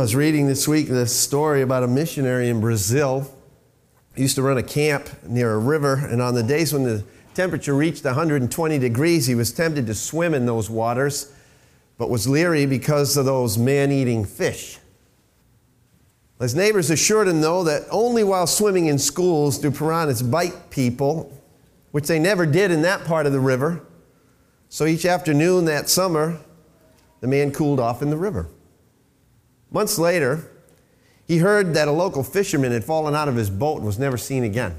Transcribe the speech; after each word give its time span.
I 0.00 0.02
was 0.02 0.14
reading 0.14 0.46
this 0.46 0.66
week 0.66 0.88
this 0.88 1.14
story 1.14 1.60
about 1.60 1.82
a 1.82 1.86
missionary 1.86 2.48
in 2.48 2.58
Brazil. 2.58 3.30
He 4.16 4.22
used 4.22 4.34
to 4.36 4.42
run 4.42 4.56
a 4.56 4.62
camp 4.62 5.10
near 5.24 5.52
a 5.52 5.58
river, 5.58 5.92
and 5.94 6.22
on 6.22 6.32
the 6.32 6.42
days 6.42 6.72
when 6.72 6.84
the 6.84 7.04
temperature 7.34 7.74
reached 7.74 8.06
120 8.06 8.78
degrees, 8.78 9.26
he 9.26 9.34
was 9.34 9.52
tempted 9.52 9.86
to 9.88 9.94
swim 9.94 10.32
in 10.32 10.46
those 10.46 10.70
waters, 10.70 11.34
but 11.98 12.08
was 12.08 12.26
leery 12.26 12.64
because 12.64 13.14
of 13.18 13.26
those 13.26 13.58
man 13.58 13.92
eating 13.92 14.24
fish. 14.24 14.78
His 16.40 16.54
neighbors 16.54 16.88
assured 16.88 17.28
him, 17.28 17.42
though, 17.42 17.62
that 17.64 17.82
only 17.90 18.24
while 18.24 18.46
swimming 18.46 18.86
in 18.86 18.98
schools 18.98 19.58
do 19.58 19.70
piranhas 19.70 20.22
bite 20.22 20.70
people, 20.70 21.30
which 21.90 22.06
they 22.06 22.18
never 22.18 22.46
did 22.46 22.70
in 22.70 22.80
that 22.80 23.04
part 23.04 23.26
of 23.26 23.32
the 23.32 23.40
river. 23.40 23.84
So 24.70 24.86
each 24.86 25.04
afternoon 25.04 25.66
that 25.66 25.90
summer, 25.90 26.40
the 27.20 27.28
man 27.28 27.52
cooled 27.52 27.78
off 27.78 28.00
in 28.00 28.08
the 28.08 28.16
river. 28.16 28.48
Months 29.70 29.98
later, 29.98 30.50
he 31.26 31.38
heard 31.38 31.74
that 31.74 31.88
a 31.88 31.92
local 31.92 32.22
fisherman 32.22 32.72
had 32.72 32.84
fallen 32.84 33.14
out 33.14 33.28
of 33.28 33.36
his 33.36 33.50
boat 33.50 33.78
and 33.78 33.86
was 33.86 33.98
never 33.98 34.16
seen 34.16 34.42
again. 34.42 34.74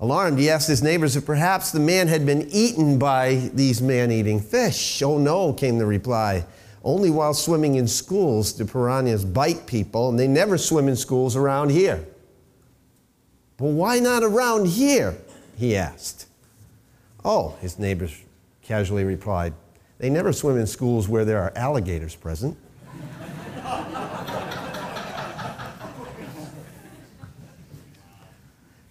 Alarmed, 0.00 0.38
he 0.38 0.50
asked 0.50 0.68
his 0.68 0.82
neighbors 0.82 1.16
if 1.16 1.24
perhaps 1.24 1.70
the 1.70 1.80
man 1.80 2.08
had 2.08 2.26
been 2.26 2.48
eaten 2.50 2.98
by 2.98 3.50
these 3.54 3.80
man 3.80 4.10
eating 4.10 4.40
fish. 4.40 5.00
Oh 5.02 5.18
no, 5.18 5.52
came 5.52 5.78
the 5.78 5.86
reply. 5.86 6.44
Only 6.82 7.08
while 7.08 7.32
swimming 7.32 7.76
in 7.76 7.88
schools 7.88 8.52
do 8.52 8.66
piranhas 8.66 9.24
bite 9.24 9.66
people, 9.66 10.10
and 10.10 10.18
they 10.18 10.28
never 10.28 10.58
swim 10.58 10.88
in 10.88 10.96
schools 10.96 11.36
around 11.36 11.70
here. 11.70 12.04
But 13.56 13.68
why 13.68 14.00
not 14.00 14.22
around 14.22 14.66
here? 14.66 15.16
he 15.56 15.76
asked. 15.76 16.26
Oh, 17.24 17.56
his 17.60 17.78
neighbors 17.78 18.20
casually 18.62 19.04
replied, 19.04 19.54
they 19.98 20.10
never 20.10 20.32
swim 20.32 20.58
in 20.58 20.66
schools 20.66 21.08
where 21.08 21.24
there 21.24 21.40
are 21.40 21.52
alligators 21.54 22.16
present. 22.16 22.58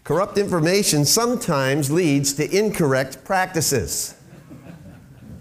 Corrupt 0.03 0.37
information 0.37 1.05
sometimes 1.05 1.89
leads 1.89 2.33
to 2.33 2.57
incorrect 2.57 3.23
practices, 3.23 4.15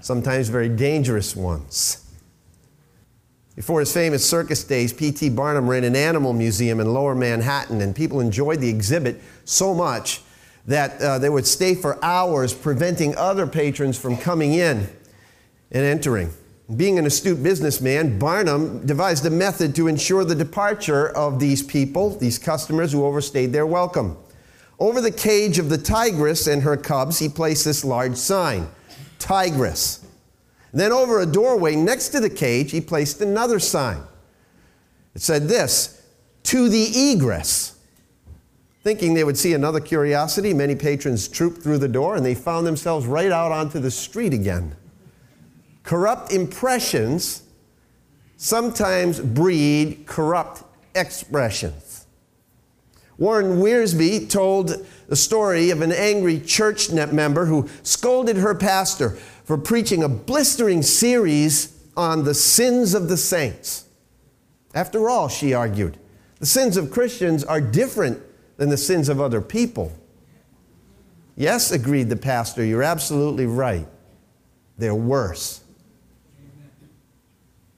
sometimes 0.01 0.49
very 0.49 0.69
dangerous 0.69 1.35
ones. 1.35 1.99
Before 3.57 3.81
his 3.81 3.93
famous 3.93 4.25
circus 4.25 4.63
days, 4.63 4.93
P.T. 4.93 5.31
Barnum 5.31 5.69
ran 5.69 5.83
an 5.83 5.97
animal 5.97 6.33
museum 6.33 6.79
in 6.79 6.95
lower 6.95 7.17
Manhattan, 7.17 7.81
and 7.81 7.95
people 7.95 8.21
enjoyed 8.21 8.61
the 8.61 8.69
exhibit 8.69 9.21
so 9.45 9.75
much 9.75 10.23
that 10.67 11.01
uh, 11.03 11.19
they 11.19 11.29
would 11.29 11.47
stay 11.47 11.75
for 11.75 12.03
hours, 12.05 12.55
preventing 12.55 13.17
other 13.17 13.49
patrons 13.49 13.99
from 13.99 14.17
coming 14.17 14.55
in 14.55 14.89
and 15.73 15.85
entering. 15.85 16.31
Being 16.77 17.01
an 17.01 17.07
astute 17.07 17.43
businessman, 17.43 18.17
Barnum 18.17 18.87
devised 18.87 19.27
a 19.27 19.31
method 19.31 19.75
to 19.75 19.89
ensure 19.89 20.25
the 20.25 20.37
departure 20.37 21.09
of 21.09 21.41
these 21.41 21.65
people, 21.65 22.17
these 22.17 22.39
customers 22.39 22.93
who 22.93 23.05
overstayed 23.05 23.53
their 23.53 23.67
welcome. 23.67 24.17
Over 24.83 25.01
the 25.01 25.13
cage 25.13 25.61
of 25.61 25.69
the 25.69 25.79
tigress 25.79 26.49
and 26.49 26.61
her 26.65 26.77
cubs, 26.77 27.21
he 27.21 27.29
placed 27.29 27.65
this 27.65 27.85
large 27.85 28.17
sign 28.17 28.67
Tigress. 29.21 30.05
Then 30.73 30.91
over 30.91 31.21
a 31.21 31.27
doorway 31.27 31.77
next 31.77 32.09
to 32.09 32.19
the 32.19 32.29
cage, 32.29 32.73
he 32.73 32.81
placed 32.81 33.21
another 33.21 33.61
sign. 33.61 34.03
It 35.15 35.23
said 35.23 35.47
this 35.47 36.05
To 36.43 36.69
the 36.69 37.13
egress. 37.13 37.79
Thinking 38.83 39.15
they 39.15 39.23
would 39.23 39.39
see 39.39 39.55
another 39.55 39.79
curiosity, 39.79 40.53
many 40.53 40.75
patrons 40.75 41.29
trooped 41.29 41.63
through 41.63 41.79
the 41.79 41.87
door 41.87 42.17
and 42.17 42.27
they 42.27 42.35
found 42.35 42.67
themselves 42.67 43.07
right 43.07 43.31
out 43.31 43.53
onto 43.53 43.79
the 43.79 43.93
street 43.93 44.35
again. 44.35 44.75
Corrupt 45.85 46.33
impressions 46.33 47.45
sometimes 48.37 49.21
breed 49.21 50.07
corrupt 50.07 50.65
expressions. 50.97 51.92
Warren 53.19 53.61
Wiersbe 53.61 54.29
told 54.29 54.87
the 55.09 55.17
story 55.17 55.71
of 55.71 55.83
an 55.83 55.93
angry 55.93 56.41
church 56.41 56.91
member 56.91 57.47
who 57.47 57.69
scolded 57.83 58.37
her 58.37 58.55
pastor 58.55 59.11
for 59.45 59.59
preaching 59.59 60.03
a 60.03 60.09
blistering 60.09 60.83
series 60.83 61.79
on 61.97 62.25
the 62.25 62.35
sins 62.35 62.95
of 62.95 63.09
the 63.09 63.17
saints. 63.17 63.85
After 64.75 65.11
all, 65.11 65.29
she 65.29 65.53
argued, 65.53 65.99
the 66.39 66.47
sins 66.47 66.77
of 66.77 66.91
Christians 66.91 67.45
are 67.45 67.61
different 67.61 68.21
than 68.57 68.71
the 68.71 68.77
sins 68.77 69.09
of 69.09 69.21
other 69.21 69.41
people. 69.41 69.93
Yes, 71.37 71.71
agreed 71.71 72.09
the 72.09 72.17
pastor, 72.17 72.65
you're 72.65 72.83
absolutely 72.83 73.47
right. 73.47 73.87
They're 74.79 74.95
worse. 74.95 75.61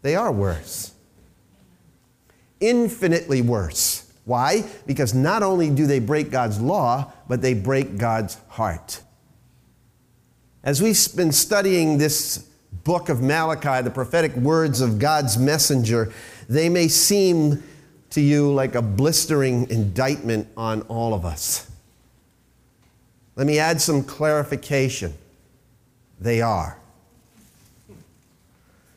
They 0.03 0.15
are 0.16 0.31
worse. 0.31 0.93
Infinitely 2.61 3.43
worse. 3.43 4.03
Why? 4.25 4.65
Because 4.87 5.12
not 5.15 5.43
only 5.43 5.71
do 5.71 5.87
they 5.87 5.99
break 5.99 6.31
God's 6.31 6.61
law, 6.61 7.12
but 7.29 7.43
they 7.43 7.55
break 7.55 7.99
God's 7.99 8.39
heart. 8.49 9.03
As 10.62 10.81
we've 10.81 10.99
been 11.15 11.33
studying 11.33 11.99
this 11.99 12.39
book 12.84 13.09
of 13.09 13.21
Malachi, 13.21 13.83
the 13.83 13.91
prophetic 13.91 14.34
words 14.37 14.81
of 14.81 14.99
God's 14.99 15.37
messenger, 15.37 16.13
they 16.49 16.69
may 16.69 16.89
seem 16.89 17.63
to 18.11 18.21
you 18.21 18.53
like 18.53 18.75
a 18.75 18.83
blistering 18.83 19.69
indictment 19.71 20.49
on 20.57 20.83
all 20.83 21.13
of 21.13 21.25
us. 21.25 21.71
Let 23.37 23.47
me 23.47 23.59
add 23.59 23.81
some 23.81 24.03
clarification. 24.05 25.13
They 26.21 26.41
are. 26.41 26.79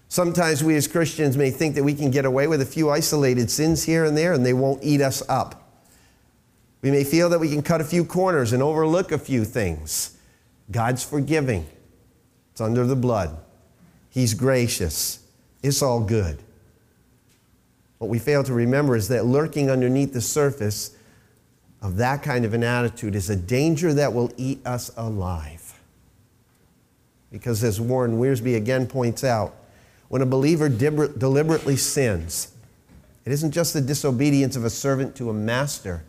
Sometimes 0.10 0.64
we 0.64 0.76
as 0.76 0.88
Christians 0.88 1.36
may 1.38 1.52
think 1.52 1.76
that 1.76 1.84
we 1.84 1.94
can 1.94 2.12
get 2.12 2.26
away 2.26 2.48
with 2.48 2.62
a 2.62 2.66
few 2.66 2.90
isolated 2.90 3.52
sins 3.52 3.84
here 3.84 4.06
and 4.06 4.18
there 4.18 4.34
and 4.34 4.46
they 4.46 4.54
won't 4.54 4.84
eat 4.84 5.02
us 5.02 5.22
up. 5.28 5.64
We 6.82 6.92
may 6.92 7.04
feel 7.04 7.30
that 7.30 7.40
we 7.40 7.50
can 7.50 7.62
cut 7.62 7.82
a 7.82 7.84
few 7.84 8.06
corners 8.06 8.54
and 8.54 8.64
overlook 8.64 9.12
a 9.12 9.18
few 9.18 9.44
things. 9.44 10.18
God's 10.72 11.04
forgiving, 11.04 11.68
it's 12.52 12.62
under 12.62 12.86
the 12.86 12.96
blood. 12.96 13.38
He's 14.10 14.34
gracious, 14.34 15.20
it's 15.62 15.82
all 15.82 16.00
good. 16.00 16.42
What 17.98 18.10
we 18.10 18.20
fail 18.20 18.44
to 18.44 18.54
remember 18.54 18.96
is 18.96 19.08
that 19.08 19.26
lurking 19.26 19.70
underneath 19.70 20.14
the 20.14 20.22
surface 20.22 20.96
of 21.82 21.98
that 21.98 22.24
kind 22.24 22.46
of 22.46 22.54
an 22.54 22.64
attitude 22.64 23.16
is 23.16 23.30
a 23.30 23.36
danger 23.36 23.94
that 23.94 24.14
will 24.14 24.32
eat 24.38 24.66
us 24.66 24.92
alive. 24.98 25.80
Because 27.32 27.64
as 27.64 27.82
Warren 27.82 28.20
Wiersbe 28.20 28.56
again 28.56 28.88
points 28.88 29.24
out, 29.24 29.56
when 30.10 30.22
a 30.22 30.26
believer 30.26 30.70
deliberately 30.70 31.76
sins, 31.76 32.54
it 33.26 33.32
isn't 33.32 33.52
just 33.52 33.74
the 33.74 33.82
disobedience 33.82 34.56
of 34.56 34.64
a 34.64 34.70
servant 34.70 35.16
to 35.18 35.30
a 35.30 35.34
master 35.34 36.04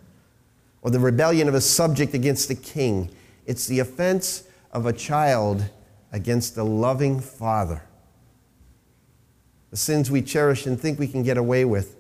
or 0.82 0.91
the 0.91 1.00
rebellion 1.00 1.48
of 1.48 1.54
a 1.54 1.60
subject 1.60 2.14
against 2.14 2.50
a 2.50 2.54
king, 2.54 3.10
it's 3.47 3.66
the 3.66 3.81
offense 3.81 4.44
of 4.72 4.86
a 4.86 4.92
child 4.92 5.64
against 6.12 6.56
a 6.56 6.62
loving 6.62 7.20
father. 7.20 7.82
The 9.70 9.76
sins 9.76 10.10
we 10.10 10.22
cherish 10.22 10.66
and 10.66 10.80
think 10.80 10.98
we 10.98 11.09
can 11.09 11.22
get 11.22 11.36
away 11.36 11.65
with 11.65 11.97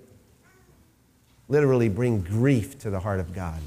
literally 1.48 1.88
bring 1.88 2.20
grief 2.20 2.78
to 2.78 2.90
the 2.90 3.00
heart 3.00 3.20
of 3.20 3.34
God. 3.34 3.60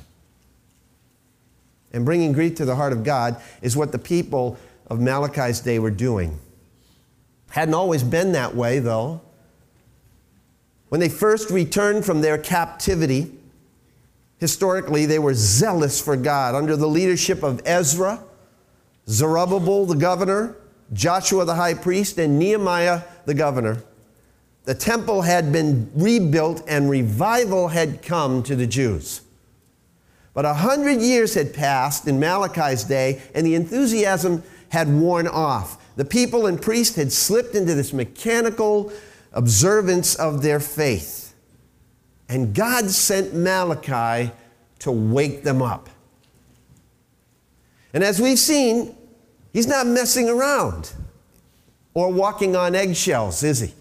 And 1.94 2.06
bringing 2.06 2.32
grief 2.32 2.56
to 2.56 2.66
the 2.66 2.76
heart 2.76 2.94
of 2.94 3.04
God 3.04 3.42
is 3.62 3.76
what 3.76 3.92
the 3.92 4.00
people 4.00 4.58
of 4.88 5.00
Malachi's 5.00 5.60
day 5.60 5.80
were 5.80 5.92
doing. 5.92 6.40
Hadn't 7.52 7.74
always 7.74 8.04
been 8.04 8.32
that 8.32 8.56
way, 8.56 8.80
though. 8.80 9.22
When 10.90 11.00
they 11.00 11.10
first 11.10 11.50
returned 11.50 12.06
from 12.06 12.22
their 12.22 12.38
captivity, 12.38 13.34
historically, 14.40 15.06
they 15.06 15.20
were 15.20 15.34
zealous 15.34 16.02
for 16.02 16.16
God 16.16 16.56
under 16.56 16.76
the 16.76 16.88
leadership 16.88 17.44
of 17.44 17.62
Ezra, 17.66 18.24
Zerubbabel 19.08 19.86
the 19.86 19.96
governor, 19.96 20.56
Joshua 20.94 21.44
the 21.44 21.56
high 21.56 21.74
priest, 21.74 22.18
and 22.18 22.40
Nehemiah 22.40 23.02
the 23.26 23.34
governor. 23.34 23.84
The 24.64 24.76
temple 24.76 25.24
had 25.24 25.52
been 25.52 25.92
rebuilt 25.94 26.64
and 26.68 26.90
revival 26.90 27.70
had 27.70 28.02
come 28.02 28.44
to 28.44 28.56
the 28.56 28.68
Jews. 28.68 29.22
But 30.34 30.46
a 30.46 30.54
hundred 30.54 31.02
years 31.02 31.34
had 31.34 31.54
passed 31.54 32.08
in 32.08 32.20
Malachi's 32.20 32.86
day, 32.86 33.22
and 33.36 33.46
the 33.46 33.56
enthusiasm 33.56 34.44
had 34.70 34.88
worn 34.88 35.28
off. 35.28 35.81
The 36.02 36.06
people 36.06 36.48
and 36.48 36.60
priests 36.60 36.96
had 36.96 37.12
slipped 37.12 37.54
into 37.54 37.76
this 37.76 37.94
mechanical 37.94 38.92
observance 39.34 40.16
of 40.16 40.42
their 40.42 40.60
faith. 40.60 41.36
And 42.28 42.56
God 42.56 42.90
sent 42.90 43.36
Malachi 43.36 44.32
to 44.80 44.92
wake 44.92 45.44
them 45.44 45.62
up. 45.62 45.92
And 47.94 48.04
as 48.04 48.20
we've 48.20 48.40
seen, 48.40 48.96
he's 49.54 49.68
not 49.68 49.86
messing 49.86 50.28
around 50.28 50.92
or 51.94 52.12
walking 52.12 52.56
on 52.56 52.74
eggshells, 52.74 53.44
is 53.44 53.60
he? 53.60 53.72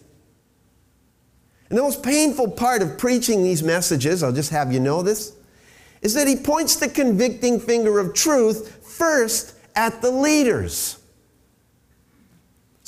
And 1.71 1.79
the 1.79 1.83
most 1.83 2.03
painful 2.03 2.51
part 2.51 2.83
of 2.83 2.99
preaching 2.99 3.43
these 3.43 3.63
messages, 3.63 4.23
I'll 4.23 4.31
just 4.31 4.51
have 4.51 4.75
you 4.75 4.81
know 4.81 5.01
this, 5.01 5.33
is 6.03 6.13
that 6.13 6.29
he 6.29 6.37
points 6.37 6.77
the 6.77 6.91
convicting 6.91 7.59
finger 7.59 7.99
of 7.99 8.13
truth 8.13 8.85
first 8.85 9.55
at 9.75 10.03
the 10.03 10.11
leaders. 10.11 11.00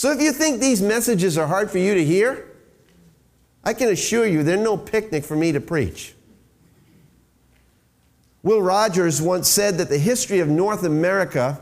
So 0.03 0.11
if 0.11 0.21
you 0.21 0.33
think 0.33 0.61
these 0.61 0.83
messages 0.83 1.39
are 1.39 1.47
hard 1.47 1.71
for 1.71 1.79
you 1.79 1.95
to 1.95 2.05
hear, 2.05 2.49
I 3.63 3.73
can 3.73 3.89
assure 3.89 4.27
you 4.27 4.43
they're 4.43 4.57
no 4.57 4.77
picnic 4.77 5.23
for 5.25 5.37
me 5.37 5.53
to 5.53 5.61
preach. 5.61 6.17
Will 8.43 8.61
Rogers 8.61 9.23
once 9.23 9.49
said 9.49 9.79
that 9.79 9.89
the 9.89 9.99
history 9.99 10.41
of 10.41 10.49
North 10.49 10.83
America 10.83 11.61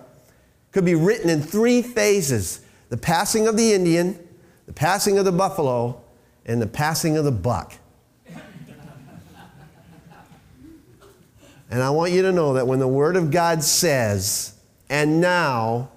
could 0.72 0.86
be 0.86 0.94
written 0.94 1.28
in 1.28 1.42
three 1.42 1.82
phases 1.82 2.62
the 2.88 2.96
passing 2.96 3.46
of 3.46 3.58
the 3.58 3.74
Indian, 3.74 4.18
the 4.64 4.72
passing 4.72 5.18
of 5.18 5.26
the 5.26 5.32
buffalo, 5.32 6.00
and 6.46 6.62
the 6.62 6.66
passing 6.66 7.18
of 7.18 7.26
the 7.26 7.32
buck. 7.32 7.74
and 11.70 11.82
I 11.82 11.90
want 11.90 12.12
you 12.12 12.22
to 12.22 12.32
know 12.32 12.54
that 12.54 12.66
when 12.66 12.78
the 12.78 12.88
Word 12.88 13.16
of 13.16 13.30
God 13.30 13.62
says, 13.62 14.54
and 14.88 15.20
now, 15.20 15.90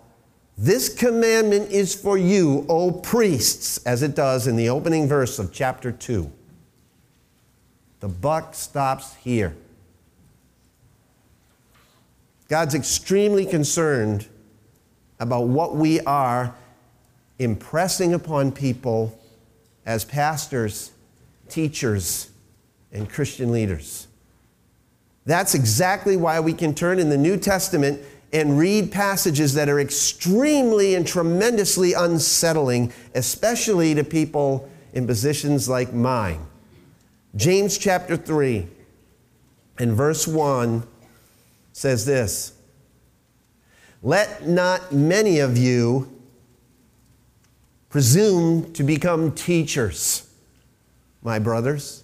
this 0.57 0.89
commandment 0.89 1.71
is 1.71 1.95
for 1.95 2.17
you, 2.17 2.65
O 2.69 2.91
priests, 2.91 3.77
as 3.85 4.03
it 4.03 4.15
does 4.15 4.47
in 4.47 4.55
the 4.55 4.69
opening 4.69 5.07
verse 5.07 5.39
of 5.39 5.51
chapter 5.51 5.91
2. 5.91 6.31
The 8.01 8.07
buck 8.07 8.53
stops 8.53 9.15
here. 9.15 9.55
God's 12.49 12.75
extremely 12.75 13.45
concerned 13.45 14.27
about 15.19 15.47
what 15.47 15.75
we 15.75 16.01
are 16.01 16.53
impressing 17.39 18.13
upon 18.13 18.51
people 18.51 19.17
as 19.85 20.05
pastors, 20.05 20.91
teachers, 21.49 22.29
and 22.91 23.09
Christian 23.09 23.51
leaders. 23.51 24.07
That's 25.25 25.55
exactly 25.55 26.17
why 26.17 26.39
we 26.41 26.53
can 26.53 26.75
turn 26.75 26.99
in 26.99 27.09
the 27.09 27.17
New 27.17 27.37
Testament 27.37 28.01
and 28.33 28.57
read 28.57 28.91
passages 28.91 29.53
that 29.53 29.69
are 29.69 29.79
extremely 29.79 30.95
and 30.95 31.05
tremendously 31.05 31.93
unsettling, 31.93 32.91
especially 33.13 33.93
to 33.93 34.03
people 34.03 34.67
in 34.93 35.05
positions 35.05 35.69
like 35.69 35.93
mine. 35.93 36.43
James 37.35 37.77
chapter 37.77 38.17
3 38.17 38.67
and 39.77 39.93
verse 39.93 40.27
1 40.27 40.83
says 41.73 42.05
this 42.05 42.53
Let 44.01 44.47
not 44.47 44.91
many 44.91 45.39
of 45.39 45.55
you 45.55 46.09
presume 47.89 48.73
to 48.73 48.83
become 48.83 49.31
teachers, 49.33 50.27
my 51.21 51.37
brothers, 51.37 52.03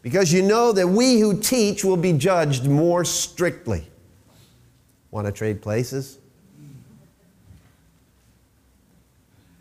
because 0.00 0.32
you 0.32 0.40
know 0.40 0.72
that 0.72 0.88
we 0.88 1.20
who 1.20 1.38
teach 1.38 1.84
will 1.84 1.98
be 1.98 2.14
judged 2.14 2.64
more 2.64 3.04
strictly. 3.04 3.86
Want 5.16 5.26
to 5.26 5.32
trade 5.32 5.62
places? 5.62 6.18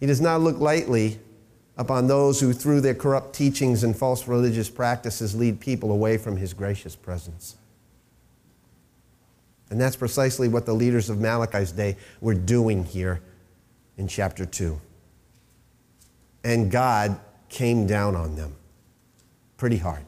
He 0.02 0.06
does 0.06 0.20
not 0.20 0.42
look 0.42 0.60
lightly 0.60 1.18
upon 1.78 2.08
those 2.08 2.42
who, 2.42 2.52
through 2.52 2.82
their 2.82 2.94
corrupt 2.94 3.34
teachings 3.34 3.86
and 3.86 3.96
false 3.96 4.28
religious 4.28 4.70
practices, 4.70 5.34
lead 5.34 5.62
people 5.62 5.92
away 5.92 6.18
from 6.18 6.36
his 6.36 6.54
gracious 6.54 6.94
presence. 6.94 7.56
And 9.70 9.80
that's 9.80 9.96
precisely 9.96 10.50
what 10.50 10.66
the 10.66 10.74
leaders 10.74 11.10
of 11.10 11.20
Malachi's 11.20 11.72
day 11.72 11.96
were 12.20 12.34
doing 12.34 12.84
here 12.84 13.22
in 13.98 14.10
chapter 14.10 14.46
2 14.46 14.82
and 16.46 16.70
God 16.70 17.20
came 17.50 17.88
down 17.88 18.16
on 18.16 18.36
them 18.36 18.56
pretty 19.58 19.78
hard. 19.78 20.06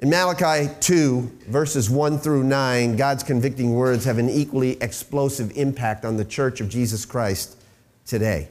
In 0.00 0.10
Malachi 0.10 0.72
2, 0.78 1.38
verses 1.48 1.90
1 1.90 2.18
through 2.18 2.44
9, 2.44 2.94
God's 2.94 3.24
convicting 3.24 3.74
words 3.74 4.04
have 4.04 4.18
an 4.18 4.30
equally 4.30 4.80
explosive 4.80 5.56
impact 5.56 6.04
on 6.04 6.16
the 6.16 6.24
church 6.24 6.60
of 6.60 6.68
Jesus 6.68 7.04
Christ 7.04 7.60
today. 8.06 8.48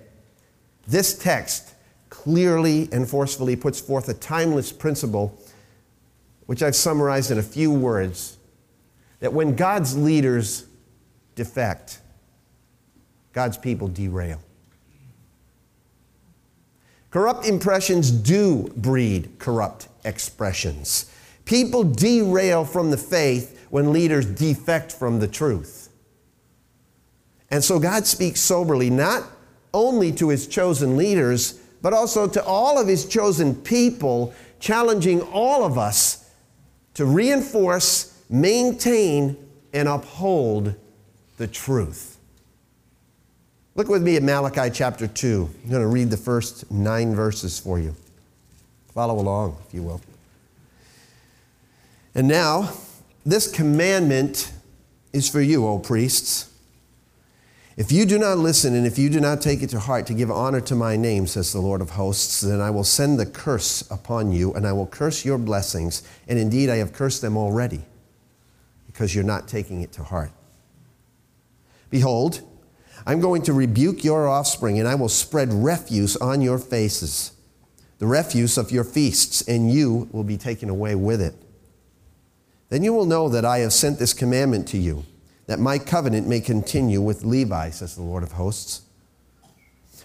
This 0.88 1.18
text 1.18 1.74
clearly 2.10 2.90
and 2.92 3.10
forcefully 3.10 3.56
puts 3.56 3.80
forth 3.80 4.10
a 4.10 4.14
timeless 4.14 4.74
principle, 4.74 5.42
which 6.48 6.62
I've 6.62 6.76
summarized 6.76 7.32
in 7.32 7.38
a 7.38 7.44
few 7.44 7.72
words 7.72 8.38
that 9.22 9.32
when 9.32 9.56
God's 9.56 9.98
leaders 9.98 10.66
defect, 11.36 12.02
God's 13.32 13.58
people 13.58 13.88
derail. 13.88 14.42
Corrupt 17.10 17.46
impressions 17.46 18.12
do 18.12 18.70
breed 18.76 19.40
corrupt 19.40 19.88
expressions. 20.04 21.10
People 21.48 21.86
derail 21.86 22.66
from 22.66 22.92
the 22.92 22.98
faith 22.98 23.68
when 23.70 23.94
leaders 23.94 24.26
defect 24.26 24.92
from 24.92 25.20
the 25.20 25.28
truth. 25.30 25.90
And 27.50 27.64
so 27.64 27.80
God 27.80 28.06
speaks 28.06 28.42
soberly, 28.42 28.90
not 28.90 29.24
only 29.74 30.12
to 30.12 30.28
his 30.28 30.46
chosen 30.46 30.98
leaders, 30.98 31.54
but 31.82 31.94
also 31.94 32.28
to 32.28 32.44
all 32.44 32.78
of 32.78 32.88
his 32.88 33.06
chosen 33.06 33.56
people, 33.56 34.34
challenging 34.60 35.22
all 35.22 35.64
of 35.64 35.78
us 35.78 36.30
to 36.96 37.06
reinforce, 37.06 38.22
maintain, 38.30 39.38
and 39.72 39.88
uphold 39.88 40.76
the 41.38 41.48
truth. 41.48 42.18
Look 43.76 43.88
with 43.88 44.04
me 44.04 44.18
at 44.18 44.24
Malachi 44.24 44.70
chapter 44.74 45.08
2. 45.08 45.50
I'm 45.64 45.70
going 45.70 45.82
to 45.82 45.88
read 45.88 46.10
the 46.10 46.18
first 46.18 46.70
nine 46.70 47.16
verses 47.16 47.58
for 47.58 47.80
you. 47.80 47.96
Follow 48.94 49.20
along, 49.20 49.56
if 49.66 49.74
you 49.74 49.84
will. 49.84 50.02
And 52.18 52.28
now, 52.28 52.74
this 53.28 53.48
commandment 53.50 54.52
is 55.14 55.30
for 55.30 55.40
you, 55.40 55.68
O 55.68 55.78
priests. 55.78 56.52
If 57.78 57.92
you 57.92 58.08
do 58.08 58.18
not 58.18 58.40
listen 58.40 58.74
and 58.74 58.88
if 58.88 58.98
you 58.98 59.08
do 59.08 59.20
not 59.20 59.40
take 59.40 59.62
it 59.62 59.70
to 59.70 59.80
heart 59.80 60.08
to 60.08 60.16
give 60.16 60.32
honor 60.32 60.60
to 60.62 60.74
my 60.74 60.98
name, 60.98 61.28
says 61.28 61.54
the 61.54 61.60
Lord 61.60 61.80
of 61.80 61.92
hosts, 61.92 62.42
then 62.42 62.60
I 62.60 62.72
will 62.72 62.84
send 62.84 63.20
the 63.20 63.26
curse 63.28 63.90
upon 63.92 64.32
you 64.32 64.52
and 64.56 64.66
I 64.66 64.74
will 64.74 64.88
curse 64.88 65.26
your 65.26 65.38
blessings. 65.38 66.02
And 66.28 66.40
indeed, 66.40 66.72
I 66.72 66.78
have 66.78 66.92
cursed 66.92 67.22
them 67.22 67.38
already 67.38 67.82
because 68.88 69.14
you're 69.14 69.24
not 69.24 69.48
taking 69.48 69.82
it 69.82 69.92
to 69.92 70.04
heart. 70.04 70.32
Behold, 71.92 72.42
I'm 73.06 73.20
going 73.20 73.44
to 73.44 73.54
rebuke 73.54 74.04
your 74.04 74.28
offspring, 74.28 74.80
and 74.80 74.88
I 74.88 74.96
will 74.96 75.08
spread 75.08 75.54
refuse 75.54 76.18
on 76.18 76.42
your 76.42 76.58
faces, 76.58 77.32
the 78.00 78.08
refuse 78.08 78.58
of 78.58 78.72
your 78.72 78.84
feasts, 78.84 79.48
and 79.48 79.72
you 79.72 80.10
will 80.12 80.24
be 80.24 80.36
taken 80.36 80.68
away 80.68 80.96
with 80.96 81.22
it. 81.22 81.36
Then 82.70 82.84
you 82.84 82.94
will 82.94 83.06
know 83.06 83.30
that 83.30 83.46
I 83.46 83.60
have 83.60 83.74
sent 83.74 84.00
this 84.00 84.14
commandment 84.14 84.68
to 84.70 84.78
you, 84.78 85.06
that 85.46 85.60
my 85.60 85.80
covenant 85.80 86.28
may 86.28 86.42
continue 86.42 87.02
with 87.02 87.24
Levi, 87.24 87.70
says 87.70 87.96
the 87.96 88.02
Lord 88.02 88.24
of 88.24 88.34
hosts. 88.34 88.82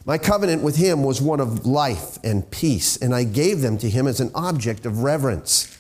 My 0.05 0.19
covenant 0.19 0.63
with 0.63 0.77
him 0.77 1.05
was 1.05 1.21
one 1.23 1.41
of 1.41 1.67
life 1.67 2.19
and 2.25 2.51
peace, 2.51 2.97
and 2.97 3.15
I 3.15 3.25
gave 3.25 3.61
them 3.61 3.79
to 3.79 3.91
him 3.91 4.07
as 4.07 4.21
an 4.21 4.31
object 4.35 4.85
of 4.87 5.03
reverence. 5.03 5.79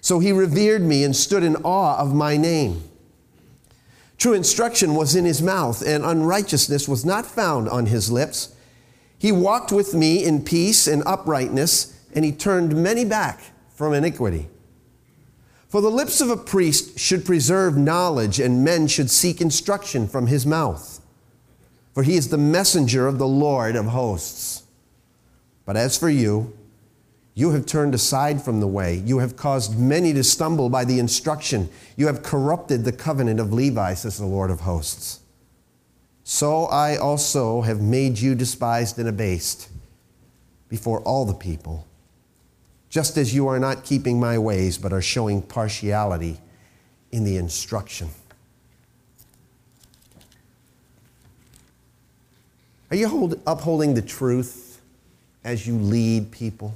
So 0.00 0.18
he 0.18 0.32
revered 0.32 0.82
me 0.82 1.04
and 1.04 1.14
stood 1.14 1.42
in 1.42 1.56
awe 1.56 1.98
of 1.98 2.14
my 2.14 2.36
name. 2.36 2.82
True 4.16 4.32
instruction 4.32 4.94
was 4.94 5.14
in 5.14 5.24
his 5.24 5.40
mouth, 5.40 5.86
and 5.86 6.04
unrighteousness 6.04 6.88
was 6.88 7.04
not 7.04 7.26
found 7.26 7.68
on 7.68 7.86
his 7.86 8.10
lips. 8.10 8.54
He 9.18 9.30
walked 9.30 9.70
with 9.70 9.94
me 9.94 10.24
in 10.24 10.44
peace 10.44 10.88
and 10.88 11.02
uprightness, 11.06 11.96
and 12.14 12.24
he 12.24 12.32
turned 12.32 12.74
many 12.76 13.04
back 13.04 13.40
from 13.74 13.92
iniquity. 13.92 14.48
For 15.68 15.80
the 15.82 15.90
lips 15.90 16.20
of 16.20 16.30
a 16.30 16.36
priest 16.36 16.98
should 16.98 17.26
preserve 17.26 17.76
knowledge, 17.76 18.40
and 18.40 18.64
men 18.64 18.86
should 18.86 19.10
seek 19.10 19.40
instruction 19.40 20.08
from 20.08 20.26
his 20.26 20.46
mouth. 20.46 21.00
For 21.92 22.02
he 22.02 22.16
is 22.16 22.28
the 22.28 22.38
messenger 22.38 23.06
of 23.06 23.18
the 23.18 23.26
Lord 23.26 23.76
of 23.76 23.86
hosts. 23.86 24.62
But 25.66 25.76
as 25.76 25.98
for 25.98 26.08
you, 26.08 26.56
you 27.34 27.50
have 27.50 27.66
turned 27.66 27.94
aside 27.94 28.42
from 28.42 28.60
the 28.60 28.66
way. 28.66 28.96
You 28.96 29.18
have 29.18 29.36
caused 29.36 29.78
many 29.78 30.12
to 30.14 30.24
stumble 30.24 30.70
by 30.70 30.84
the 30.84 30.98
instruction. 30.98 31.68
You 31.96 32.06
have 32.06 32.22
corrupted 32.22 32.84
the 32.84 32.92
covenant 32.92 33.38
of 33.38 33.52
Levi, 33.52 33.94
says 33.94 34.18
the 34.18 34.26
Lord 34.26 34.50
of 34.50 34.60
hosts. 34.60 35.20
So 36.24 36.64
I 36.66 36.96
also 36.96 37.62
have 37.62 37.80
made 37.80 38.18
you 38.18 38.34
despised 38.34 38.98
and 38.98 39.08
abased 39.08 39.70
before 40.68 41.00
all 41.00 41.24
the 41.24 41.34
people, 41.34 41.86
just 42.88 43.16
as 43.16 43.34
you 43.34 43.48
are 43.48 43.58
not 43.58 43.84
keeping 43.84 44.18
my 44.18 44.38
ways, 44.38 44.78
but 44.78 44.92
are 44.92 45.02
showing 45.02 45.42
partiality 45.42 46.38
in 47.12 47.24
the 47.24 47.36
instruction. 47.36 48.08
Are 52.90 52.96
you 52.96 53.08
hold, 53.08 53.40
upholding 53.46 53.94
the 53.94 54.02
truth 54.02 54.80
as 55.44 55.66
you 55.66 55.76
lead 55.76 56.30
people? 56.30 56.74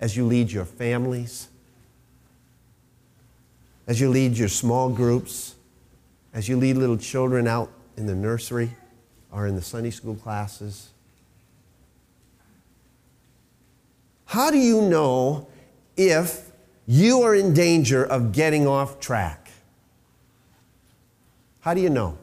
as 0.00 0.16
you 0.16 0.24
lead 0.24 0.50
your 0.50 0.64
families, 0.64 1.48
as 3.86 4.00
you 4.00 4.08
lead 4.08 4.36
your 4.36 4.48
small 4.48 4.88
groups, 4.88 5.54
as 6.32 6.48
you 6.48 6.56
lead 6.56 6.76
little 6.76 6.96
children 6.96 7.46
out 7.46 7.70
in 7.96 8.06
the 8.06 8.14
nursery 8.14 8.70
or 9.30 9.46
in 9.46 9.54
the 9.54 9.62
Sunday 9.62 9.90
school 9.90 10.14
classes? 10.14 10.88
How 14.30 14.52
do 14.52 14.58
you 14.58 14.82
know 14.82 15.48
if 15.96 16.52
you 16.86 17.22
are 17.22 17.34
in 17.34 17.52
danger 17.52 18.04
of 18.04 18.30
getting 18.30 18.64
off 18.64 19.00
track? 19.00 19.50
How 21.62 21.74
do 21.74 21.80
you 21.80 21.90
know? 21.90 22.16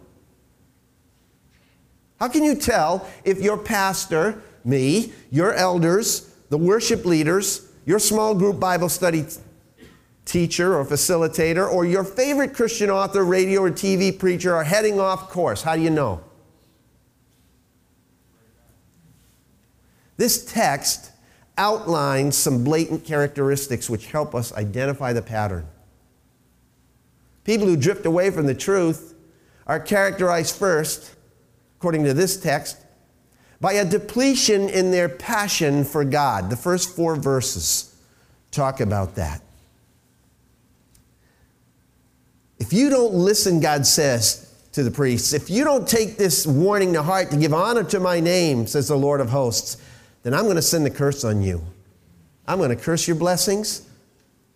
How 2.18 2.30
can 2.30 2.46
you 2.46 2.56
tell 2.56 3.06
if 3.26 3.42
your 3.42 3.58
pastor 3.58 4.42
me, 4.64 5.12
your 5.32 5.54
elders, 5.54 6.34
the 6.48 6.58
worship 6.58 7.04
leaders, 7.04 7.70
your 7.86 8.00
small 8.00 8.34
group 8.34 8.58
Bible 8.58 8.88
study 8.88 9.26
teacher 10.24 10.78
or 10.78 10.86
facilitator, 10.86 11.70
or 11.70 11.84
your 11.84 12.06
favorite 12.06 12.54
Christian 12.54 12.90
author, 12.90 13.26
radio, 13.26 13.64
or 13.64 13.70
TV 13.70 14.18
preacher 14.18 14.56
are 14.56 14.64
heading 14.64 14.98
off 14.98 15.30
course. 15.30 15.62
How 15.62 15.76
do 15.76 15.82
you 15.82 15.90
know? 15.90 16.22
This 20.16 20.46
text 20.46 21.12
outlines 21.58 22.38
some 22.38 22.64
blatant 22.64 23.04
characteristics 23.04 23.90
which 23.90 24.08
help 24.12 24.36
us 24.36 24.54
identify 24.54 25.14
the 25.14 25.22
pattern. 25.22 25.68
People 27.44 27.68
who 27.68 27.78
drift 27.78 28.06
away 28.06 28.30
from 28.30 28.46
the 28.46 28.54
truth 28.54 29.16
are 29.66 29.80
characterized 29.80 30.56
first, 30.56 31.16
according 31.78 32.04
to 32.04 32.14
this 32.14 32.40
text, 32.40 32.78
by 33.60 33.74
a 33.74 33.86
depletion 33.86 34.70
in 34.70 34.92
their 34.92 35.10
passion 35.10 35.84
for 35.84 36.04
God. 36.04 36.50
The 36.50 36.58
first 36.58 36.96
four 36.96 37.16
verses 37.16 37.96
talk 38.52 38.80
about 38.80 39.16
that. 39.16 39.42
If 42.60 42.74
you 42.74 42.90
don't 42.90 43.14
listen, 43.14 43.60
God 43.60 43.86
says 43.86 44.54
to 44.74 44.84
the 44.84 44.92
priests, 44.92 45.34
if 45.34 45.50
you 45.50 45.64
don't 45.64 45.88
take 45.88 46.18
this 46.18 46.46
warning 46.46 46.94
to 46.94 47.04
heart 47.04 47.32
to 47.32 47.38
give 47.38 47.54
honor 47.54 47.84
to 47.86 48.00
my 48.00 48.20
name, 48.20 48.68
says 48.68 48.88
the 48.88 48.98
Lord 48.98 49.22
of 49.22 49.30
hosts, 49.30 49.78
then 50.28 50.34
I'm 50.34 50.44
going 50.44 50.58
to 50.58 50.62
send 50.62 50.86
the 50.86 50.90
curse 50.90 51.24
on 51.24 51.42
you. 51.42 51.66
I'm 52.50 52.58
going 52.58 52.70
to 52.70 52.76
curse 52.76 53.08
your 53.08 53.16
blessings. 53.16 53.88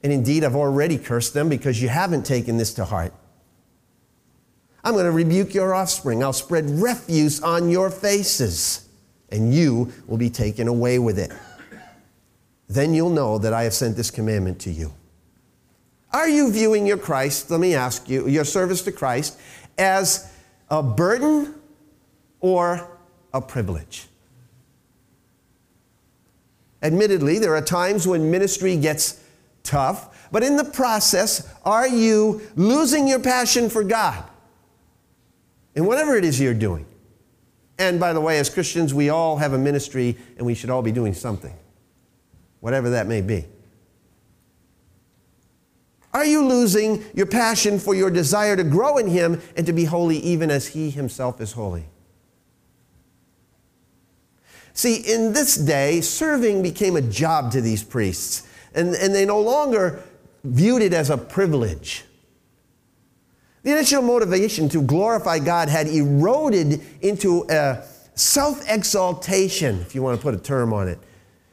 And 0.03 0.11
indeed, 0.11 0.43
I've 0.43 0.57
already 0.57 0.97
cursed 0.97 1.33
them 1.33 1.47
because 1.47 1.81
you 1.81 1.87
haven't 1.87 2.25
taken 2.25 2.57
this 2.57 2.73
to 2.73 2.83
heart. 2.83 3.13
I'm 4.83 4.95
going 4.95 5.05
to 5.05 5.13
rebuke 5.13 5.53
your 5.53 5.73
offspring. 5.73 6.23
I'll 6.23 6.33
spread 6.33 6.69
refuse 6.69 7.41
on 7.41 7.69
your 7.69 7.89
faces, 7.89 8.89
and 9.29 9.53
you 9.53 9.93
will 10.07 10.17
be 10.17 10.29
taken 10.29 10.67
away 10.67 10.99
with 10.99 11.17
it. 11.17 11.31
Then 12.67 12.93
you'll 12.93 13.09
know 13.09 13.37
that 13.37 13.53
I 13.53 13.63
have 13.63 13.73
sent 13.73 13.95
this 13.95 14.11
commandment 14.11 14.59
to 14.63 14.71
you. 14.71 14.93
Are 16.11 16.27
you 16.27 16.51
viewing 16.51 16.85
your 16.85 16.97
Christ, 16.97 17.49
let 17.49 17.61
me 17.61 17.75
ask 17.75 18.09
you, 18.09 18.27
your 18.27 18.43
service 18.43 18.81
to 18.81 18.91
Christ, 18.91 19.39
as 19.77 20.29
a 20.69 20.83
burden 20.83 21.55
or 22.41 22.89
a 23.33 23.39
privilege? 23.39 24.09
Admittedly, 26.81 27.39
there 27.39 27.55
are 27.55 27.61
times 27.61 28.07
when 28.07 28.31
ministry 28.31 28.75
gets 28.75 29.23
tough, 29.63 30.29
but 30.31 30.43
in 30.43 30.55
the 30.55 30.63
process, 30.63 31.47
are 31.63 31.88
you 31.88 32.41
losing 32.55 33.07
your 33.07 33.19
passion 33.19 33.69
for 33.69 33.83
God? 33.83 34.23
And 35.75 35.85
whatever 35.88 36.15
it 36.15 36.25
is 36.25 36.39
you're 36.39 36.53
doing. 36.53 36.85
And 37.77 38.00
by 38.00 38.13
the 38.13 38.21
way, 38.21 38.39
as 38.39 38.50
Christians, 38.50 38.93
we 38.93 39.09
all 39.09 39.38
have 39.38 39.53
a 39.53 39.57
ministry 39.57 40.17
and 40.38 40.45
we 40.45 40.53
should 40.53 40.69
all 40.69 40.81
be 40.81 40.91
doing 40.91 41.13
something, 41.13 41.55
whatever 42.59 42.91
that 42.91 43.07
may 43.07 43.21
be. 43.21 43.45
Are 46.13 46.25
you 46.25 46.45
losing 46.45 47.03
your 47.13 47.25
passion 47.25 47.79
for 47.79 47.95
your 47.95 48.09
desire 48.09 48.55
to 48.55 48.63
grow 48.63 48.97
in 48.97 49.07
Him 49.07 49.41
and 49.55 49.65
to 49.65 49.73
be 49.73 49.85
holy 49.85 50.17
even 50.17 50.51
as 50.51 50.67
He 50.67 50.89
Himself 50.89 51.39
is 51.39 51.53
holy? 51.53 51.85
See, 54.73 54.95
in 54.95 55.33
this 55.33 55.55
day, 55.55 56.01
serving 56.01 56.63
became 56.63 56.95
a 56.95 57.01
job 57.01 57.51
to 57.51 57.61
these 57.61 57.83
priests, 57.83 58.47
and, 58.73 58.95
and 58.95 59.13
they 59.13 59.25
no 59.25 59.39
longer 59.39 60.03
viewed 60.43 60.81
it 60.81 60.93
as 60.93 61.09
a 61.09 61.17
privilege. 61.17 62.03
The 63.63 63.71
initial 63.71 64.01
motivation 64.01 64.69
to 64.69 64.81
glorify 64.81 65.39
God 65.39 65.69
had 65.69 65.87
eroded 65.87 66.81
into 67.01 67.45
a 67.49 67.83
self 68.15 68.67
exaltation, 68.67 69.81
if 69.81 69.93
you 69.93 70.01
want 70.01 70.19
to 70.19 70.23
put 70.23 70.33
a 70.33 70.39
term 70.39 70.73
on 70.73 70.87
it. 70.87 70.99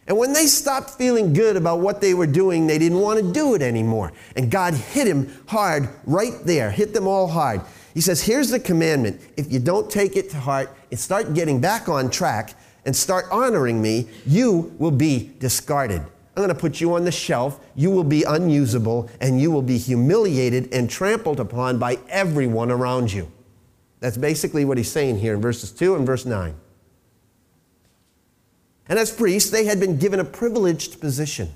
And 0.06 0.16
when 0.16 0.32
they 0.32 0.46
stopped 0.46 0.90
feeling 0.90 1.34
good 1.34 1.56
about 1.56 1.80
what 1.80 2.00
they 2.00 2.14
were 2.14 2.26
doing, 2.26 2.66
they 2.66 2.78
didn't 2.78 3.00
want 3.00 3.20
to 3.20 3.32
do 3.32 3.54
it 3.54 3.60
anymore. 3.60 4.12
And 4.36 4.50
God 4.50 4.72
hit 4.72 5.06
him 5.06 5.30
hard 5.46 5.90
right 6.06 6.32
there, 6.44 6.70
hit 6.70 6.94
them 6.94 7.06
all 7.06 7.26
hard. 7.26 7.60
He 7.92 8.00
says, 8.00 8.22
Here's 8.22 8.48
the 8.48 8.60
commandment. 8.60 9.20
If 9.36 9.52
you 9.52 9.58
don't 9.58 9.90
take 9.90 10.16
it 10.16 10.30
to 10.30 10.38
heart 10.38 10.74
and 10.90 10.98
start 10.98 11.34
getting 11.34 11.60
back 11.60 11.90
on 11.90 12.08
track 12.10 12.54
and 12.84 12.94
start 12.94 13.26
honoring 13.30 13.82
me, 13.82 14.08
you 14.26 14.74
will 14.78 14.90
be 14.90 15.32
discarded. 15.38 16.00
I'm 16.00 16.44
going 16.44 16.48
to 16.48 16.54
put 16.54 16.80
you 16.80 16.94
on 16.94 17.04
the 17.04 17.10
shelf. 17.10 17.58
You 17.74 17.90
will 17.90 18.04
be 18.04 18.22
unusable 18.22 19.10
and 19.20 19.40
you 19.40 19.50
will 19.50 19.62
be 19.62 19.76
humiliated 19.76 20.72
and 20.72 20.88
trampled 20.88 21.40
upon 21.40 21.78
by 21.78 21.98
everyone 22.08 22.70
around 22.70 23.12
you. 23.12 23.30
That's 24.00 24.16
basically 24.16 24.64
what 24.64 24.78
he's 24.78 24.90
saying 24.90 25.18
here 25.18 25.34
in 25.34 25.40
verses 25.40 25.72
2 25.72 25.96
and 25.96 26.06
verse 26.06 26.24
9. 26.24 26.54
And 28.88 28.98
as 28.98 29.10
priests, 29.10 29.50
they 29.50 29.64
had 29.64 29.80
been 29.80 29.98
given 29.98 30.20
a 30.20 30.24
privileged 30.24 31.00
position. 31.00 31.54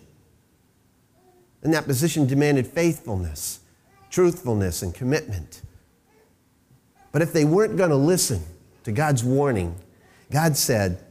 And 1.63 1.73
that 1.73 1.87
position 1.87 2.27
demanded 2.27 2.67
faithfulness, 2.67 3.61
truthfulness, 4.11 4.83
and 4.83 4.93
commitment. 4.93 5.63
But 7.13 7.23
if 7.23 7.33
they 7.33 7.45
weren't 7.45 7.77
going 7.77 7.91
to 7.91 7.97
listen 7.97 8.43
to 8.85 8.91
God's 8.91 9.23
warning, 9.23 9.77
God 10.31 10.57
said 10.57 11.05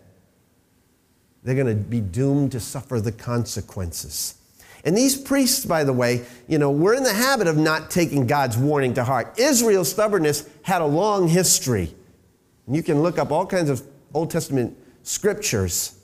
they're 1.43 1.55
going 1.55 1.67
to 1.67 1.75
be 1.75 2.01
doomed 2.01 2.51
to 2.51 2.59
suffer 2.59 2.99
the 3.01 3.11
consequences. 3.11 4.35
And 4.83 4.97
these 4.97 5.15
priests, 5.15 5.65
by 5.65 5.83
the 5.83 5.93
way, 5.93 6.25
you 6.47 6.57
know, 6.57 6.71
we're 6.71 6.95
in 6.95 7.03
the 7.03 7.13
habit 7.13 7.47
of 7.47 7.57
not 7.57 7.91
taking 7.91 8.25
God's 8.25 8.57
warning 8.57 8.93
to 8.95 9.03
heart. 9.03 9.39
Israel's 9.39 9.91
stubbornness 9.91 10.49
had 10.63 10.81
a 10.81 10.85
long 10.85 11.27
history. 11.27 11.93
And 12.65 12.75
you 12.75 12.81
can 12.81 13.01
look 13.01 13.19
up 13.19 13.31
all 13.31 13.45
kinds 13.45 13.69
of 13.69 13.83
Old 14.13 14.31
Testament 14.31 14.75
scriptures 15.03 16.01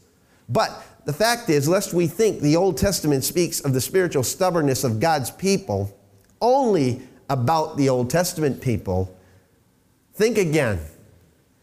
but 0.49 0.83
the 1.05 1.13
fact 1.13 1.49
is, 1.49 1.67
lest 1.67 1.93
we 1.93 2.07
think 2.07 2.41
the 2.41 2.55
Old 2.55 2.77
Testament 2.77 3.23
speaks 3.23 3.59
of 3.59 3.73
the 3.73 3.81
spiritual 3.81 4.23
stubbornness 4.23 4.83
of 4.83 4.99
God's 4.99 5.31
people 5.31 5.97
only 6.41 7.01
about 7.29 7.77
the 7.77 7.89
Old 7.89 8.09
Testament 8.09 8.61
people, 8.61 9.15
think 10.13 10.37
again. 10.37 10.79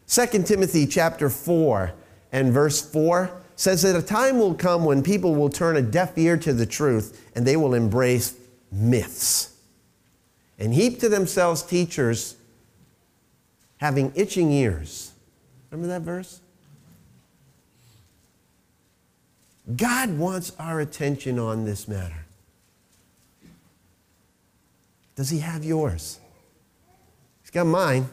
2 0.06 0.26
Timothy 0.42 0.86
chapter 0.86 1.30
4 1.30 1.92
and 2.32 2.52
verse 2.52 2.82
4 2.82 3.30
says 3.56 3.82
that 3.82 3.96
a 3.96 4.02
time 4.02 4.38
will 4.38 4.54
come 4.54 4.84
when 4.84 5.02
people 5.02 5.34
will 5.34 5.48
turn 5.48 5.76
a 5.76 5.82
deaf 5.82 6.16
ear 6.18 6.36
to 6.36 6.52
the 6.52 6.66
truth 6.66 7.30
and 7.34 7.46
they 7.46 7.56
will 7.56 7.74
embrace 7.74 8.36
myths 8.72 9.54
and 10.58 10.74
heap 10.74 11.00
to 11.00 11.08
themselves 11.08 11.62
teachers 11.62 12.36
having 13.78 14.12
itching 14.14 14.50
ears. 14.50 15.12
Remember 15.70 15.88
that 15.88 16.02
verse? 16.02 16.40
God 19.76 20.18
wants 20.18 20.52
our 20.58 20.80
attention 20.80 21.38
on 21.38 21.64
this 21.64 21.88
matter. 21.88 22.26
Does 25.16 25.30
He 25.30 25.38
have 25.38 25.64
yours? 25.64 26.18
He's 27.42 27.50
got 27.50 27.66
mine. 27.66 28.08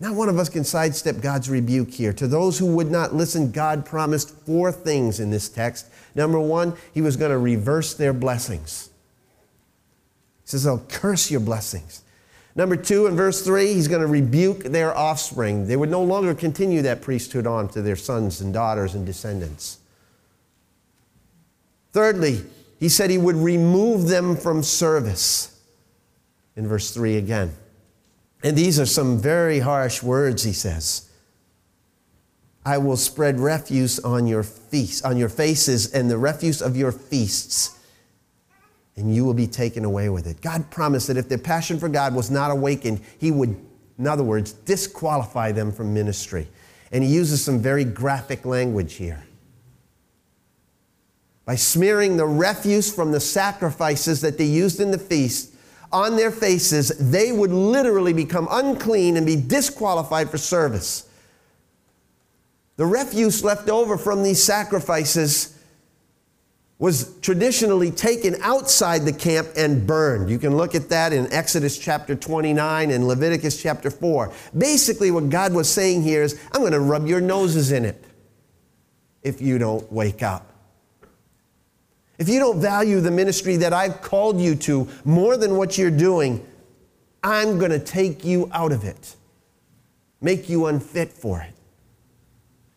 Not 0.00 0.14
one 0.14 0.28
of 0.28 0.38
us 0.38 0.48
can 0.48 0.64
sidestep 0.64 1.20
God's 1.20 1.48
rebuke 1.48 1.90
here. 1.90 2.12
To 2.14 2.26
those 2.26 2.58
who 2.58 2.66
would 2.74 2.90
not 2.90 3.14
listen, 3.14 3.52
God 3.52 3.86
promised 3.86 4.30
four 4.30 4.72
things 4.72 5.20
in 5.20 5.30
this 5.30 5.48
text. 5.48 5.86
Number 6.14 6.40
one, 6.40 6.74
He 6.92 7.00
was 7.00 7.16
going 7.16 7.30
to 7.30 7.38
reverse 7.38 7.94
their 7.94 8.12
blessings. 8.12 8.90
He 10.42 10.50
says, 10.50 10.66
I'll 10.66 10.84
curse 10.88 11.30
your 11.30 11.40
blessings. 11.40 12.02
Number 12.56 12.76
two, 12.76 13.06
in 13.06 13.16
verse 13.16 13.42
three, 13.42 13.72
he's 13.72 13.88
going 13.88 14.00
to 14.00 14.06
rebuke 14.06 14.60
their 14.64 14.96
offspring. 14.96 15.66
They 15.66 15.76
would 15.76 15.90
no 15.90 16.02
longer 16.02 16.34
continue 16.34 16.82
that 16.82 17.02
priesthood 17.02 17.46
on 17.46 17.68
to 17.70 17.82
their 17.82 17.96
sons 17.96 18.40
and 18.40 18.54
daughters 18.54 18.94
and 18.94 19.04
descendants. 19.04 19.78
Thirdly, 21.92 22.44
he 22.78 22.88
said 22.88 23.10
he 23.10 23.18
would 23.18 23.36
remove 23.36 24.08
them 24.08 24.36
from 24.36 24.62
service. 24.62 25.60
In 26.54 26.68
verse 26.68 26.92
3 26.92 27.16
again. 27.16 27.52
And 28.44 28.56
these 28.56 28.78
are 28.78 28.86
some 28.86 29.18
very 29.18 29.58
harsh 29.58 30.02
words, 30.02 30.44
he 30.44 30.52
says. 30.52 31.10
I 32.64 32.78
will 32.78 32.96
spread 32.96 33.40
refuse 33.40 33.98
on 33.98 34.28
your 34.28 34.44
feasts, 34.44 35.02
on 35.02 35.16
your 35.16 35.28
faces, 35.28 35.92
and 35.92 36.08
the 36.08 36.18
refuse 36.18 36.62
of 36.62 36.76
your 36.76 36.92
feasts 36.92 37.74
and 38.96 39.14
you 39.14 39.24
will 39.24 39.34
be 39.34 39.46
taken 39.46 39.84
away 39.84 40.08
with 40.08 40.26
it. 40.26 40.40
God 40.40 40.70
promised 40.70 41.08
that 41.08 41.16
if 41.16 41.28
their 41.28 41.38
passion 41.38 41.78
for 41.78 41.88
God 41.88 42.14
was 42.14 42.30
not 42.30 42.50
awakened, 42.50 43.00
He 43.18 43.30
would, 43.30 43.56
in 43.98 44.06
other 44.06 44.22
words, 44.22 44.52
disqualify 44.52 45.52
them 45.52 45.72
from 45.72 45.92
ministry. 45.92 46.48
And 46.92 47.02
He 47.02 47.12
uses 47.12 47.44
some 47.44 47.58
very 47.58 47.84
graphic 47.84 48.44
language 48.44 48.94
here. 48.94 49.24
By 51.44 51.56
smearing 51.56 52.16
the 52.16 52.26
refuse 52.26 52.94
from 52.94 53.12
the 53.12 53.20
sacrifices 53.20 54.20
that 54.20 54.38
they 54.38 54.44
used 54.44 54.80
in 54.80 54.92
the 54.92 54.98
feast 54.98 55.53
on 55.92 56.16
their 56.16 56.30
faces, 56.30 56.88
they 56.98 57.32
would 57.32 57.50
literally 57.50 58.12
become 58.12 58.48
unclean 58.50 59.16
and 59.16 59.26
be 59.26 59.36
disqualified 59.36 60.30
for 60.30 60.38
service. 60.38 61.08
The 62.76 62.86
refuse 62.86 63.44
left 63.44 63.68
over 63.68 63.96
from 63.96 64.22
these 64.22 64.42
sacrifices 64.42 65.56
was 66.78 67.16
traditionally 67.20 67.90
taken 67.90 68.34
outside 68.42 69.02
the 69.02 69.12
camp 69.12 69.48
and 69.56 69.86
burned. 69.86 70.28
You 70.28 70.38
can 70.38 70.56
look 70.56 70.74
at 70.74 70.88
that 70.88 71.12
in 71.12 71.32
Exodus 71.32 71.78
chapter 71.78 72.16
29 72.16 72.90
and 72.90 73.06
Leviticus 73.06 73.62
chapter 73.62 73.90
4. 73.90 74.32
Basically, 74.58 75.10
what 75.10 75.30
God 75.30 75.54
was 75.54 75.68
saying 75.68 76.02
here 76.02 76.22
is, 76.22 76.38
I'm 76.52 76.60
going 76.60 76.72
to 76.72 76.80
rub 76.80 77.06
your 77.06 77.20
noses 77.20 77.70
in 77.70 77.84
it 77.84 78.04
if 79.22 79.40
you 79.40 79.58
don't 79.58 79.90
wake 79.92 80.22
up. 80.22 80.53
If 82.18 82.28
you 82.28 82.38
don't 82.38 82.60
value 82.60 83.00
the 83.00 83.10
ministry 83.10 83.56
that 83.56 83.72
I've 83.72 84.00
called 84.00 84.40
you 84.40 84.54
to 84.56 84.88
more 85.04 85.36
than 85.36 85.56
what 85.56 85.76
you're 85.76 85.90
doing, 85.90 86.46
I'm 87.22 87.58
going 87.58 87.70
to 87.70 87.78
take 87.78 88.24
you 88.24 88.48
out 88.52 88.70
of 88.70 88.84
it, 88.84 89.16
make 90.20 90.48
you 90.48 90.66
unfit 90.66 91.12
for 91.12 91.40
it. 91.40 91.54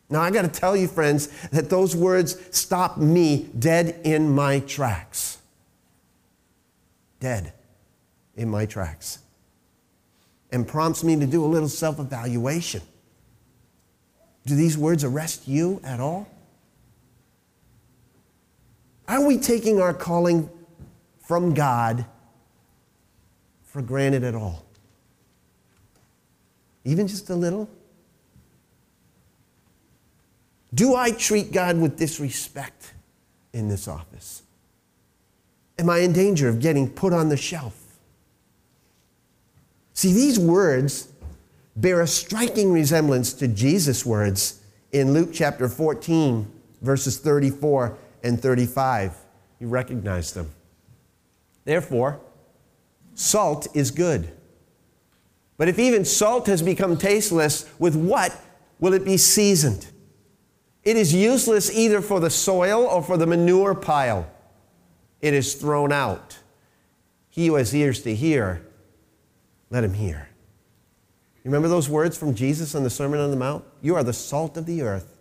Now, 0.10 0.22
I 0.22 0.32
got 0.32 0.44
to 0.44 0.48
tell 0.48 0.76
you, 0.76 0.88
friends, 0.88 1.28
that 1.50 1.70
those 1.70 1.96
words 1.96 2.38
stop 2.56 2.98
me 2.98 3.50
dead 3.60 4.00
in 4.06 4.34
my 4.34 4.60
tracks. 4.62 5.40
Dead 7.20 7.52
in 8.38 8.50
my 8.50 8.66
tracks. 8.66 9.20
And 10.52 10.66
prompts 10.66 11.04
me 11.04 11.20
to 11.20 11.26
do 11.26 11.44
a 11.44 11.48
little 11.48 11.68
self 11.68 12.00
evaluation. 12.00 12.82
Do 14.46 14.56
these 14.56 14.78
words 14.78 15.04
arrest 15.04 15.46
you 15.46 15.82
at 15.84 16.00
all? 16.00 16.30
Are 19.08 19.26
we 19.26 19.38
taking 19.38 19.80
our 19.80 19.94
calling 19.94 20.50
from 21.20 21.54
God 21.54 22.06
for 23.64 23.82
granted 23.82 24.24
at 24.24 24.36
all? 24.36 24.66
Even 26.84 27.08
just 27.08 27.30
a 27.30 27.36
little? 27.36 27.70
Do 30.74 30.96
I 30.96 31.12
treat 31.12 31.52
God 31.52 31.78
with 31.78 31.98
disrespect 31.98 32.94
in 33.54 33.70
this 33.70 33.88
office? 33.88 34.44
Am 35.80 35.90
I 35.90 36.00
in 36.00 36.12
danger 36.12 36.50
of 36.50 36.60
getting 36.60 36.90
put 36.90 37.14
on 37.14 37.30
the 37.30 37.38
shelf? 37.38 37.76
See, 39.94 40.14
these 40.14 40.38
words 40.40 41.08
bear 41.76 42.02
a 42.02 42.08
striking 42.08 42.72
resemblance 42.72 43.34
to 43.34 43.48
Jesus' 43.48 44.06
words 44.06 44.62
in 44.92 45.14
Luke 45.14 45.30
chapter 45.34 45.70
14, 45.70 46.52
verses 46.82 47.18
34 47.18 47.98
and 48.24 48.42
35. 48.42 49.16
You 49.60 49.68
recognize 49.68 50.34
them. 50.34 50.52
Therefore, 51.66 52.20
salt 53.14 53.68
is 53.74 53.92
good. 53.92 54.32
But 55.58 55.68
if 55.68 55.80
even 55.80 56.06
salt 56.06 56.48
has 56.48 56.62
become 56.62 56.98
tasteless, 56.98 57.70
with 57.80 57.96
what 57.96 58.40
will 58.80 58.94
it 58.94 59.04
be 59.04 59.18
seasoned? 59.18 59.88
It 60.84 60.96
is 60.96 61.14
useless 61.14 61.70
either 61.72 62.02
for 62.02 62.20
the 62.20 62.30
soil 62.30 62.86
or 62.86 63.04
for 63.04 63.18
the 63.18 63.28
manure 63.28 63.76
pile. 63.76 64.30
It 65.20 65.34
is 65.34 65.56
thrown 65.56 65.92
out. 65.92 66.38
He 67.30 67.48
who 67.48 67.56
has 67.56 67.76
ears 67.76 68.02
to 68.04 68.16
hear, 68.16 68.66
let 69.70 69.84
him 69.84 69.94
hear. 69.94 70.30
Remember 71.44 71.68
those 71.68 71.90
words 71.90 72.18
from 72.18 72.36
Jesus 72.36 72.76
on 72.76 72.84
the 72.84 72.90
Sermon 72.90 73.20
on 73.20 73.32
the 73.32 73.38
Mount? 73.38 73.66
You 73.82 73.96
are 73.96 74.04
the 74.04 74.14
salt 74.14 74.58
of 74.58 74.66
the 74.66 74.82
earth. 74.82 75.17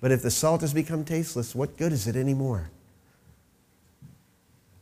But 0.00 0.12
if 0.12 0.22
the 0.22 0.30
salt 0.30 0.60
has 0.60 0.74
become 0.74 1.04
tasteless, 1.04 1.54
what 1.54 1.76
good 1.76 1.92
is 1.92 2.06
it 2.06 2.16
anymore? 2.16 2.70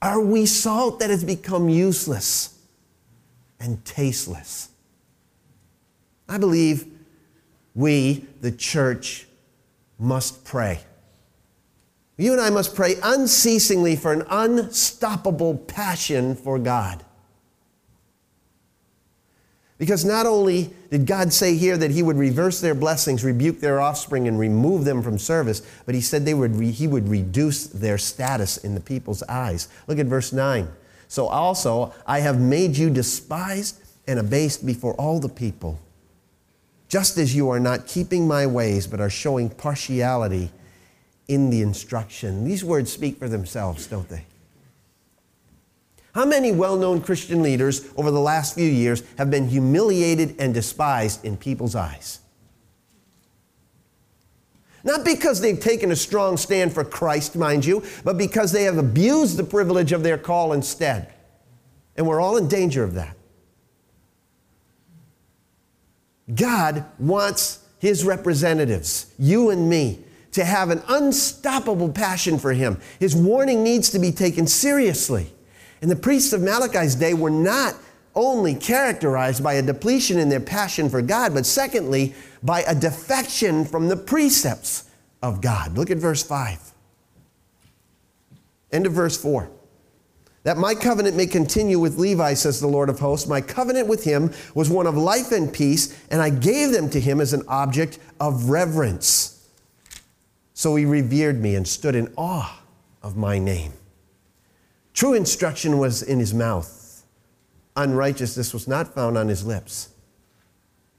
Are 0.02 0.20
we 0.20 0.44
salt 0.44 1.00
that 1.00 1.10
has 1.10 1.24
become 1.24 1.68
useless 1.68 2.58
and 3.58 3.82
tasteless? 3.84 4.68
I 6.28 6.38
believe 6.38 6.86
we, 7.74 8.26
the 8.40 8.52
church, 8.52 9.26
must 9.98 10.44
pray. 10.44 10.80
You 12.16 12.32
and 12.32 12.40
I 12.40 12.50
must 12.50 12.74
pray 12.74 12.96
unceasingly 13.02 13.96
for 13.96 14.12
an 14.12 14.24
unstoppable 14.30 15.56
passion 15.56 16.36
for 16.36 16.58
God. 16.58 17.04
Because 19.84 20.02
not 20.02 20.24
only 20.24 20.70
did 20.90 21.04
God 21.04 21.30
say 21.30 21.58
here 21.58 21.76
that 21.76 21.90
He 21.90 22.02
would 22.02 22.16
reverse 22.16 22.62
their 22.62 22.74
blessings, 22.74 23.22
rebuke 23.22 23.60
their 23.60 23.82
offspring, 23.82 24.26
and 24.26 24.38
remove 24.38 24.86
them 24.86 25.02
from 25.02 25.18
service, 25.18 25.60
but 25.84 25.94
He 25.94 26.00
said 26.00 26.24
they 26.24 26.32
would 26.32 26.56
re- 26.56 26.70
He 26.70 26.86
would 26.86 27.06
reduce 27.06 27.66
their 27.66 27.98
status 27.98 28.56
in 28.56 28.74
the 28.74 28.80
people's 28.80 29.22
eyes. 29.24 29.68
Look 29.86 29.98
at 29.98 30.06
verse 30.06 30.32
9. 30.32 30.68
So 31.06 31.26
also 31.26 31.92
I 32.06 32.20
have 32.20 32.40
made 32.40 32.78
you 32.78 32.88
despised 32.88 33.78
and 34.08 34.18
abased 34.18 34.64
before 34.64 34.94
all 34.94 35.20
the 35.20 35.28
people 35.28 35.78
just 36.88 37.18
as 37.18 37.36
you 37.36 37.50
are 37.50 37.60
not 37.60 37.86
keeping 37.86 38.26
my 38.26 38.46
ways, 38.46 38.86
but 38.86 39.02
are 39.02 39.10
showing 39.10 39.50
partiality 39.50 40.50
in 41.28 41.50
the 41.50 41.60
instruction. 41.60 42.44
These 42.46 42.64
words 42.64 42.90
speak 42.90 43.18
for 43.18 43.28
themselves, 43.28 43.86
don't 43.86 44.08
they? 44.08 44.24
How 46.14 46.24
many 46.24 46.52
well 46.52 46.76
known 46.76 47.00
Christian 47.00 47.42
leaders 47.42 47.88
over 47.96 48.10
the 48.10 48.20
last 48.20 48.54
few 48.54 48.68
years 48.68 49.02
have 49.18 49.30
been 49.30 49.48
humiliated 49.48 50.36
and 50.38 50.54
despised 50.54 51.24
in 51.24 51.36
people's 51.36 51.74
eyes? 51.74 52.20
Not 54.84 55.04
because 55.04 55.40
they've 55.40 55.58
taken 55.58 55.90
a 55.90 55.96
strong 55.96 56.36
stand 56.36 56.72
for 56.72 56.84
Christ, 56.84 57.36
mind 57.36 57.64
you, 57.64 57.82
but 58.04 58.16
because 58.16 58.52
they 58.52 58.64
have 58.64 58.78
abused 58.78 59.36
the 59.36 59.44
privilege 59.44 59.92
of 59.92 60.02
their 60.02 60.18
call 60.18 60.52
instead. 60.52 61.12
And 61.96 62.06
we're 62.06 62.20
all 62.20 62.36
in 62.36 62.48
danger 62.48 62.84
of 62.84 62.94
that. 62.94 63.16
God 66.32 66.84
wants 66.98 67.64
his 67.78 68.04
representatives, 68.04 69.12
you 69.18 69.50
and 69.50 69.68
me, 69.68 70.00
to 70.32 70.44
have 70.44 70.70
an 70.70 70.82
unstoppable 70.88 71.88
passion 71.88 72.38
for 72.38 72.52
him. 72.52 72.80
His 73.00 73.16
warning 73.16 73.64
needs 73.64 73.90
to 73.90 73.98
be 73.98 74.12
taken 74.12 74.46
seriously. 74.46 75.33
And 75.84 75.90
the 75.90 75.96
priests 75.96 76.32
of 76.32 76.40
Malachi's 76.40 76.94
day 76.94 77.12
were 77.12 77.28
not 77.28 77.76
only 78.14 78.54
characterized 78.54 79.44
by 79.44 79.52
a 79.52 79.62
depletion 79.62 80.18
in 80.18 80.30
their 80.30 80.40
passion 80.40 80.88
for 80.88 81.02
God, 81.02 81.34
but 81.34 81.44
secondly, 81.44 82.14
by 82.42 82.62
a 82.62 82.74
defection 82.74 83.66
from 83.66 83.88
the 83.88 83.96
precepts 83.98 84.84
of 85.22 85.42
God. 85.42 85.76
Look 85.76 85.90
at 85.90 85.98
verse 85.98 86.22
5. 86.22 86.72
End 88.72 88.86
of 88.86 88.94
verse 88.94 89.20
4 89.20 89.50
that 90.44 90.56
my 90.56 90.74
covenant 90.74 91.18
may 91.18 91.26
continue 91.26 91.78
with 91.78 91.98
Levi, 91.98 92.32
says 92.32 92.62
the 92.62 92.66
Lord 92.66 92.88
of 92.88 92.98
hosts. 93.00 93.28
My 93.28 93.42
covenant 93.42 93.86
with 93.86 94.04
him 94.04 94.32
was 94.54 94.70
one 94.70 94.86
of 94.86 94.96
life 94.96 95.32
and 95.32 95.52
peace, 95.52 95.94
and 96.10 96.22
I 96.22 96.30
gave 96.30 96.70
them 96.72 96.88
to 96.90 97.00
him 97.00 97.20
as 97.20 97.34
an 97.34 97.42
object 97.46 97.98
of 98.18 98.48
reverence. 98.48 99.46
So 100.54 100.76
he 100.76 100.86
revered 100.86 101.42
me 101.42 101.54
and 101.56 101.68
stood 101.68 101.94
in 101.94 102.10
awe 102.16 102.62
of 103.02 103.18
my 103.18 103.38
name. 103.38 103.74
True 104.94 105.14
instruction 105.14 105.78
was 105.78 106.02
in 106.02 106.20
his 106.20 106.32
mouth, 106.32 107.04
unrighteousness 107.76 108.54
was 108.54 108.68
not 108.68 108.94
found 108.94 109.18
on 109.18 109.28
his 109.28 109.44
lips. 109.44 109.90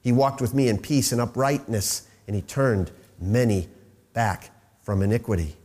He 0.01 0.11
walked 0.11 0.41
with 0.41 0.53
me 0.53 0.67
in 0.67 0.77
peace 0.77 1.11
and 1.11 1.21
uprightness, 1.21 2.07
and 2.27 2.35
he 2.35 2.41
turned 2.41 2.91
many 3.19 3.69
back 4.13 4.51
from 4.83 5.01
iniquity. 5.01 5.55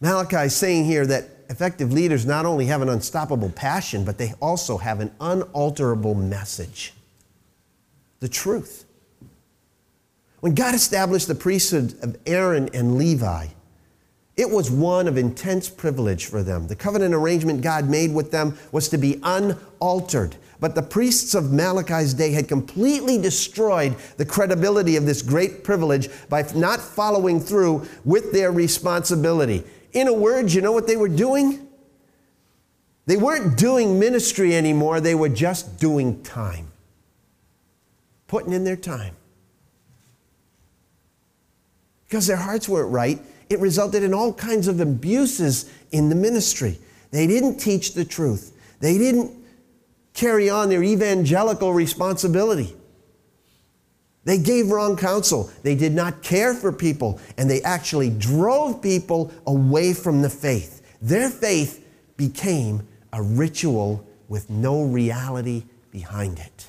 Malachi 0.00 0.46
is 0.46 0.54
saying 0.54 0.84
here 0.84 1.04
that 1.06 1.24
effective 1.50 1.92
leaders 1.92 2.24
not 2.24 2.46
only 2.46 2.66
have 2.66 2.80
an 2.80 2.88
unstoppable 2.88 3.50
passion, 3.50 4.04
but 4.04 4.18
they 4.18 4.32
also 4.40 4.78
have 4.78 5.00
an 5.00 5.12
unalterable 5.20 6.14
message 6.14 6.92
the 8.20 8.28
truth. 8.28 8.84
When 10.40 10.54
God 10.54 10.74
established 10.74 11.28
the 11.28 11.34
priesthood 11.34 11.98
of 12.02 12.16
Aaron 12.24 12.70
and 12.72 12.96
Levi, 12.96 13.48
it 14.36 14.50
was 14.50 14.70
one 14.70 15.08
of 15.08 15.16
intense 15.16 15.68
privilege 15.68 16.26
for 16.26 16.42
them. 16.42 16.66
The 16.66 16.76
covenant 16.76 17.14
arrangement 17.14 17.62
God 17.62 17.88
made 17.88 18.12
with 18.12 18.30
them 18.30 18.58
was 18.70 18.88
to 18.90 18.98
be 18.98 19.18
unaltered. 19.22 20.36
But 20.60 20.74
the 20.74 20.82
priests 20.82 21.34
of 21.34 21.52
Malachi's 21.52 22.12
day 22.14 22.32
had 22.32 22.46
completely 22.46 23.18
destroyed 23.18 23.96
the 24.18 24.26
credibility 24.26 24.96
of 24.96 25.06
this 25.06 25.22
great 25.22 25.64
privilege 25.64 26.08
by 26.28 26.46
not 26.54 26.80
following 26.80 27.40
through 27.40 27.86
with 28.04 28.32
their 28.32 28.52
responsibility. 28.52 29.64
In 29.92 30.06
a 30.06 30.12
word, 30.12 30.52
you 30.52 30.60
know 30.60 30.72
what 30.72 30.86
they 30.86 30.96
were 30.96 31.08
doing? 31.08 31.66
They 33.06 33.16
weren't 33.16 33.56
doing 33.56 33.98
ministry 33.98 34.54
anymore, 34.54 35.00
they 35.00 35.14
were 35.14 35.28
just 35.28 35.78
doing 35.78 36.22
time, 36.22 36.72
putting 38.26 38.52
in 38.52 38.64
their 38.64 38.76
time. 38.76 39.14
Because 42.06 42.26
their 42.26 42.36
hearts 42.36 42.68
weren't 42.68 42.90
right, 42.90 43.20
it 43.48 43.60
resulted 43.60 44.02
in 44.02 44.12
all 44.12 44.32
kinds 44.32 44.68
of 44.68 44.80
abuses 44.80 45.70
in 45.92 46.08
the 46.08 46.14
ministry. 46.14 46.78
They 47.10 47.26
didn't 47.26 47.58
teach 47.58 47.94
the 47.94 48.04
truth, 48.04 48.56
they 48.80 48.98
didn't 48.98 49.32
carry 50.14 50.48
on 50.48 50.68
their 50.68 50.82
evangelical 50.82 51.72
responsibility. 51.72 52.74
They 54.24 54.38
gave 54.38 54.70
wrong 54.70 54.96
counsel. 54.96 55.52
They 55.62 55.76
did 55.76 55.92
not 55.92 56.20
care 56.20 56.52
for 56.52 56.72
people, 56.72 57.20
and 57.38 57.48
they 57.48 57.62
actually 57.62 58.10
drove 58.10 58.82
people 58.82 59.32
away 59.46 59.94
from 59.94 60.20
the 60.20 60.28
faith. 60.28 60.82
Their 61.00 61.30
faith 61.30 61.86
became 62.16 62.88
a 63.12 63.22
ritual 63.22 64.04
with 64.28 64.50
no 64.50 64.82
reality 64.82 65.62
behind 65.92 66.40
it. 66.40 66.66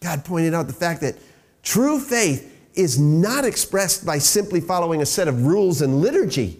God 0.00 0.24
pointed 0.24 0.54
out 0.54 0.66
the 0.66 0.72
fact 0.72 1.02
that 1.02 1.16
true 1.62 2.00
faith 2.00 2.50
is 2.80 2.98
not 2.98 3.44
expressed 3.44 4.04
by 4.04 4.18
simply 4.18 4.60
following 4.60 5.02
a 5.02 5.06
set 5.06 5.28
of 5.28 5.46
rules 5.46 5.82
and 5.82 6.00
liturgy. 6.00 6.58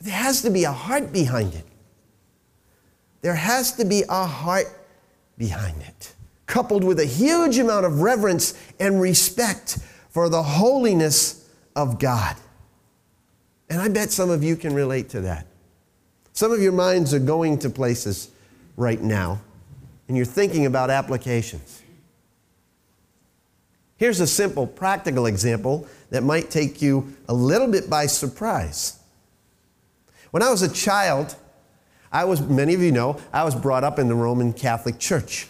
There 0.00 0.14
has 0.14 0.42
to 0.42 0.50
be 0.50 0.64
a 0.64 0.72
heart 0.72 1.12
behind 1.12 1.54
it. 1.54 1.64
There 3.22 3.34
has 3.34 3.72
to 3.74 3.84
be 3.84 4.04
a 4.08 4.26
heart 4.26 4.66
behind 5.36 5.82
it, 5.82 6.14
coupled 6.46 6.84
with 6.84 7.00
a 7.00 7.04
huge 7.04 7.58
amount 7.58 7.84
of 7.86 8.00
reverence 8.00 8.54
and 8.78 9.00
respect 9.00 9.78
for 10.08 10.28
the 10.28 10.42
holiness 10.42 11.48
of 11.76 11.98
God. 11.98 12.36
And 13.68 13.80
I 13.80 13.88
bet 13.88 14.10
some 14.10 14.30
of 14.30 14.42
you 14.42 14.56
can 14.56 14.74
relate 14.74 15.10
to 15.10 15.20
that. 15.22 15.46
Some 16.32 16.52
of 16.52 16.60
your 16.60 16.72
minds 16.72 17.12
are 17.12 17.20
going 17.20 17.58
to 17.58 17.70
places 17.70 18.30
right 18.76 19.00
now, 19.00 19.40
and 20.08 20.16
you're 20.16 20.26
thinking 20.26 20.66
about 20.66 20.90
applications. 20.90 21.79
Here's 24.00 24.18
a 24.20 24.26
simple, 24.26 24.66
practical 24.66 25.26
example 25.26 25.86
that 26.08 26.22
might 26.22 26.50
take 26.50 26.80
you 26.80 27.14
a 27.28 27.34
little 27.34 27.68
bit 27.68 27.90
by 27.90 28.06
surprise. 28.06 28.98
When 30.30 30.42
I 30.42 30.48
was 30.48 30.62
a 30.62 30.72
child, 30.72 31.36
I 32.10 32.24
was, 32.24 32.40
many 32.40 32.72
of 32.72 32.80
you 32.80 32.92
know, 32.92 33.20
I 33.30 33.44
was 33.44 33.54
brought 33.54 33.84
up 33.84 33.98
in 33.98 34.08
the 34.08 34.14
Roman 34.14 34.54
Catholic 34.54 34.98
Church. 34.98 35.48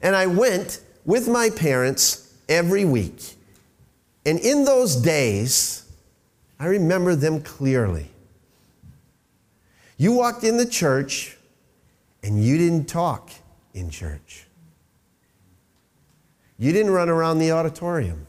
And 0.00 0.16
I 0.16 0.24
went 0.24 0.80
with 1.04 1.28
my 1.28 1.50
parents 1.50 2.32
every 2.48 2.86
week. 2.86 3.34
And 4.24 4.38
in 4.38 4.64
those 4.64 4.96
days, 4.96 5.84
I 6.58 6.68
remember 6.68 7.14
them 7.14 7.42
clearly. 7.42 8.08
You 9.98 10.14
walked 10.14 10.42
in 10.42 10.56
the 10.56 10.64
church 10.64 11.36
and 12.22 12.42
you 12.42 12.56
didn't 12.56 12.86
talk 12.86 13.30
in 13.74 13.90
church. 13.90 14.47
You 16.58 16.72
didn't 16.72 16.92
run 16.92 17.08
around 17.08 17.38
the 17.38 17.52
auditorium. 17.52 18.26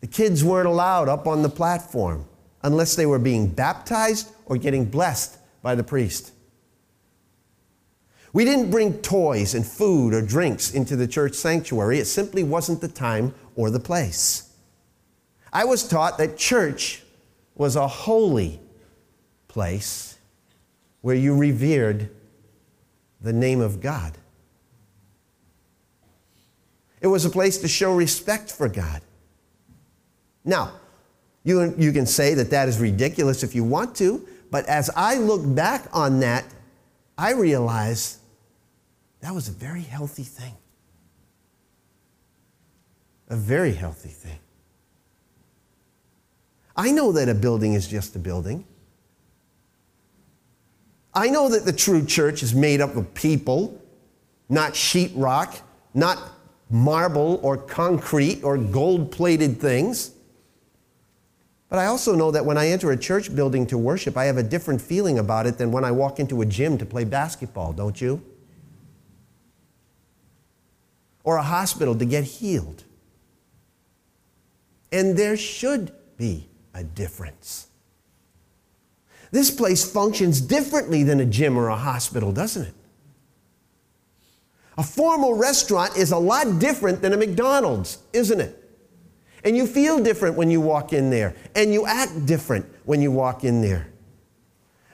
The 0.00 0.06
kids 0.06 0.44
weren't 0.44 0.68
allowed 0.68 1.08
up 1.08 1.26
on 1.26 1.42
the 1.42 1.48
platform 1.48 2.26
unless 2.62 2.94
they 2.94 3.06
were 3.06 3.18
being 3.18 3.48
baptized 3.48 4.30
or 4.46 4.56
getting 4.56 4.84
blessed 4.84 5.38
by 5.62 5.74
the 5.74 5.82
priest. 5.82 6.32
We 8.32 8.44
didn't 8.44 8.70
bring 8.70 9.00
toys 9.00 9.54
and 9.54 9.66
food 9.66 10.12
or 10.12 10.20
drinks 10.20 10.72
into 10.72 10.96
the 10.96 11.06
church 11.06 11.34
sanctuary. 11.34 11.98
It 11.98 12.06
simply 12.06 12.42
wasn't 12.42 12.80
the 12.80 12.88
time 12.88 13.34
or 13.54 13.70
the 13.70 13.80
place. 13.80 14.52
I 15.52 15.64
was 15.64 15.86
taught 15.86 16.18
that 16.18 16.36
church 16.36 17.02
was 17.54 17.76
a 17.76 17.86
holy 17.86 18.60
place 19.46 20.18
where 21.00 21.14
you 21.14 21.36
revered 21.36 22.10
the 23.20 23.32
name 23.32 23.60
of 23.60 23.80
God. 23.80 24.18
It 27.04 27.08
was 27.08 27.26
a 27.26 27.30
place 27.30 27.58
to 27.58 27.68
show 27.68 27.94
respect 27.94 28.50
for 28.50 28.66
God. 28.66 29.02
Now, 30.42 30.72
you, 31.42 31.74
you 31.76 31.92
can 31.92 32.06
say 32.06 32.32
that 32.32 32.48
that 32.48 32.66
is 32.66 32.78
ridiculous 32.78 33.42
if 33.42 33.54
you 33.54 33.62
want 33.62 33.94
to, 33.96 34.26
but 34.50 34.64
as 34.64 34.88
I 34.96 35.16
look 35.16 35.42
back 35.54 35.86
on 35.92 36.20
that, 36.20 36.46
I 37.18 37.32
realize 37.32 38.20
that 39.20 39.34
was 39.34 39.48
a 39.48 39.52
very 39.52 39.82
healthy 39.82 40.22
thing. 40.22 40.54
A 43.28 43.36
very 43.36 43.72
healthy 43.74 44.08
thing. 44.08 44.38
I 46.74 46.90
know 46.90 47.12
that 47.12 47.28
a 47.28 47.34
building 47.34 47.74
is 47.74 47.86
just 47.86 48.16
a 48.16 48.18
building. 48.18 48.64
I 51.12 51.28
know 51.28 51.50
that 51.50 51.66
the 51.66 51.72
true 51.74 52.06
church 52.06 52.42
is 52.42 52.54
made 52.54 52.80
up 52.80 52.96
of 52.96 53.12
people, 53.12 53.78
not 54.48 54.72
sheetrock, 54.72 55.60
not 55.92 56.18
marble 56.74 57.38
or 57.44 57.56
concrete 57.56 58.42
or 58.42 58.58
gold 58.58 59.12
plated 59.12 59.60
things. 59.60 60.10
But 61.68 61.78
I 61.78 61.86
also 61.86 62.16
know 62.16 62.32
that 62.32 62.44
when 62.44 62.58
I 62.58 62.66
enter 62.68 62.90
a 62.90 62.96
church 62.96 63.34
building 63.34 63.64
to 63.68 63.78
worship, 63.78 64.16
I 64.16 64.24
have 64.24 64.38
a 64.38 64.42
different 64.42 64.82
feeling 64.82 65.20
about 65.20 65.46
it 65.46 65.56
than 65.56 65.70
when 65.70 65.84
I 65.84 65.92
walk 65.92 66.18
into 66.18 66.42
a 66.42 66.46
gym 66.46 66.76
to 66.78 66.84
play 66.84 67.04
basketball, 67.04 67.72
don't 67.72 68.00
you? 68.00 68.20
Or 71.22 71.36
a 71.36 71.42
hospital 71.42 71.94
to 71.94 72.04
get 72.04 72.24
healed. 72.24 72.82
And 74.90 75.16
there 75.16 75.36
should 75.36 75.92
be 76.16 76.48
a 76.74 76.82
difference. 76.82 77.68
This 79.30 79.52
place 79.52 79.88
functions 79.88 80.40
differently 80.40 81.04
than 81.04 81.20
a 81.20 81.24
gym 81.24 81.56
or 81.56 81.68
a 81.68 81.76
hospital, 81.76 82.32
doesn't 82.32 82.66
it? 82.66 82.74
A 84.76 84.82
formal 84.82 85.34
restaurant 85.34 85.96
is 85.96 86.10
a 86.10 86.18
lot 86.18 86.58
different 86.58 87.00
than 87.00 87.12
a 87.12 87.16
McDonald's, 87.16 87.98
isn't 88.12 88.40
it? 88.40 88.60
And 89.44 89.56
you 89.56 89.66
feel 89.66 90.02
different 90.02 90.36
when 90.36 90.50
you 90.50 90.60
walk 90.60 90.92
in 90.92 91.10
there, 91.10 91.34
and 91.54 91.72
you 91.72 91.86
act 91.86 92.26
different 92.26 92.66
when 92.84 93.00
you 93.00 93.12
walk 93.12 93.44
in 93.44 93.60
there. 93.60 93.88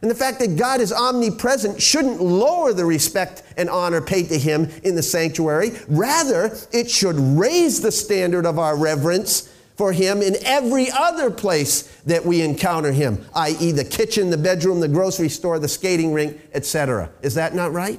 And 0.02 0.10
the 0.10 0.14
fact 0.14 0.38
that 0.40 0.56
God 0.56 0.80
is 0.80 0.92
omnipresent 0.92 1.80
shouldn't 1.80 2.20
lower 2.22 2.72
the 2.72 2.84
respect 2.84 3.42
and 3.56 3.68
honor 3.68 4.00
paid 4.00 4.28
to 4.30 4.38
Him 4.38 4.70
in 4.82 4.94
the 4.94 5.02
sanctuary. 5.02 5.72
Rather, 5.88 6.56
it 6.72 6.90
should 6.90 7.16
raise 7.16 7.80
the 7.80 7.92
standard 7.92 8.46
of 8.46 8.58
our 8.58 8.76
reverence 8.76 9.54
for 9.80 9.94
him 9.94 10.20
in 10.20 10.36
every 10.44 10.90
other 10.90 11.30
place 11.30 11.84
that 12.04 12.22
we 12.22 12.42
encounter 12.42 12.92
him, 12.92 13.24
i.e., 13.34 13.72
the 13.72 13.82
kitchen, 13.82 14.28
the 14.28 14.36
bedroom, 14.36 14.78
the 14.78 14.88
grocery 14.88 15.30
store, 15.30 15.58
the 15.58 15.68
skating 15.68 16.12
rink, 16.12 16.38
etc. 16.52 17.08
Is 17.22 17.34
that 17.36 17.54
not 17.54 17.72
right? 17.72 17.98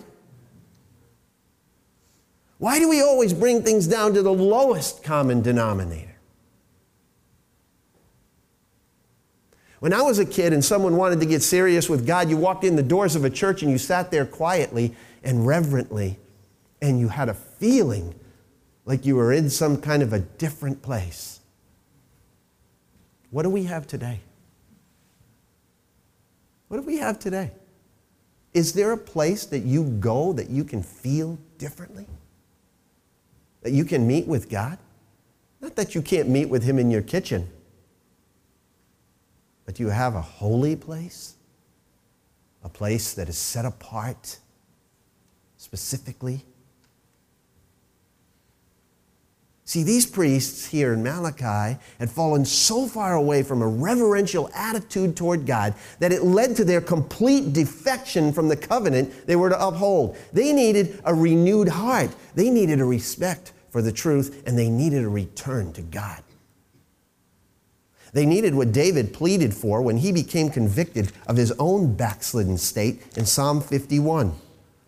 Why 2.62 2.78
do 2.78 2.88
we 2.88 3.02
always 3.02 3.34
bring 3.34 3.64
things 3.64 3.88
down 3.88 4.14
to 4.14 4.22
the 4.22 4.32
lowest 4.32 5.04
common 5.04 5.42
denominator? 5.42 6.16
When 9.80 9.94
I 9.94 10.04
was 10.04 10.20
a 10.20 10.26
kid 10.26 10.54
and 10.54 10.64
someone 10.64 10.96
wanted 10.96 11.20
to 11.22 11.26
get 11.26 11.42
serious 11.42 11.90
with 11.90 12.06
God, 12.06 12.30
you 12.30 12.38
walked 12.38 12.64
in 12.64 12.76
the 12.76 12.84
doors 12.84 13.16
of 13.16 13.26
a 13.26 13.32
church 13.32 13.64
and 13.64 13.72
you 13.72 13.80
sat 13.80 14.12
there 14.12 14.28
quietly 14.28 14.96
and 15.24 15.48
reverently, 15.48 16.20
and 16.84 17.00
you 17.00 17.08
had 17.08 17.30
a 17.30 17.34
feeling 17.34 18.14
like 18.86 19.08
you 19.08 19.16
were 19.16 19.34
in 19.34 19.50
some 19.50 19.82
kind 19.82 20.04
of 20.04 20.14
a 20.14 20.20
different 20.20 20.84
place. 20.84 21.40
What 23.32 23.42
do 23.42 23.50
we 23.50 23.64
have 23.64 23.88
today? 23.88 24.20
What 26.68 26.78
do 26.78 26.84
we 26.84 26.98
have 26.98 27.18
today? 27.18 27.54
Is 28.54 28.74
there 28.74 28.92
a 28.92 28.98
place 28.98 29.48
that 29.48 29.62
you 29.62 29.84
go 29.84 30.32
that 30.34 30.52
you 30.52 30.64
can 30.64 30.84
feel 30.84 31.40
differently? 31.58 32.06
That 33.62 33.72
you 33.72 33.86
can 33.86 34.08
meet 34.08 34.28
with 34.28 34.50
God? 34.50 34.78
Not 35.60 35.76
that 35.76 35.94
you 35.94 36.02
can't 36.02 36.28
meet 36.28 36.46
with 36.46 36.64
Him 36.64 36.80
in 36.80 36.90
your 36.90 37.02
kitchen, 37.02 37.50
but 39.66 39.80
you 39.80 39.90
have 39.90 40.16
a 40.16 40.22
holy 40.22 40.76
place, 40.76 41.36
a 42.64 42.70
place 42.70 43.14
that 43.14 43.30
is 43.30 43.38
set 43.38 43.66
apart 43.66 44.40
specifically 45.58 46.44
See, 49.72 49.84
these 49.84 50.06
priests 50.06 50.66
here 50.66 50.92
in 50.92 51.02
Malachi 51.02 51.80
had 51.98 52.12
fallen 52.12 52.44
so 52.44 52.88
far 52.88 53.16
away 53.16 53.42
from 53.42 53.62
a 53.62 53.68
reverential 53.70 54.50
attitude 54.54 55.16
toward 55.16 55.46
God 55.46 55.76
that 56.00 56.12
it 56.12 56.24
led 56.24 56.58
to 56.58 56.66
their 56.66 56.82
complete 56.82 57.54
defection 57.54 58.34
from 58.34 58.50
the 58.50 58.58
covenant 58.58 59.26
they 59.28 59.38
were 59.38 59.48
to 59.48 59.66
uphold. 59.66 60.18
They 60.34 60.52
needed 60.52 61.00
a 61.06 61.16
renewed 61.16 61.70
heart, 61.70 62.14
they 62.36 62.50
needed 62.50 62.82
a 62.82 62.84
respect 62.84 63.54
for 63.70 63.82
the 63.82 63.94
truth, 63.94 64.44
and 64.46 64.60
they 64.60 64.68
needed 64.68 65.06
a 65.06 65.10
return 65.10 65.72
to 65.72 65.82
God. 65.82 66.22
They 68.12 68.26
needed 68.26 68.54
what 68.54 68.74
David 68.74 69.14
pleaded 69.14 69.54
for 69.54 69.82
when 69.82 69.96
he 69.96 70.12
became 70.12 70.50
convicted 70.50 71.14
of 71.28 71.38
his 71.38 71.54
own 71.54 71.96
backslidden 71.96 72.58
state 72.58 73.04
in 73.16 73.26
Psalm 73.26 73.62
51. 73.62 74.34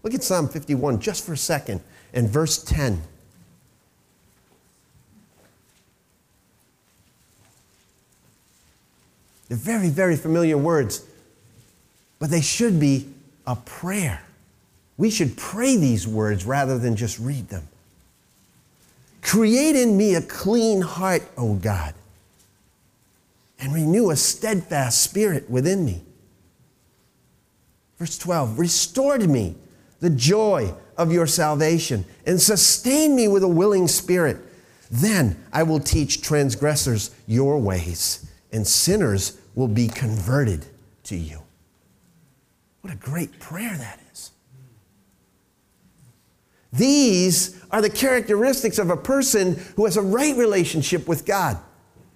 Look 0.04 0.14
at 0.14 0.24
Psalm 0.24 0.50
51 0.50 1.00
just 1.00 1.26
for 1.26 1.32
a 1.32 1.38
second 1.38 1.80
and 2.12 2.28
verse 2.28 2.62
10. 2.62 3.02
They're 9.54 9.78
very, 9.78 9.90
very 9.90 10.16
familiar 10.16 10.58
words, 10.58 11.06
but 12.18 12.32
they 12.32 12.42
should 12.42 12.80
be 12.80 13.08
a 13.46 13.56
prayer. 13.56 14.24
We 14.98 15.12
should 15.12 15.38
pray 15.38 15.78
these 15.78 16.08
words 16.08 16.44
rather 16.44 16.80
than 16.80 16.96
just 16.96 17.20
read 17.20 17.50
them. 17.50 17.68
Create 19.22 19.76
in 19.76 19.96
me 19.96 20.16
a 20.16 20.24
clean 20.24 20.82
heart, 20.82 21.22
O 21.38 21.54
God, 21.54 21.94
and 23.60 23.76
renew 23.76 24.10
a 24.10 24.16
steadfast 24.16 25.04
spirit 25.04 25.48
within 25.48 25.86
me. 25.86 26.02
Verse 28.00 28.18
12 28.18 28.58
Restore 28.58 29.20
to 29.20 29.28
me 29.28 29.56
the 30.00 30.10
joy 30.10 30.74
of 30.98 31.12
your 31.12 31.28
salvation 31.28 32.06
and 32.26 32.42
sustain 32.42 33.16
me 33.16 33.28
with 33.28 33.44
a 33.44 33.48
willing 33.48 33.88
spirit. 33.88 34.38
Then 34.90 35.38
I 35.54 35.62
will 35.62 35.80
teach 35.80 36.24
transgressors 36.24 37.12
your 37.28 37.60
ways 37.60 38.26
and 38.52 38.66
sinners 38.66 39.38
will 39.56 39.68
be 39.68 39.88
converted 39.88 40.66
to 41.04 41.16
you. 41.16 41.40
What 42.82 42.94
a 42.94 42.98
great 42.98 43.40
prayer 43.40 43.76
that 43.78 44.00
is. 44.12 44.32
These 46.72 47.62
are 47.72 47.82
the 47.82 47.90
characteristics 47.90 48.80
of 48.80 48.90
a 48.90 48.98
person 48.98 49.56
who 49.76 49.86
has 49.86 49.96
a 49.96 50.02
right 50.02 50.36
relationship 50.36 51.08
with 51.08 51.26
God 51.26 51.58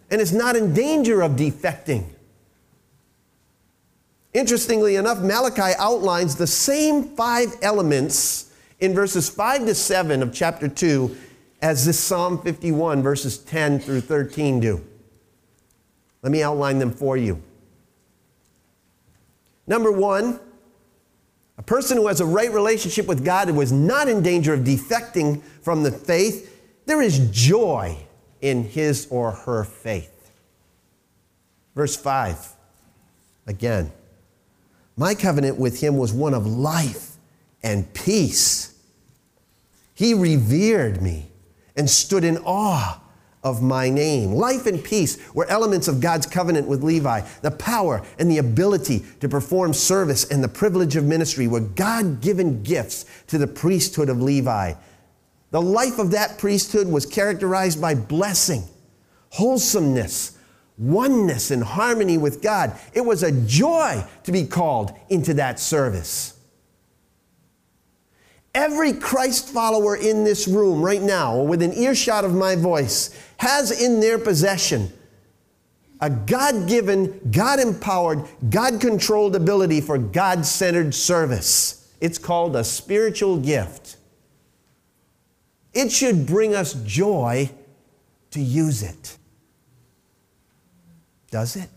and 0.10 0.20
is 0.20 0.34
not 0.34 0.56
in 0.56 0.74
danger 0.74 1.22
of 1.22 1.34
defecting. 1.34 2.06
Interestingly 4.34 4.96
enough, 4.96 5.20
Malachi 5.20 5.74
outlines 5.80 6.36
the 6.36 6.48
same 6.48 7.04
five 7.04 7.56
elements 7.62 8.52
in 8.80 8.94
verses 8.94 9.30
5 9.30 9.66
to 9.66 9.76
7 9.76 10.22
of 10.22 10.34
chapter 10.34 10.68
2 10.68 11.16
as 11.62 11.86
this 11.86 12.00
Psalm 12.00 12.42
51, 12.42 13.02
verses 13.02 13.38
10 13.40 13.80
through 13.80 14.02
13 14.02 14.60
do. 14.60 14.86
Let 16.22 16.32
me 16.32 16.44
outline 16.44 16.80
them 16.80 16.92
for 16.92 17.18
you. 17.18 17.42
Number 19.68 19.92
one, 19.92 20.40
a 21.58 21.64
person 21.64 21.98
who 21.98 22.08
has 22.08 22.22
a 22.22 22.26
right 22.26 22.52
relationship 22.52 23.08
with 23.08 23.26
God 23.26 23.50
and 23.50 23.58
was 23.58 23.72
not 23.72 24.08
in 24.08 24.22
danger 24.22 24.54
of 24.54 24.62
defecting 24.62 25.42
from 25.62 25.84
the 25.84 25.92
faith, 25.92 26.54
there 26.86 27.02
is 27.02 27.30
joy 27.32 27.98
in 28.42 28.64
his 28.64 29.08
or 29.10 29.32
her 29.32 29.64
faith. 29.64 30.32
Verse 31.76 31.96
5, 31.96 32.54
again, 33.46 33.92
my 34.96 35.14
covenant 35.14 35.58
with 35.58 35.82
him 35.82 35.98
was 35.98 36.12
one 36.12 36.34
of 36.34 36.48
life 36.48 37.18
and 37.62 37.94
peace. 37.94 38.74
He 39.94 40.14
revered 40.14 41.02
me 41.02 41.32
and 41.76 41.90
stood 41.90 42.24
in 42.24 42.38
awe 42.40 43.00
of 43.48 43.62
my 43.62 43.90
name. 43.90 44.34
Life 44.34 44.66
and 44.66 44.84
peace 44.84 45.18
were 45.34 45.46
elements 45.48 45.88
of 45.88 46.02
God's 46.02 46.26
covenant 46.26 46.68
with 46.68 46.84
Levi. 46.84 47.22
The 47.42 47.52
power 47.52 48.06
and 48.20 48.30
the 48.30 48.40
ability 48.40 49.06
to 49.22 49.30
perform 49.30 49.74
service 49.74 50.30
and 50.30 50.44
the 50.44 50.50
privilege 50.50 50.96
of 50.96 51.06
ministry 51.06 51.48
were 51.48 51.62
God 51.62 52.22
given 52.22 52.62
gifts 52.62 53.06
to 53.28 53.38
the 53.38 53.48
priesthood 53.48 54.10
of 54.10 54.22
Levi. 54.22 54.74
The 55.52 55.62
life 55.62 55.98
of 55.98 56.12
that 56.12 56.38
priesthood 56.38 56.88
was 56.88 57.06
characterized 57.06 57.82
by 57.82 57.96
blessing, 57.96 58.64
wholesomeness, 59.30 60.38
oneness, 60.78 61.50
and 61.50 61.64
harmony 61.64 62.18
with 62.18 62.42
God. 62.42 62.78
It 62.94 63.02
was 63.02 63.24
a 63.24 63.32
joy 63.32 64.06
to 64.26 64.32
be 64.32 64.46
called 64.46 64.92
into 65.10 65.34
that 65.36 65.60
service. 65.60 66.37
Every 68.58 68.92
Christ 68.92 69.50
follower 69.50 69.96
in 69.96 70.24
this 70.24 70.48
room 70.48 70.82
right 70.82 71.04
now, 71.04 71.36
or 71.36 71.46
within 71.46 71.72
earshot 71.74 72.26
of 72.26 72.34
my 72.34 72.56
voice, 72.56 73.16
has 73.38 73.70
in 73.70 74.00
their 74.00 74.18
possession 74.18 74.92
a 76.02 76.10
God 76.10 76.68
given, 76.68 77.20
God 77.30 77.60
empowered, 77.60 78.26
God 78.50 78.82
controlled 78.82 79.36
ability 79.36 79.80
for 79.80 80.00
God 80.00 80.44
centered 80.44 80.96
service. 80.96 81.96
It's 82.02 82.18
called 82.18 82.56
a 82.56 82.64
spiritual 82.64 83.38
gift. 83.38 83.98
It 85.72 85.92
should 85.92 86.26
bring 86.26 86.56
us 86.56 86.74
joy 86.74 87.52
to 88.32 88.40
use 88.40 88.82
it. 88.82 89.18
Does 91.30 91.58
it? 91.58 91.70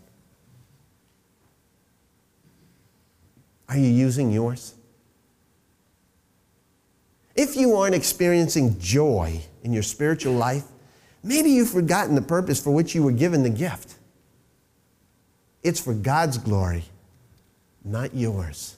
Are 3.69 3.77
you 3.77 3.91
using 3.91 4.33
yours? 4.33 4.77
If 7.35 7.57
you 7.57 7.77
aren't 7.77 7.95
experiencing 7.95 8.79
joy 8.79 9.41
in 9.63 9.73
your 9.73 9.83
spiritual 9.83 10.35
life, 10.35 10.65
maybe 11.23 11.51
you've 11.51 11.71
forgotten 11.71 12.15
the 12.15 12.23
purpose 12.23 12.63
for 12.63 12.71
which 12.71 12.95
you 12.95 13.03
were 13.03 13.13
given 13.13 13.43
the 13.43 13.51
gift. 13.51 13.95
It's 15.63 15.81
for 15.81 15.95
God's 15.95 16.39
glory, 16.39 16.85
not 17.85 18.15
yours. 18.15 18.77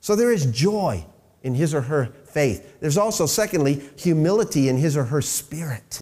So 0.00 0.14
there 0.14 0.32
is 0.32 0.46
joy 0.46 1.06
in 1.42 1.54
his 1.54 1.74
or 1.74 1.82
her 1.82 2.06
faith. 2.26 2.80
There's 2.80 2.98
also, 2.98 3.26
secondly, 3.26 3.82
humility 3.96 4.68
in 4.68 4.76
his 4.76 4.96
or 4.96 5.04
her 5.04 5.22
spirit. 5.22 6.00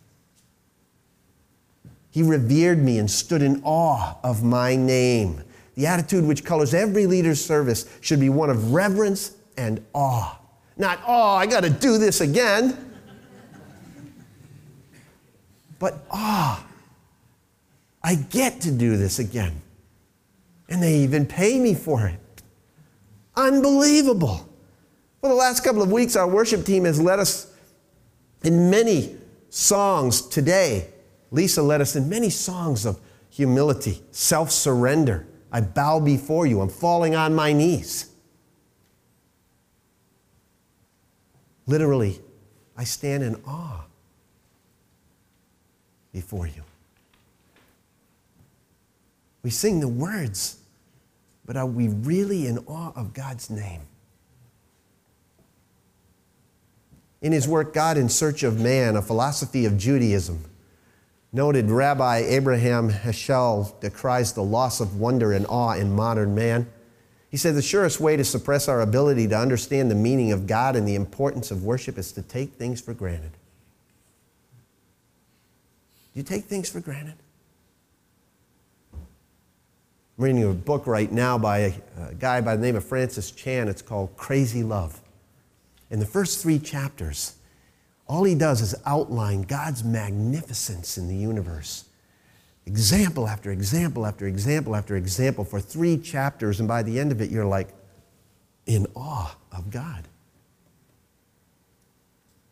He 2.11 2.23
revered 2.23 2.79
me 2.79 2.99
and 2.99 3.11
stood 3.11 3.43
in 3.43 3.63
awe 3.65 4.17
of 4.23 4.43
my 4.43 4.77
name. 4.77 5.43
The 5.75 5.87
attitude 5.87 6.25
which 6.25 6.45
colors 6.45 6.75
every 6.75 7.07
leader's 7.07 7.43
service 7.45 7.87
should 8.01 8.21
be 8.21 8.29
one 8.29 8.51
of 8.51 8.73
reverence 8.73 9.37
and 9.57 9.85
awe. 9.95 10.39
Not, 10.77 11.01
oh, 11.07 11.35
I 11.35 11.47
got 11.47 11.63
to 11.63 11.71
do 11.71 11.99
this 11.99 12.21
again. 12.21 12.91
But, 15.79 16.05
ah, 16.11 16.65
I 18.03 18.15
get 18.15 18.61
to 18.63 18.71
do 18.71 18.97
this 18.97 19.19
again. 19.19 19.61
And 20.69 20.83
they 20.83 20.97
even 20.99 21.27
pay 21.27 21.59
me 21.59 21.75
for 21.75 22.07
it. 22.07 22.43
Unbelievable. 23.37 24.49
For 25.21 25.29
the 25.29 25.35
last 25.35 25.63
couple 25.63 25.83
of 25.83 25.91
weeks, 25.93 26.17
our 26.17 26.29
worship 26.29 26.65
team 26.65 26.85
has 26.85 27.01
led 27.01 27.19
us 27.19 27.53
in 28.43 28.71
many 28.71 29.17
songs 29.51 30.23
today. 30.23 30.89
Lisa 31.31 31.63
led 31.63 31.81
us 31.81 31.97
in 31.97 32.09
many 32.09 32.31
songs 32.31 32.85
of 32.85 32.99
humility, 33.31 34.03
self 34.11 34.51
surrender. 34.51 35.27
I 35.51 35.61
bow 35.61 36.01
before 36.01 36.47
you. 36.47 36.61
I'm 36.61 36.69
falling 36.69 37.15
on 37.15 37.35
my 37.35 37.53
knees. 37.53 38.12
Literally, 41.67 42.21
I 42.77 42.85
stand 42.85 43.23
in 43.23 43.37
awe 43.47 43.85
before 46.13 46.47
you. 46.47 46.63
We 49.43 49.51
sing 49.51 49.81
the 49.81 49.89
words, 49.89 50.59
but 51.45 51.57
are 51.57 51.67
we 51.67 51.89
really 51.89 52.47
in 52.47 52.59
awe 52.67 52.93
of 52.95 53.13
God's 53.13 53.51
name? 53.51 53.83
In 57.21 57.33
his 57.33 57.47
work, 57.47 57.73
God 57.73 57.97
in 57.97 58.09
Search 58.09 58.43
of 58.43 58.61
Man, 58.61 58.97
a 58.97 59.03
philosophy 59.03 59.65
of 59.65 59.79
Judaism, 59.79 60.45
noted 61.33 61.71
Rabbi 61.71 62.19
Abraham 62.19 62.91
Heschel 62.91 63.79
decries 63.81 64.33
the 64.33 64.43
loss 64.43 64.81
of 64.81 64.99
wonder 64.99 65.33
and 65.33 65.47
awe 65.49 65.73
in 65.73 65.95
modern 65.95 66.35
man. 66.35 66.69
He 67.33 67.39
said 67.39 67.55
the 67.55 67.63
surest 67.63 67.99
way 67.99 68.15
to 68.19 68.25
suppress 68.25 68.69
our 68.69 68.83
ability 68.83 69.27
to 69.29 69.39
understand 69.39 69.91
the 69.91 69.95
meaning 69.95 70.33
of 70.33 70.47
God 70.47 70.77
and 70.77 70.87
the 70.87 70.95
importance 70.95 71.51
of 71.51 71.65
worship 71.65 71.97
is 71.97 72.13
to 72.13 72.21
take 72.21 72.53
things 72.53 72.79
for 72.83 72.93
granted. 72.93 73.33
Do 76.13 76.21
you 76.21 76.25
take 76.25 76.45
things 76.45 76.69
for 76.69 76.81
granted? 76.81 77.15
I'm 78.93 79.01
reading 80.19 80.45
a 80.45 80.53
book 80.53 80.87
right 80.87 81.11
now 81.11 81.39
by 81.39 81.59
a, 81.59 81.73
guy 82.19 82.43
by 82.43 82.55
the 82.55 82.61
name 82.61 82.77
of 82.77 82.85
Francis 82.85 83.31
Chan. 83.31 83.67
It's 83.67 83.81
called 83.81 84.15
Crazy 84.19 84.63
Love. 84.63 85.01
In 85.91 86.01
the 86.01 86.07
first 86.07 86.43
three 86.43 86.59
chapters, 86.59 87.37
all 88.07 88.25
he 88.25 88.35
does 88.35 88.61
is 88.61 88.75
outline 88.85 89.41
God's 89.43 89.83
magnificence 89.83 90.99
in 90.99 91.09
the 91.09 91.17
universe 91.17 91.87
example 92.67 93.29
after 93.29 93.51
example 93.51 94.07
after 94.07 94.27
example 94.27 94.77
after 94.77 94.97
example 94.97 95.45
for 95.45 95.61
three 95.61 95.99
chapters, 95.99 96.59
and 96.61 96.69
by 96.69 96.83
the 96.83 96.99
end 96.99 97.13
of 97.13 97.21
it, 97.21 97.31
you're 97.31 97.45
like 97.45 97.69
in 98.67 98.87
awe 98.95 99.37
of 99.51 99.71
God. 99.71 100.09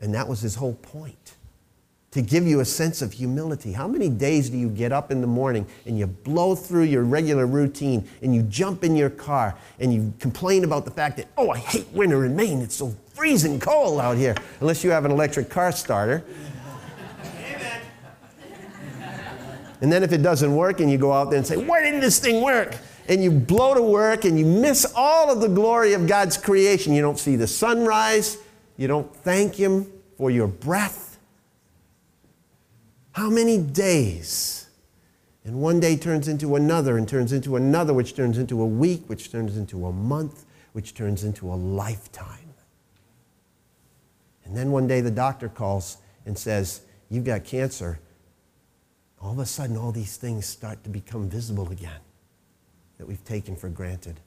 And 0.00 0.14
that 0.14 0.28
was 0.28 0.40
his 0.40 0.54
whole 0.54 0.74
point 0.74 1.34
to 2.10 2.22
give 2.22 2.44
you 2.44 2.58
a 2.58 2.64
sense 2.64 3.02
of 3.02 3.12
humility. 3.12 3.72
How 3.72 3.86
many 3.86 4.08
days 4.08 4.50
do 4.50 4.58
you 4.58 4.68
get 4.68 4.90
up 4.92 5.12
in 5.12 5.20
the 5.20 5.28
morning 5.28 5.66
and 5.86 5.96
you 5.96 6.06
blow 6.08 6.56
through 6.56 6.84
your 6.84 7.04
regular 7.04 7.46
routine 7.46 8.08
and 8.20 8.34
you 8.34 8.42
jump 8.42 8.82
in 8.82 8.96
your 8.96 9.10
car 9.10 9.56
and 9.78 9.94
you 9.94 10.12
complain 10.18 10.64
about 10.64 10.84
the 10.84 10.90
fact 10.90 11.18
that, 11.18 11.28
oh, 11.36 11.50
I 11.50 11.58
hate 11.58 11.86
winter 11.92 12.24
in 12.24 12.34
Maine, 12.34 12.62
it's 12.62 12.74
so 12.74 12.96
freezing 13.14 13.60
cold 13.60 14.00
out 14.00 14.16
here, 14.16 14.34
unless 14.60 14.82
you 14.82 14.90
have 14.90 15.04
an 15.04 15.12
electric 15.12 15.50
car 15.50 15.70
starter. 15.70 16.24
And 19.80 19.90
then 19.90 20.02
if 20.02 20.12
it 20.12 20.22
doesn't 20.22 20.54
work 20.54 20.80
and 20.80 20.90
you 20.90 20.98
go 20.98 21.12
out 21.12 21.30
there 21.30 21.38
and 21.38 21.46
say, 21.46 21.56
why 21.56 21.82
didn't 21.82 22.00
this 22.00 22.18
thing 22.18 22.42
work? 22.42 22.76
And 23.08 23.22
you 23.22 23.30
blow 23.30 23.74
to 23.74 23.82
work 23.82 24.24
and 24.24 24.38
you 24.38 24.44
miss 24.44 24.90
all 24.94 25.30
of 25.30 25.40
the 25.40 25.48
glory 25.48 25.94
of 25.94 26.06
God's 26.06 26.36
creation. 26.36 26.92
You 26.92 27.02
don't 27.02 27.18
see 27.18 27.36
the 27.36 27.46
sunrise. 27.46 28.38
You 28.76 28.88
don't 28.88 29.14
thank 29.16 29.54
Him 29.54 29.90
for 30.16 30.30
your 30.30 30.46
breath. 30.46 31.18
How 33.12 33.30
many 33.30 33.58
days? 33.58 34.68
And 35.44 35.60
one 35.60 35.80
day 35.80 35.96
turns 35.96 36.28
into 36.28 36.54
another 36.56 36.98
and 36.98 37.08
turns 37.08 37.32
into 37.32 37.56
another, 37.56 37.94
which 37.94 38.14
turns 38.14 38.36
into 38.38 38.60
a 38.60 38.66
week, 38.66 39.08
which 39.08 39.32
turns 39.32 39.56
into 39.56 39.86
a 39.86 39.92
month, 39.92 40.44
which 40.72 40.94
turns 40.94 41.24
into 41.24 41.50
a 41.50 41.56
lifetime. 41.56 42.54
And 44.44 44.56
then 44.56 44.70
one 44.70 44.86
day 44.86 45.00
the 45.00 45.10
doctor 45.10 45.48
calls 45.48 45.96
and 46.26 46.36
says, 46.36 46.82
You've 47.08 47.24
got 47.24 47.44
cancer 47.44 47.98
all 49.20 49.32
of 49.32 49.38
a 49.38 49.46
sudden, 49.46 49.76
all 49.76 49.92
these 49.92 50.16
things 50.16 50.46
start 50.46 50.82
to 50.84 50.90
become 50.90 51.28
visible 51.28 51.70
again 51.70 52.00
that 52.98 53.06
we've 53.06 53.24
taken 53.24 53.54
for 53.54 53.68
granted. 53.68 54.18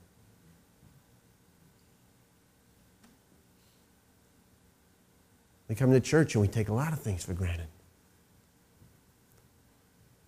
We 5.68 5.76
come 5.76 5.92
to 5.92 6.00
church 6.00 6.36
and 6.36 6.42
we 6.42 6.48
take 6.48 6.70
a 6.70 6.74
lot 6.74 6.94
of 6.94 7.00
things 7.00 7.26
for 7.26 7.34
granted. 7.34 7.68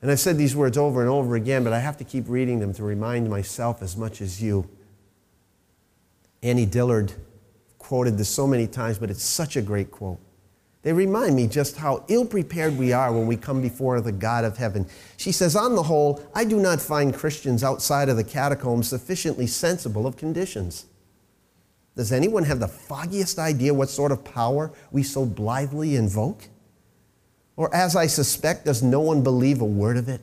And 0.02 0.12
I've 0.12 0.20
said 0.20 0.38
these 0.38 0.56
words 0.56 0.78
over 0.78 1.02
and 1.02 1.10
over 1.10 1.36
again, 1.36 1.64
but 1.64 1.74
I 1.74 1.80
have 1.80 1.98
to 1.98 2.04
keep 2.04 2.26
reading 2.28 2.60
them 2.60 2.74
to 2.74 2.84
remind 2.84 3.30
myself 3.30 3.82
as 3.82 3.96
much 3.96 4.22
as 4.22 4.42
you. 4.42 4.70
Annie 6.42 6.66
Dillard 6.66 7.14
quoted 7.80 8.18
this 8.18 8.30
so 8.30 8.48
many 8.48 8.68
times, 8.68 8.98
but 8.98 9.10
it's 9.10 9.24
such 9.24 9.56
a 9.56 9.62
great 9.62 9.92
quote. 9.92 10.20
They 10.86 10.94
remind 10.94 11.36
me 11.36 11.48
just 11.48 11.78
how 11.78 12.04
ill 12.10 12.26
prepared 12.26 12.78
we 12.78 12.94
are 12.94 13.12
when 13.12 13.26
we 13.26 13.38
come 13.38 13.60
before 13.60 14.00
the 14.02 14.12
God 14.12 14.46
of 14.46 14.58
heaven. 14.58 14.86
She 15.18 15.32
says, 15.32 15.56
On 15.56 15.76
the 15.76 15.82
whole, 15.82 16.22
I 16.36 16.46
do 16.46 16.60
not 16.60 16.80
find 16.80 17.12
Christians 17.12 17.64
outside 17.64 18.08
of 18.08 18.18
the 18.18 18.24
catacombs 18.24 18.90
sufficiently 18.90 19.48
sensible 19.48 20.06
of 20.06 20.16
conditions. 20.16 20.86
Does 21.96 22.12
anyone 22.12 22.44
have 22.44 22.60
the 22.60 22.68
foggiest 22.68 23.40
idea 23.40 23.74
what 23.74 23.90
sort 23.90 24.12
of 24.12 24.24
power 24.24 24.72
we 24.92 25.02
so 25.02 25.26
blithely 25.26 25.96
invoke? 25.96 26.50
Or, 27.56 27.74
as 27.74 27.96
I 27.96 28.06
suspect, 28.06 28.66
does 28.66 28.84
no 28.84 29.00
one 29.00 29.24
believe 29.24 29.62
a 29.62 29.66
word 29.66 29.98
of 29.98 30.08
it? 30.08 30.22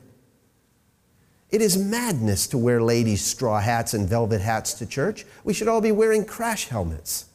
It 1.51 1.61
is 1.61 1.77
madness 1.77 2.47
to 2.47 2.57
wear 2.57 2.81
ladies' 2.81 3.25
straw 3.25 3.59
hats 3.59 3.93
and 3.93 4.07
velvet 4.07 4.39
hats 4.39 4.73
to 4.75 4.85
church. 4.85 5.25
We 5.43 5.53
should 5.53 5.67
all 5.67 5.81
be 5.81 5.91
wearing 5.91 6.23
crash 6.23 6.69
helmets. 6.69 7.25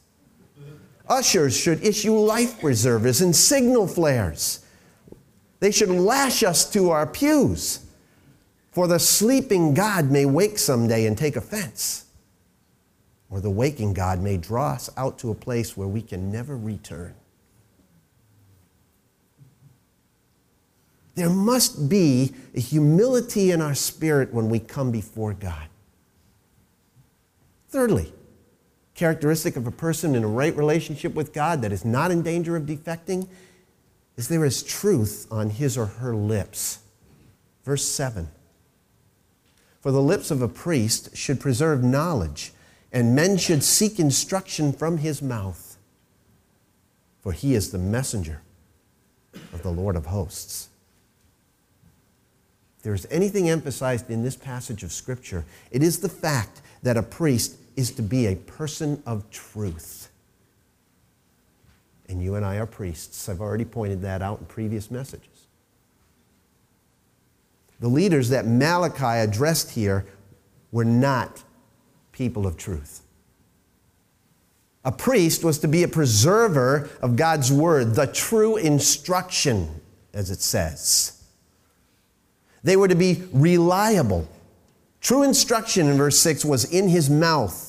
Ushers 1.09 1.57
should 1.57 1.83
issue 1.83 2.13
life 2.13 2.61
preservers 2.61 3.19
and 3.21 3.35
signal 3.35 3.87
flares. 3.87 4.63
They 5.59 5.71
should 5.71 5.89
lash 5.89 6.43
us 6.43 6.71
to 6.71 6.91
our 6.91 7.07
pews, 7.07 7.79
for 8.71 8.87
the 8.87 8.99
sleeping 8.99 9.73
God 9.73 10.11
may 10.11 10.25
wake 10.25 10.59
someday 10.59 11.07
and 11.07 11.17
take 11.17 11.35
offense, 11.35 12.05
or 13.29 13.41
the 13.41 13.49
waking 13.49 13.93
God 13.93 14.21
may 14.21 14.37
draw 14.37 14.73
us 14.73 14.89
out 14.95 15.17
to 15.19 15.31
a 15.31 15.35
place 15.35 15.75
where 15.75 15.87
we 15.87 16.03
can 16.03 16.31
never 16.31 16.55
return. 16.55 17.15
There 21.15 21.29
must 21.29 21.89
be 21.89 22.33
a 22.55 22.61
humility 22.61 23.51
in 23.51 23.61
our 23.61 23.75
spirit 23.75 24.31
when 24.31 24.47
we 24.47 24.59
come 24.59 24.91
before 24.91 25.33
God. 25.33 25.67
Thirdly, 27.67 28.13
characteristic 28.99 29.55
of 29.55 29.65
a 29.65 29.71
person 29.71 30.13
in 30.13 30.25
a 30.25 30.27
right 30.27 30.53
relationship 30.57 31.15
with 31.15 31.31
God 31.31 31.61
that 31.61 31.71
is 31.71 31.85
not 31.85 32.11
in 32.11 32.21
danger 32.21 32.57
of 32.57 32.63
defecting 32.63 33.29
is 34.17 34.27
there 34.27 34.43
is 34.43 34.61
truth 34.61 35.25
on 35.31 35.51
his 35.51 35.77
or 35.77 35.85
her 35.85 36.13
lips. 36.13 36.79
Verse 37.63 37.85
7 37.85 38.27
For 39.79 39.93
the 39.93 40.01
lips 40.01 40.31
of 40.31 40.41
a 40.41 40.49
priest 40.49 41.15
should 41.15 41.39
preserve 41.39 41.81
knowledge, 41.81 42.51
and 42.91 43.15
men 43.15 43.37
should 43.37 43.63
seek 43.63 43.99
instruction 43.99 44.73
from 44.73 44.97
his 44.97 45.21
mouth, 45.21 45.77
for 47.21 47.31
he 47.31 47.53
is 47.53 47.71
the 47.71 47.77
messenger 47.77 48.41
of 49.53 49.63
the 49.63 49.71
Lord 49.71 49.95
of 49.95 50.07
hosts. 50.07 50.67
If 52.75 52.83
there 52.83 52.93
is 52.93 53.07
anything 53.09 53.49
emphasized 53.49 54.09
in 54.09 54.23
this 54.23 54.35
passage 54.35 54.83
of 54.83 54.91
Scripture, 54.91 55.45
it 55.71 55.83
is 55.83 56.01
the 56.01 56.09
fact 56.09 56.61
that 56.83 56.97
a 56.97 57.03
priest 57.03 57.55
is 57.79 57.91
to 57.91 58.01
be 58.01 58.27
a 58.27 58.35
person 58.35 59.01
of 59.05 59.29
truth. 59.31 60.09
And 62.09 62.21
you 62.21 62.35
and 62.35 62.45
I 62.45 62.57
are 62.57 62.65
priests. 62.65 63.29
I've 63.29 63.39
already 63.39 63.63
pointed 63.63 64.01
that 64.01 64.21
out 64.21 64.39
in 64.39 64.47
previous 64.47 64.91
messages. 64.91 65.47
The 67.79 67.87
leaders 67.87 68.27
that 68.29 68.45
Malachi 68.45 69.21
addressed 69.21 69.71
here 69.71 70.05
were 70.73 70.83
not 70.83 71.41
people 72.11 72.45
of 72.45 72.57
truth. 72.57 73.01
A 74.83 74.91
priest 74.91 75.45
was 75.45 75.59
to 75.59 75.69
be 75.69 75.83
a 75.83 75.87
preserver 75.87 76.89
of 77.01 77.15
God's 77.15 77.49
word, 77.49 77.95
the 77.95 78.07
true 78.07 78.57
instruction, 78.57 79.79
as 80.13 80.31
it 80.31 80.41
says. 80.41 81.23
They 82.61 82.75
were 82.75 82.89
to 82.89 82.95
be 82.95 83.23
reliable. 83.31 84.27
True 84.99 85.23
instruction 85.23 85.87
in 85.87 85.95
verse 85.95 86.19
6 86.19 86.43
was 86.43 86.65
in 86.65 86.89
his 86.89 87.09
mouth 87.09 87.68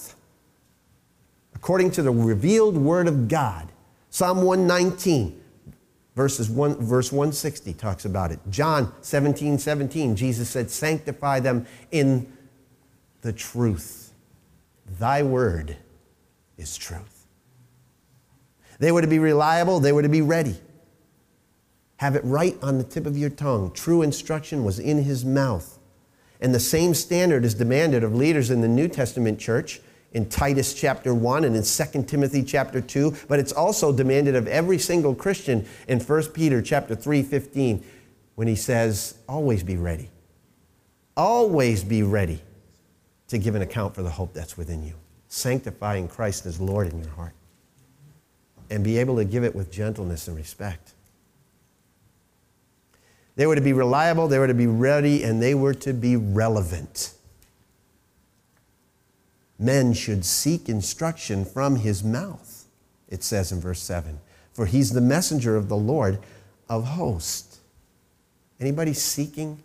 according 1.61 1.90
to 1.90 2.03
the 2.03 2.11
revealed 2.11 2.75
word 2.75 3.07
of 3.07 3.29
God. 3.29 3.68
Psalm 4.09 4.42
119, 4.42 5.38
verses 6.16 6.49
1, 6.49 6.77
verse 6.77 7.12
160 7.12 7.75
talks 7.75 8.07
about 8.07 8.33
it. 8.33 8.40
John 8.49 8.90
17, 9.03 9.59
17, 9.59 10.16
Jesus 10.16 10.49
said, 10.49 10.70
Sanctify 10.70 11.40
them 11.40 11.66
in 11.90 12.33
the 13.20 13.33
truth. 13.33 14.14
Thy 14.99 15.23
word 15.23 15.77
is 16.57 16.79
truth. 16.79 17.27
They 18.79 18.90
were 18.90 19.03
to 19.03 19.07
be 19.07 19.18
reliable, 19.18 19.81
they 19.81 19.92
were 19.92 20.03
to 20.03 20.09
be 20.09 20.23
ready. 20.23 20.57
Have 21.99 22.16
it 22.16 22.25
right 22.25 22.57
on 22.62 22.79
the 22.79 22.85
tip 22.85 23.05
of 23.05 23.18
your 23.18 23.29
tongue. 23.29 23.70
True 23.73 24.01
instruction 24.01 24.64
was 24.64 24.79
in 24.79 25.03
his 25.03 25.27
mouth. 25.27 25.79
And 26.40 26.55
the 26.55 26.61
same 26.61 26.94
standard 26.94 27.44
is 27.44 27.53
demanded 27.53 28.03
of 28.03 28.14
leaders 28.14 28.51
in 28.51 28.62
the 28.62 28.68
New 28.68 28.88
Testament 28.88 29.38
church 29.38 29.83
in 30.12 30.29
Titus 30.29 30.75
chapter 30.75 31.14
1 31.14 31.44
and 31.44 31.55
in 31.55 31.62
2 31.62 32.03
Timothy 32.05 32.42
chapter 32.42 32.81
2, 32.81 33.14
but 33.29 33.38
it's 33.38 33.53
also 33.53 33.92
demanded 33.92 34.35
of 34.35 34.49
every 34.49 34.79
single 34.79 35.14
Christian 35.14 35.66
in 35.87 36.01
1 36.01 36.23
Peter 36.29 36.61
chapter 36.61 36.94
3, 36.94 37.23
15, 37.23 37.85
when 38.35 38.49
he 38.49 38.57
says, 38.57 39.14
always 39.29 39.62
be 39.62 39.77
ready. 39.77 40.11
Always 41.16 41.85
be 41.85 42.03
ready 42.03 42.40
to 43.29 43.38
give 43.38 43.55
an 43.55 43.62
account 43.62 43.94
for 43.94 44.03
the 44.03 44.11
hope 44.11 44.33
that's 44.33 44.57
within 44.57 44.83
you, 44.83 44.94
sanctifying 45.29 46.09
Christ 46.09 46.46
as 46.46 46.61
Lord 46.61 46.88
in 46.88 46.99
your 46.99 47.11
heart, 47.11 47.35
and 48.68 48.83
be 48.83 48.99
able 48.99 49.16
to 49.16 49.25
give 49.25 49.44
it 49.44 49.55
with 49.55 49.70
gentleness 49.70 50.27
and 50.27 50.37
respect. 50.37 50.94
They 53.37 53.46
were 53.46 53.55
to 53.55 53.61
be 53.61 53.73
reliable, 53.73 54.27
they 54.27 54.38
were 54.38 54.49
to 54.49 54.55
be 54.55 54.66
ready, 54.66 55.23
and 55.23 55.40
they 55.40 55.55
were 55.55 55.75
to 55.75 55.94
be 55.94 56.16
relevant 56.16 57.14
men 59.61 59.92
should 59.92 60.25
seek 60.25 60.68
instruction 60.68 61.44
from 61.44 61.77
his 61.77 62.03
mouth, 62.03 62.64
it 63.09 63.23
says 63.23 63.53
in 63.53 63.61
verse 63.61 63.83
7. 63.83 64.18
For 64.53 64.66
he's 64.66 64.92
the 64.92 65.01
messenger 65.01 65.55
of 65.55 65.68
the 65.68 65.77
Lord 65.77 66.18
of 66.68 66.85
hosts. 66.85 67.61
Anybody 68.59 68.94
seeking 68.94 69.62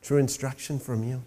true 0.00 0.18
instruction 0.18 0.78
from 0.78 1.02
you? 1.02 1.22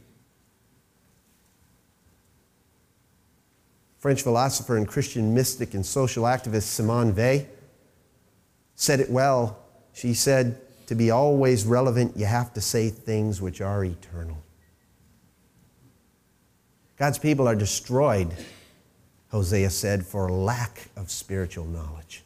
French 3.99 4.23
philosopher 4.23 4.77
and 4.77 4.87
Christian 4.87 5.33
mystic 5.33 5.73
and 5.73 5.85
social 5.85 6.23
activist 6.23 6.63
Simone 6.63 7.13
Weil 7.15 7.45
said 8.75 8.99
it 8.99 9.11
well. 9.11 9.59
She 9.93 10.13
said, 10.13 10.59
To 10.87 10.95
be 10.95 11.11
always 11.11 11.65
relevant, 11.65 12.17
you 12.17 12.25
have 12.25 12.53
to 12.53 12.61
say 12.61 12.89
things 12.89 13.41
which 13.41 13.61
are 13.61 13.85
eternal. 13.85 14.41
God's 17.01 17.17
people 17.17 17.47
are 17.47 17.55
destroyed, 17.55 18.31
Hosea 19.31 19.71
said, 19.71 20.05
for 20.05 20.29
lack 20.29 20.87
of 20.95 21.09
spiritual 21.09 21.65
knowledge. 21.65 22.21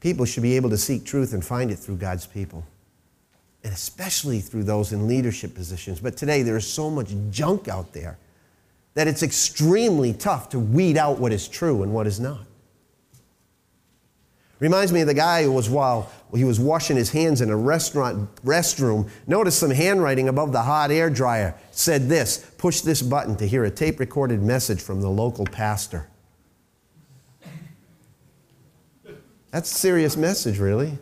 People 0.00 0.26
should 0.26 0.42
be 0.42 0.54
able 0.56 0.68
to 0.68 0.76
seek 0.76 1.06
truth 1.06 1.32
and 1.32 1.42
find 1.42 1.70
it 1.70 1.76
through 1.76 1.96
God's 1.96 2.26
people, 2.26 2.62
and 3.64 3.72
especially 3.72 4.40
through 4.40 4.64
those 4.64 4.92
in 4.92 5.08
leadership 5.08 5.54
positions. 5.54 5.98
But 5.98 6.14
today 6.14 6.42
there 6.42 6.58
is 6.58 6.66
so 6.66 6.90
much 6.90 7.14
junk 7.30 7.66
out 7.66 7.94
there 7.94 8.18
that 8.92 9.08
it's 9.08 9.22
extremely 9.22 10.12
tough 10.12 10.50
to 10.50 10.60
weed 10.60 10.98
out 10.98 11.18
what 11.18 11.32
is 11.32 11.48
true 11.48 11.82
and 11.82 11.94
what 11.94 12.06
is 12.06 12.20
not. 12.20 12.44
Reminds 14.60 14.92
me 14.92 15.00
of 15.00 15.06
the 15.06 15.14
guy 15.14 15.42
who 15.42 15.52
was 15.52 15.68
while 15.68 16.10
he 16.34 16.44
was 16.44 16.60
washing 16.60 16.96
his 16.96 17.10
hands 17.10 17.40
in 17.40 17.50
a 17.50 17.56
restaurant 17.56 18.34
restroom, 18.44 19.08
noticed 19.26 19.58
some 19.58 19.70
handwriting 19.70 20.28
above 20.28 20.52
the 20.52 20.62
hot 20.62 20.90
air 20.90 21.10
dryer. 21.10 21.54
Said 21.70 22.08
this 22.08 22.38
push 22.58 22.80
this 22.80 23.02
button 23.02 23.36
to 23.36 23.46
hear 23.46 23.64
a 23.64 23.70
tape 23.70 24.00
recorded 24.00 24.42
message 24.42 24.80
from 24.80 25.00
the 25.00 25.10
local 25.10 25.44
pastor. 25.44 26.08
That's 29.50 29.70
a 29.70 29.74
serious 29.74 30.16
message, 30.16 30.58
really. 30.58 30.98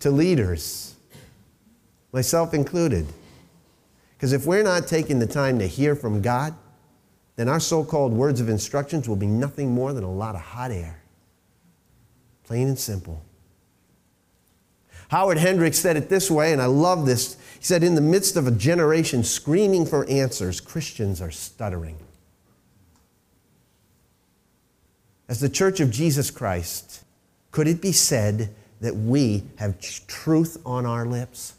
To 0.00 0.10
leaders, 0.10 0.94
myself 2.12 2.52
included. 2.52 3.06
Because 4.16 4.32
if 4.32 4.46
we're 4.46 4.62
not 4.62 4.86
taking 4.86 5.18
the 5.18 5.26
time 5.26 5.58
to 5.58 5.66
hear 5.66 5.94
from 5.94 6.20
God, 6.20 6.54
then 7.36 7.48
our 7.48 7.60
so 7.60 7.84
called 7.84 8.12
words 8.12 8.40
of 8.40 8.48
instructions 8.48 9.08
will 9.08 9.16
be 9.16 9.26
nothing 9.26 9.70
more 9.70 9.92
than 9.92 10.04
a 10.04 10.10
lot 10.10 10.34
of 10.34 10.40
hot 10.40 10.70
air. 10.70 11.00
Plain 12.44 12.68
and 12.68 12.78
simple. 12.78 13.22
Howard 15.08 15.38
Hendricks 15.38 15.78
said 15.78 15.96
it 15.96 16.08
this 16.08 16.30
way, 16.30 16.52
and 16.52 16.60
I 16.60 16.66
love 16.66 17.06
this. 17.06 17.36
He 17.58 17.64
said, 17.64 17.84
In 17.84 17.94
the 17.94 18.00
midst 18.00 18.36
of 18.36 18.46
a 18.46 18.50
generation 18.50 19.22
screaming 19.22 19.86
for 19.86 20.08
answers, 20.08 20.60
Christians 20.60 21.20
are 21.20 21.30
stuttering. 21.30 21.96
As 25.28 25.40
the 25.40 25.48
Church 25.48 25.80
of 25.80 25.90
Jesus 25.90 26.30
Christ, 26.30 27.04
could 27.50 27.68
it 27.68 27.80
be 27.80 27.92
said 27.92 28.54
that 28.80 28.96
we 28.96 29.44
have 29.56 29.80
truth 30.06 30.60
on 30.64 30.86
our 30.86 31.06
lips? 31.06 31.54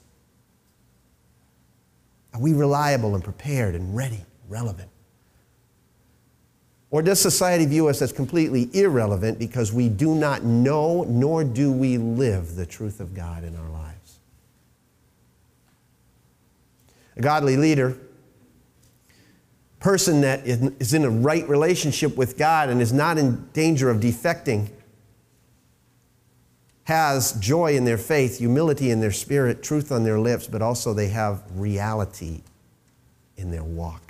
Are 2.34 2.40
we 2.40 2.54
reliable 2.54 3.16
and 3.16 3.24
prepared 3.24 3.76
and 3.76 3.96
ready, 3.96 4.24
relevant? 4.48 4.90
Or 6.90 7.02
does 7.02 7.20
society 7.20 7.66
view 7.66 7.88
us 7.88 8.02
as 8.02 8.14
completely 8.14 8.70
irrelevant 8.74 9.40
because 9.40 9.74
we 9.74 9.90
do 9.90 10.16
not 10.16 10.44
know 10.44 11.04
nor 11.04 11.44
do 11.44 11.72
we 11.72 11.98
live 11.98 12.56
the 12.56 12.66
truth 12.66 13.00
of 13.00 13.14
God 13.14 13.44
in 13.44 13.56
our 13.58 13.70
lives? 13.70 14.20
A 17.18 17.22
godly 17.22 17.58
leader, 17.58 17.98
person 19.80 20.22
that 20.22 20.48
is 20.48 20.94
in 20.94 21.04
a 21.04 21.10
right 21.10 21.48
relationship 21.50 22.16
with 22.16 22.38
God 22.38 22.70
and 22.70 22.82
is 22.82 22.94
not 22.94 23.18
in 23.18 23.50
danger 23.52 23.90
of 23.90 23.98
defecting, 23.98 24.70
has 26.86 27.34
joy 27.34 27.76
in 27.76 27.84
their 27.84 27.98
faith, 27.98 28.38
humility 28.38 28.92
in 28.92 29.02
their 29.02 29.12
spirit, 29.12 29.62
truth 29.62 29.92
on 29.92 30.06
their 30.06 30.20
lips, 30.20 30.48
but 30.48 30.62
also 30.62 30.94
they 30.94 31.10
have 31.10 31.44
reality 31.54 32.42
in 33.36 33.52
their 33.52 33.64
walk. 33.64 34.07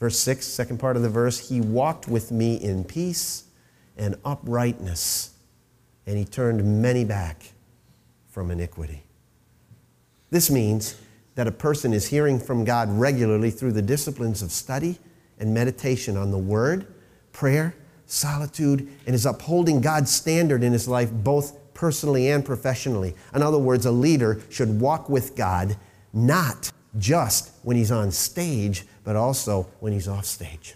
Verse 0.00 0.18
6, 0.20 0.46
second 0.46 0.78
part 0.78 0.96
of 0.96 1.02
the 1.02 1.08
verse, 1.08 1.48
he 1.48 1.60
walked 1.60 2.08
with 2.08 2.30
me 2.30 2.56
in 2.56 2.84
peace 2.84 3.44
and 3.96 4.14
uprightness, 4.24 5.30
and 6.06 6.16
he 6.16 6.24
turned 6.24 6.80
many 6.80 7.04
back 7.04 7.52
from 8.28 8.50
iniquity. 8.50 9.02
This 10.30 10.50
means 10.50 10.96
that 11.34 11.46
a 11.46 11.52
person 11.52 11.92
is 11.92 12.06
hearing 12.06 12.38
from 12.38 12.64
God 12.64 12.88
regularly 12.90 13.50
through 13.50 13.72
the 13.72 13.82
disciplines 13.82 14.42
of 14.42 14.52
study 14.52 14.98
and 15.38 15.52
meditation 15.52 16.16
on 16.16 16.30
the 16.30 16.38
Word, 16.38 16.86
prayer, 17.32 17.74
solitude, 18.06 18.88
and 19.06 19.14
is 19.14 19.26
upholding 19.26 19.80
God's 19.80 20.10
standard 20.10 20.62
in 20.62 20.72
his 20.72 20.88
life, 20.88 21.10
both 21.12 21.56
personally 21.74 22.30
and 22.30 22.44
professionally. 22.44 23.14
In 23.34 23.42
other 23.42 23.58
words, 23.58 23.86
a 23.86 23.92
leader 23.92 24.40
should 24.50 24.80
walk 24.80 25.08
with 25.08 25.36
God 25.36 25.76
not 26.12 26.72
just 26.98 27.52
when 27.62 27.76
he's 27.76 27.92
on 27.92 28.10
stage, 28.10 28.84
but 29.08 29.16
also 29.16 29.66
when 29.80 29.94
he's 29.94 30.06
off 30.06 30.26
stage. 30.26 30.74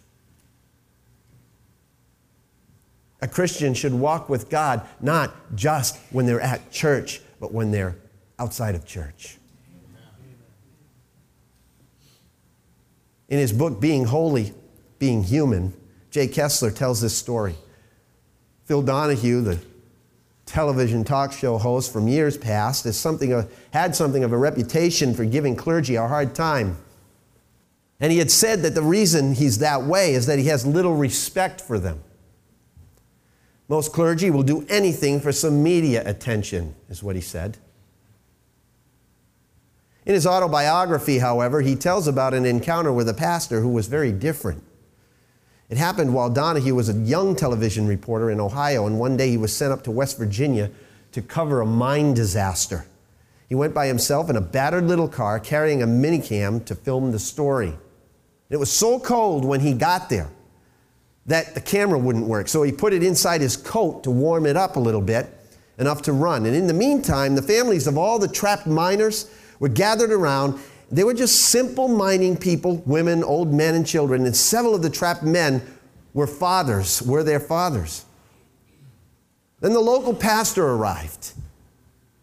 A 3.21 3.29
Christian 3.29 3.75
should 3.75 3.93
walk 3.93 4.31
with 4.31 4.49
God 4.49 4.81
not 5.03 5.35
just 5.55 5.99
when 6.13 6.25
they're 6.25 6.41
at 6.41 6.71
church, 6.71 7.21
but 7.41 7.53
when 7.53 7.73
they're 7.73 7.95
outside 8.39 8.75
of 8.75 8.87
church. 8.87 9.37
In 13.29 13.39
his 13.39 13.53
book, 13.53 13.83
Being 13.83 14.07
Holy, 14.07 14.55
Being 14.99 15.25
Human, 15.25 15.75
Jay 16.11 16.27
Kessler 16.27 16.71
tells 16.71 17.03
this 17.03 17.15
story. 17.15 17.55
Phil 18.65 18.81
Donahue, 18.81 19.43
the 19.43 19.59
television 20.47 21.05
talk 21.05 21.33
show 21.35 21.59
host 21.59 21.93
from 21.93 22.09
years 22.09 22.39
past, 22.39 22.87
is 22.87 22.99
something 22.99 23.47
had 23.73 23.95
something 23.95 24.25
of 24.25 24.33
a 24.33 24.39
reputation 24.39 25.13
for 25.13 25.27
giving 25.27 25.55
clergy 25.55 25.97
a 25.97 26.09
hard 26.09 26.35
time. 26.35 26.79
And 28.03 28.11
he 28.11 28.19
had 28.19 28.33
said 28.33 28.63
that 28.63 28.75
the 28.75 28.83
reason 28.83 29.33
he's 29.33 29.59
that 29.59 29.85
way 29.85 30.13
is 30.13 30.27
that 30.27 30.41
he 30.41 30.47
has 30.47 30.67
little 30.67 30.97
respect 30.97 31.61
for 31.61 31.79
them. 31.79 32.03
Most 33.69 33.93
clergy 33.93 34.29
will 34.29 34.43
do 34.43 34.67
anything 34.69 35.21
for 35.21 35.31
some 35.31 35.63
media 35.63 36.03
attention, 36.05 36.75
is 36.91 37.01
what 37.01 37.15
he 37.15 37.23
said. 37.23 37.59
In 40.05 40.15
his 40.15 40.27
autobiography, 40.27 41.19
however, 41.19 41.61
he 41.61 41.77
tells 41.77 42.09
about 42.09 42.35
an 42.35 42.45
encounter 42.45 42.93
with 42.93 43.09
a 43.09 43.15
pastor 43.15 43.61
who 43.61 43.69
was 43.69 43.87
very 43.87 44.11
different. 44.11 44.65
It 45.71 45.79
happened 45.79 46.13
while 46.13 46.29
Donahue 46.29 46.75
was 46.75 46.89
a 46.89 46.95
young 46.95 47.37
television 47.37 47.87
reporter 47.87 48.33
in 48.33 48.41
Ohio, 48.41 48.85
and 48.85 48.99
one 48.99 49.17
day 49.17 49.31
he 49.31 49.37
was 49.37 49.57
sent 49.57 49.73
up 49.73 49.85
to 49.85 49.93
West 49.93 50.19
Virginia 50.19 50.73
to 51.13 51.23
cover 51.23 51.61
a 51.61 51.67
mine 51.67 52.15
disaster. 52.15 52.85
He 53.49 53.55
went 53.55 53.75
by 53.75 53.87
himself 53.87 54.29
in 54.29 54.35
a 54.35 54.41
battered 54.41 54.89
little 54.89 55.09
car 55.09 55.39
carrying 55.39 55.85
a 55.85 55.87
minicam 55.87 56.65
to 56.65 56.75
film 56.75 57.13
the 57.13 57.21
story. 57.21 57.75
It 58.53 58.61
was 58.61 58.71
so 58.71 59.01
cold 59.01 59.47
when 59.47 59.61
he 59.61 59.73
got 59.73 60.11
there 60.11 60.29
that 61.25 61.55
the 61.55 61.61
camera 61.61 61.99
wouldn't 61.99 62.27
work, 62.27 62.49
so 62.49 62.63
he 62.63 62.71
put 62.71 62.93
it 62.93 63.03
inside 63.03 63.41
his 63.41 63.57
coat 63.57 64.05
to 64.05 64.11
warm 64.11 64.45
it 64.45 64.59
up 64.59 64.77
a 64.77 64.81
little 64.81 65.01
bit, 65.01 65.27
enough 65.79 66.03
to 66.03 66.13
run. 66.13 66.45
And 66.45 66.55
in 66.55 66.67
the 66.67 66.75
meantime, 66.75 67.35
the 67.35 67.43
families 67.43 67.87
of 67.87 67.97
all 67.97 68.19
the 68.19 68.29
trapped 68.29 68.67
miners 68.67 69.31
were 69.59 69.71
gathered 69.71 70.13
around 70.13 70.61
they 70.91 71.05
were 71.05 71.15
just 71.15 71.47
simple 71.47 71.89
mining 71.89 72.37
people, 72.37 72.83
women, 72.85 73.25
old 73.25 73.55
men, 73.55 73.75
and 73.75 73.87
children, 73.87 74.27
and 74.27 74.37
several 74.37 74.75
of 74.75 74.83
the 74.83 74.91
trapped 74.91 75.23
men 75.23 75.63
were 76.13 76.27
fathers, 76.27 77.01
were 77.01 77.25
their 77.25 77.41
fathers. 77.41 78.05
Then 79.61 79.73
the 79.73 79.81
local 79.81 80.13
pastor 80.13 80.67
arrived. 80.67 81.33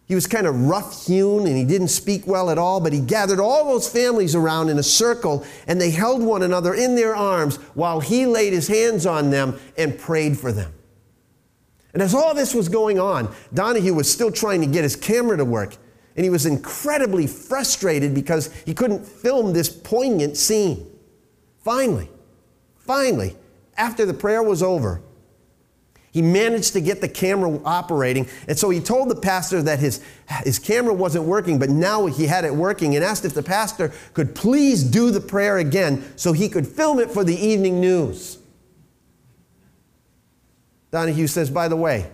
He 0.09 0.15
was 0.15 0.25
kind 0.25 0.47
of 0.47 0.67
rough 0.67 1.05
hewn 1.05 1.45
and 1.45 1.55
he 1.55 1.63
didn't 1.63 1.89
speak 1.89 2.25
well 2.25 2.49
at 2.49 2.57
all, 2.57 2.81
but 2.81 2.93
he 2.93 2.99
gathered 2.99 3.39
all 3.39 3.65
those 3.65 3.87
families 3.87 4.33
around 4.33 4.69
in 4.69 4.79
a 4.79 4.83
circle 4.83 5.45
and 5.67 5.79
they 5.79 5.91
held 5.91 6.23
one 6.23 6.41
another 6.41 6.73
in 6.73 6.95
their 6.95 7.15
arms 7.15 7.57
while 7.75 7.99
he 7.99 8.25
laid 8.25 8.51
his 8.51 8.67
hands 8.67 9.05
on 9.05 9.29
them 9.29 9.59
and 9.77 9.99
prayed 9.99 10.35
for 10.35 10.51
them. 10.51 10.73
And 11.93 12.01
as 12.01 12.15
all 12.15 12.33
this 12.33 12.55
was 12.55 12.69
going 12.69 12.99
on, 12.99 13.33
Donahue 13.53 13.93
was 13.93 14.11
still 14.11 14.31
trying 14.31 14.61
to 14.61 14.67
get 14.67 14.83
his 14.83 14.95
camera 14.95 15.37
to 15.37 15.45
work 15.45 15.77
and 16.15 16.23
he 16.23 16.31
was 16.31 16.47
incredibly 16.47 17.27
frustrated 17.27 18.15
because 18.15 18.51
he 18.65 18.73
couldn't 18.73 19.05
film 19.05 19.53
this 19.53 19.69
poignant 19.69 20.37
scene. 20.37 20.89
Finally, 21.59 22.09
finally, 22.79 23.35
after 23.77 24.07
the 24.07 24.13
prayer 24.15 24.41
was 24.41 24.63
over, 24.63 25.03
he 26.11 26.21
managed 26.21 26.73
to 26.73 26.81
get 26.81 27.01
the 27.01 27.07
camera 27.07 27.59
operating. 27.63 28.27
And 28.47 28.57
so 28.57 28.69
he 28.69 28.79
told 28.79 29.09
the 29.09 29.15
pastor 29.15 29.61
that 29.61 29.79
his, 29.79 30.01
his 30.43 30.57
camera 30.57 30.93
wasn't 30.93 31.25
working, 31.25 31.59
but 31.59 31.69
now 31.69 32.07
he 32.07 32.25
had 32.25 32.45
it 32.45 32.53
working 32.53 32.95
and 32.95 33.03
asked 33.03 33.25
if 33.25 33.33
the 33.33 33.43
pastor 33.43 33.91
could 34.13 34.33
please 34.33 34.83
do 34.83 35.11
the 35.11 35.21
prayer 35.21 35.57
again 35.57 36.03
so 36.15 36.33
he 36.33 36.49
could 36.49 36.67
film 36.67 36.99
it 36.99 37.11
for 37.11 37.23
the 37.23 37.35
evening 37.35 37.79
news. 37.79 38.39
Donahue 40.91 41.27
says, 41.27 41.51
by 41.51 41.67
the 41.67 41.75
way, 41.75 42.09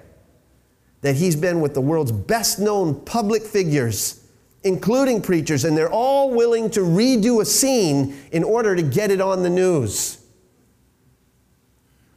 that 1.02 1.16
he's 1.16 1.36
been 1.36 1.62
with 1.62 1.74
the 1.74 1.82
world's 1.82 2.12
best 2.12 2.60
known 2.60 3.00
public 3.06 3.44
figures, 3.44 4.28
including 4.64 5.22
preachers, 5.22 5.64
and 5.64 5.78
they're 5.78 5.92
all 5.92 6.32
willing 6.32 6.70
to 6.72 6.82
redo 6.82 7.42
a 7.42 7.46
scene 7.46 8.18
in 8.32 8.44
order 8.44 8.76
to 8.76 8.82
get 8.82 9.12
it 9.12 9.22
on 9.22 9.44
the 9.44 9.50
news. 9.50 10.25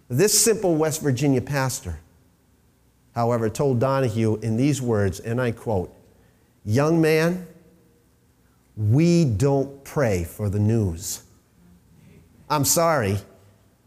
This 0.09 0.43
simple 0.43 0.75
West 0.75 1.03
Virginia 1.03 1.41
pastor, 1.43 2.01
however, 3.15 3.51
told 3.51 3.79
Donahue 3.79 4.37
in 4.37 4.57
these 4.57 4.81
words, 4.81 5.21
and 5.21 5.41
I 5.41 5.51
quote 5.51 5.95
Young 6.65 7.01
man, 7.01 7.47
we 8.77 9.25
don't 9.25 9.85
pray 9.85 10.25
for 10.25 10.49
the 10.49 10.59
news. 10.59 11.23
I'm 12.49 12.65
sorry, 12.65 13.19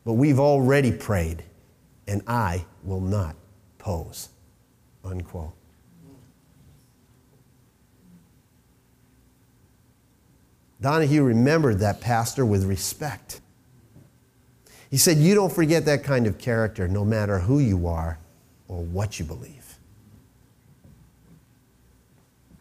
but 0.05 0.13
we've 0.13 0.39
already 0.39 0.91
prayed, 0.91 1.43
and 2.07 2.21
I 2.27 2.65
will 2.83 3.01
not 3.01 3.35
pose 3.77 4.29
unquote. 5.03 5.53
Donahue 10.79 11.23
remembered 11.23 11.79
that 11.79 12.01
pastor 12.01 12.45
with 12.45 12.65
respect. 12.65 13.40
He 14.91 14.97
said, 14.97 15.17
You 15.17 15.33
don't 15.33 15.51
forget 15.51 15.85
that 15.85 16.03
kind 16.03 16.27
of 16.27 16.37
character 16.37 16.87
no 16.87 17.03
matter 17.03 17.39
who 17.39 17.59
you 17.59 17.87
are 17.87 18.19
or 18.67 18.83
what 18.83 19.17
you 19.17 19.25
believe. 19.25 19.77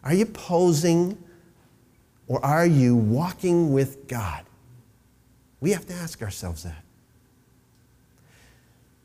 Are 0.03 0.13
you 0.13 0.25
posing 0.25 1.21
or 2.27 2.43
are 2.43 2.65
you 2.65 2.95
walking 2.95 3.73
with 3.73 4.07
God? 4.07 4.45
We 5.59 5.71
have 5.71 5.85
to 5.87 5.93
ask 5.93 6.23
ourselves 6.23 6.63
that. 6.63 6.83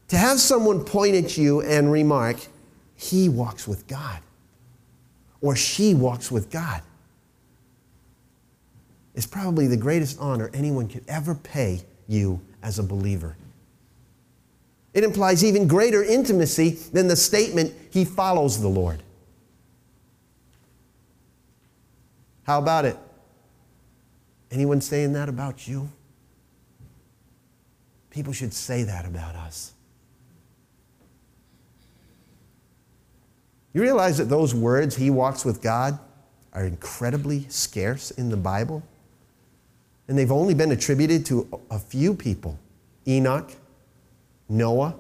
To 0.09 0.17
have 0.17 0.39
someone 0.39 0.85
point 0.85 1.17
at 1.17 1.37
you 1.37 1.61
and 1.63 1.91
remark, 1.91 2.37
he 2.95 3.29
walks 3.29 3.67
with 3.67 3.89
God 3.89 4.21
or 5.41 5.57
she 5.57 5.95
walks 5.95 6.31
with 6.31 6.49
God 6.49 6.81
is 9.17 9.27
probably 9.27 9.67
the 9.67 9.77
greatest 9.77 10.19
honor 10.21 10.49
anyone 10.55 10.87
could 10.87 11.05
ever 11.09 11.35
pay 11.35 11.81
you 12.07 12.41
as 12.67 12.81
a 12.81 12.83
believer. 12.83 13.37
It 14.93 15.05
implies 15.05 15.45
even 15.45 15.69
greater 15.69 16.03
intimacy 16.03 16.71
than 16.93 17.07
the 17.07 17.15
statement, 17.15 17.73
He 17.91 18.05
follows 18.05 18.61
the 18.61 18.69
Lord. 18.69 19.03
How 22.43 22.59
about 22.59 22.85
it? 22.85 22.97
Anyone 24.51 24.81
saying 24.81 25.13
that 25.13 25.29
about 25.29 25.69
you? 25.69 25.89
People 28.11 28.33
should 28.33 28.53
say 28.53 28.83
that 28.83 29.05
about 29.05 29.37
us. 29.37 29.73
You 33.75 33.83
realize 33.83 34.19
that 34.19 34.25
those 34.25 34.55
words, 34.55 34.97
he 34.97 35.11
walks 35.11 35.45
with 35.45 35.61
God, 35.63 35.99
are 36.53 36.65
incredibly 36.65 37.47
scarce 37.49 38.11
in 38.11 38.31
the 38.31 38.37
Bible? 38.37 38.83
And 40.09 40.17
they've 40.17 40.33
only 40.33 40.55
been 40.55 40.73
attributed 40.73 41.27
to 41.27 41.49
a 41.71 41.79
few 41.79 42.15
people 42.15 42.59
Enoch, 43.07 43.53
Noah. 44.49 44.97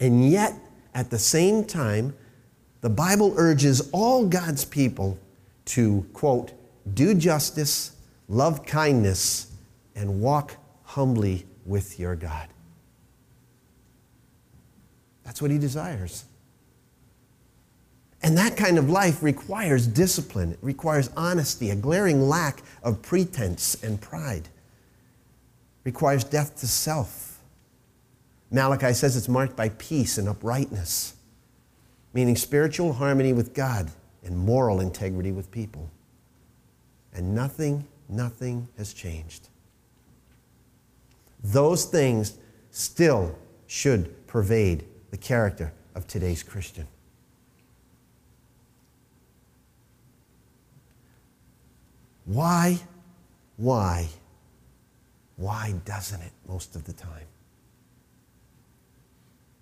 And 0.00 0.30
yet, 0.30 0.54
at 0.94 1.10
the 1.10 1.18
same 1.18 1.64
time, 1.64 2.14
the 2.80 2.90
Bible 2.90 3.34
urges 3.36 3.88
all 3.92 4.26
God's 4.26 4.64
people 4.64 5.18
to, 5.66 6.06
quote, 6.12 6.52
do 6.94 7.14
justice, 7.14 7.96
love 8.28 8.64
kindness, 8.64 9.52
and 9.94 10.20
walk 10.20 10.56
humbly 10.84 11.46
with 11.66 11.98
your 11.98 12.14
God. 12.14 12.48
That's 15.24 15.42
what 15.42 15.50
he 15.50 15.58
desires. 15.58 16.24
And 18.22 18.36
that 18.36 18.56
kind 18.56 18.78
of 18.78 18.90
life 18.90 19.22
requires 19.22 19.86
discipline, 19.86 20.52
it 20.52 20.58
requires 20.60 21.10
honesty, 21.16 21.70
a 21.70 21.76
glaring 21.76 22.28
lack 22.28 22.62
of 22.82 23.00
pretense 23.02 23.82
and 23.82 24.00
pride, 24.00 24.46
it 24.46 25.84
requires 25.84 26.24
death 26.24 26.56
to 26.60 26.66
self. 26.66 27.40
Malachi 28.50 28.94
says 28.94 29.16
it's 29.16 29.28
marked 29.28 29.56
by 29.56 29.68
peace 29.70 30.18
and 30.18 30.28
uprightness, 30.28 31.14
meaning 32.12 32.34
spiritual 32.34 32.94
harmony 32.94 33.32
with 33.32 33.54
God 33.54 33.90
and 34.24 34.36
moral 34.36 34.80
integrity 34.80 35.32
with 35.32 35.50
people. 35.50 35.90
And 37.12 37.34
nothing, 37.34 37.86
nothing 38.08 38.68
has 38.78 38.92
changed. 38.92 39.48
Those 41.42 41.84
things 41.84 42.38
still 42.70 43.36
should 43.66 44.26
pervade 44.26 44.84
the 45.10 45.16
character 45.16 45.72
of 45.94 46.06
today's 46.06 46.42
Christian. 46.42 46.86
Why, 52.28 52.78
why, 53.56 54.06
why 55.36 55.74
doesn't 55.86 56.20
it 56.20 56.32
most 56.46 56.76
of 56.76 56.84
the 56.84 56.92
time? 56.92 57.24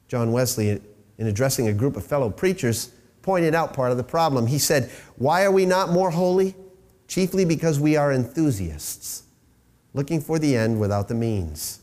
John 0.09 0.33
Wesley, 0.33 0.81
in 1.17 1.27
addressing 1.29 1.69
a 1.69 1.73
group 1.73 1.97
of 1.97 2.05
fellow 2.05 2.29
preachers, 2.29 2.91
pointed 3.23 3.55
out 3.55 3.73
part 3.73 3.93
of 3.93 3.97
the 3.97 4.03
problem. 4.03 4.49
He 4.49 4.59
said, 4.59 4.91
Why 5.15 5.45
are 5.45 5.53
we 5.53 5.65
not 5.65 5.91
more 5.91 6.11
holy? 6.11 6.57
Chiefly 7.07 7.45
because 7.45 7.79
we 7.79 7.97
are 7.97 8.13
enthusiasts, 8.13 9.23
looking 9.95 10.21
for 10.21 10.41
the 10.41 10.57
end 10.57 10.81
without 10.81 11.07
the 11.07 11.15
means. 11.15 11.83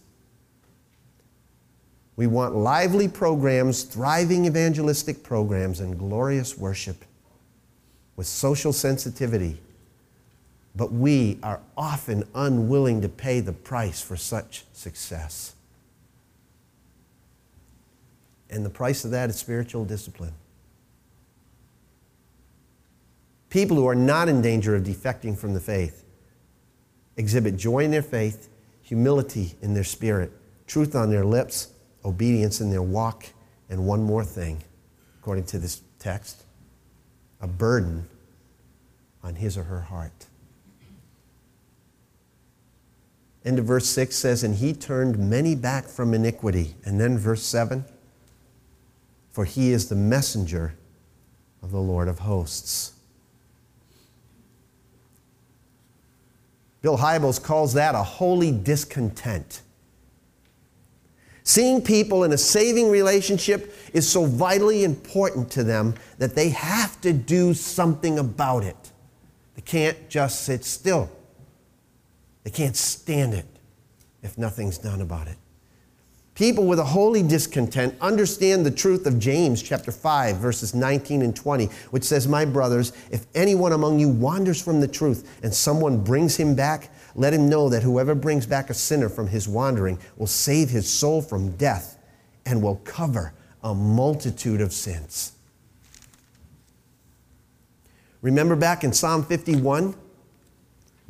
We 2.17 2.27
want 2.27 2.55
lively 2.55 3.07
programs, 3.07 3.83
thriving 3.83 4.45
evangelistic 4.45 5.23
programs, 5.23 5.79
and 5.79 5.97
glorious 5.97 6.57
worship 6.57 7.05
with 8.17 8.27
social 8.27 8.73
sensitivity 8.73 9.59
but 10.75 10.91
we 10.91 11.39
are 11.43 11.61
often 11.77 12.23
unwilling 12.33 13.01
to 13.01 13.09
pay 13.09 13.39
the 13.39 13.53
price 13.53 14.01
for 14.01 14.15
such 14.15 14.65
success. 14.73 15.55
And 18.49 18.65
the 18.65 18.69
price 18.69 19.05
of 19.05 19.11
that 19.11 19.29
is 19.29 19.35
spiritual 19.35 19.85
discipline. 19.85 20.33
People 23.49 23.77
who 23.77 23.87
are 23.87 23.95
not 23.95 24.29
in 24.29 24.41
danger 24.41 24.75
of 24.75 24.83
defecting 24.83 25.37
from 25.37 25.53
the 25.53 25.59
faith 25.59 26.05
exhibit 27.17 27.55
joy 27.55 27.83
in 27.83 27.91
their 27.91 28.01
faith, 28.01 28.49
humility 28.81 29.53
in 29.61 29.75
their 29.75 29.83
spirit, 29.83 30.31
truth 30.65 30.95
on 30.95 31.11
their 31.11 31.23
lips, 31.23 31.67
obedience 32.03 32.61
in 32.61 32.71
their 32.71 32.81
walk, 32.81 33.27
and 33.69 33.85
one 33.85 34.01
more 34.01 34.23
thing, 34.23 34.63
according 35.19 35.45
to 35.45 35.59
this 35.59 35.81
text, 35.99 36.43
a 37.41 37.47
burden 37.47 38.07
on 39.23 39.35
his 39.35 39.57
or 39.57 39.63
her 39.63 39.81
heart. 39.81 40.25
End 43.45 43.59
of 43.59 43.65
verse 43.65 43.87
6 43.89 44.15
says, 44.15 44.43
And 44.43 44.55
he 44.55 44.73
turned 44.73 45.17
many 45.19 45.55
back 45.55 45.85
from 45.85 46.13
iniquity. 46.13 46.75
And 46.85 46.99
then 46.99 47.17
verse 47.17 47.43
7 47.43 47.85
For 49.31 49.45
he 49.45 49.71
is 49.71 49.89
the 49.89 49.95
messenger 49.95 50.75
of 51.61 51.71
the 51.71 51.81
Lord 51.81 52.07
of 52.07 52.19
hosts. 52.19 52.93
Bill 56.81 56.97
Hybels 56.97 57.41
calls 57.41 57.73
that 57.73 57.95
a 57.95 58.03
holy 58.03 58.51
discontent. 58.51 59.61
Seeing 61.45 61.81
people 61.81 62.23
in 62.23 62.31
a 62.31 62.37
saving 62.37 62.89
relationship 62.89 63.73
is 63.93 64.09
so 64.09 64.25
vitally 64.25 64.83
important 64.83 65.51
to 65.51 65.63
them 65.63 65.95
that 66.17 66.35
they 66.35 66.49
have 66.49 66.99
to 67.01 67.11
do 67.11 67.53
something 67.53 68.19
about 68.19 68.63
it. 68.63 68.91
They 69.55 69.61
can't 69.61 70.09
just 70.09 70.43
sit 70.43 70.63
still. 70.63 71.09
They 72.43 72.51
can't 72.51 72.75
stand 72.75 73.33
it 73.33 73.45
if 74.21 74.37
nothing's 74.37 74.77
done 74.77 75.01
about 75.01 75.27
it. 75.27 75.37
People 76.35 76.65
with 76.65 76.79
a 76.79 76.83
holy 76.83 77.21
discontent 77.21 77.95
understand 78.01 78.65
the 78.65 78.71
truth 78.71 79.05
of 79.05 79.19
James 79.19 79.61
chapter 79.61 79.91
5 79.91 80.37
verses 80.37 80.73
19 80.73 81.21
and 81.21 81.35
20 81.35 81.65
which 81.91 82.03
says 82.03 82.27
my 82.27 82.43
brothers 82.43 82.91
if 83.11 83.27
anyone 83.35 83.71
among 83.71 83.99
you 83.99 84.09
wanders 84.09 84.59
from 84.59 84.81
the 84.81 84.87
truth 84.87 85.39
and 85.43 85.53
someone 85.53 86.03
brings 86.03 86.35
him 86.35 86.55
back 86.55 86.89
let 87.13 87.35
him 87.35 87.47
know 87.47 87.69
that 87.69 87.83
whoever 87.83 88.15
brings 88.15 88.47
back 88.47 88.71
a 88.71 88.73
sinner 88.73 89.09
from 89.09 89.27
his 89.27 89.47
wandering 89.47 89.99
will 90.17 90.25
save 90.25 90.71
his 90.71 90.89
soul 90.89 91.21
from 91.21 91.51
death 91.51 91.99
and 92.47 92.63
will 92.63 92.77
cover 92.77 93.33
a 93.63 93.73
multitude 93.73 94.59
of 94.59 94.73
sins. 94.73 95.33
Remember 98.21 98.55
back 98.55 98.83
in 98.83 98.91
Psalm 98.91 99.23
51 99.23 99.95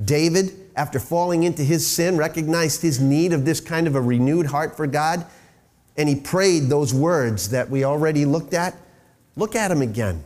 David 0.03 0.62
after 0.75 0.99
falling 0.99 1.43
into 1.43 1.63
his 1.63 1.85
sin, 1.85 2.17
recognized 2.17 2.81
his 2.81 2.99
need 2.99 3.33
of 3.33 3.45
this 3.45 3.59
kind 3.59 3.87
of 3.87 3.95
a 3.95 4.01
renewed 4.01 4.47
heart 4.47 4.75
for 4.75 4.87
God, 4.87 5.25
and 5.97 6.09
he 6.09 6.15
prayed 6.15 6.63
those 6.63 6.93
words 6.93 7.49
that 7.49 7.69
we 7.69 7.83
already 7.83 8.25
looked 8.25 8.53
at. 8.53 8.75
Look 9.35 9.55
at 9.55 9.71
him 9.71 9.81
again. 9.81 10.23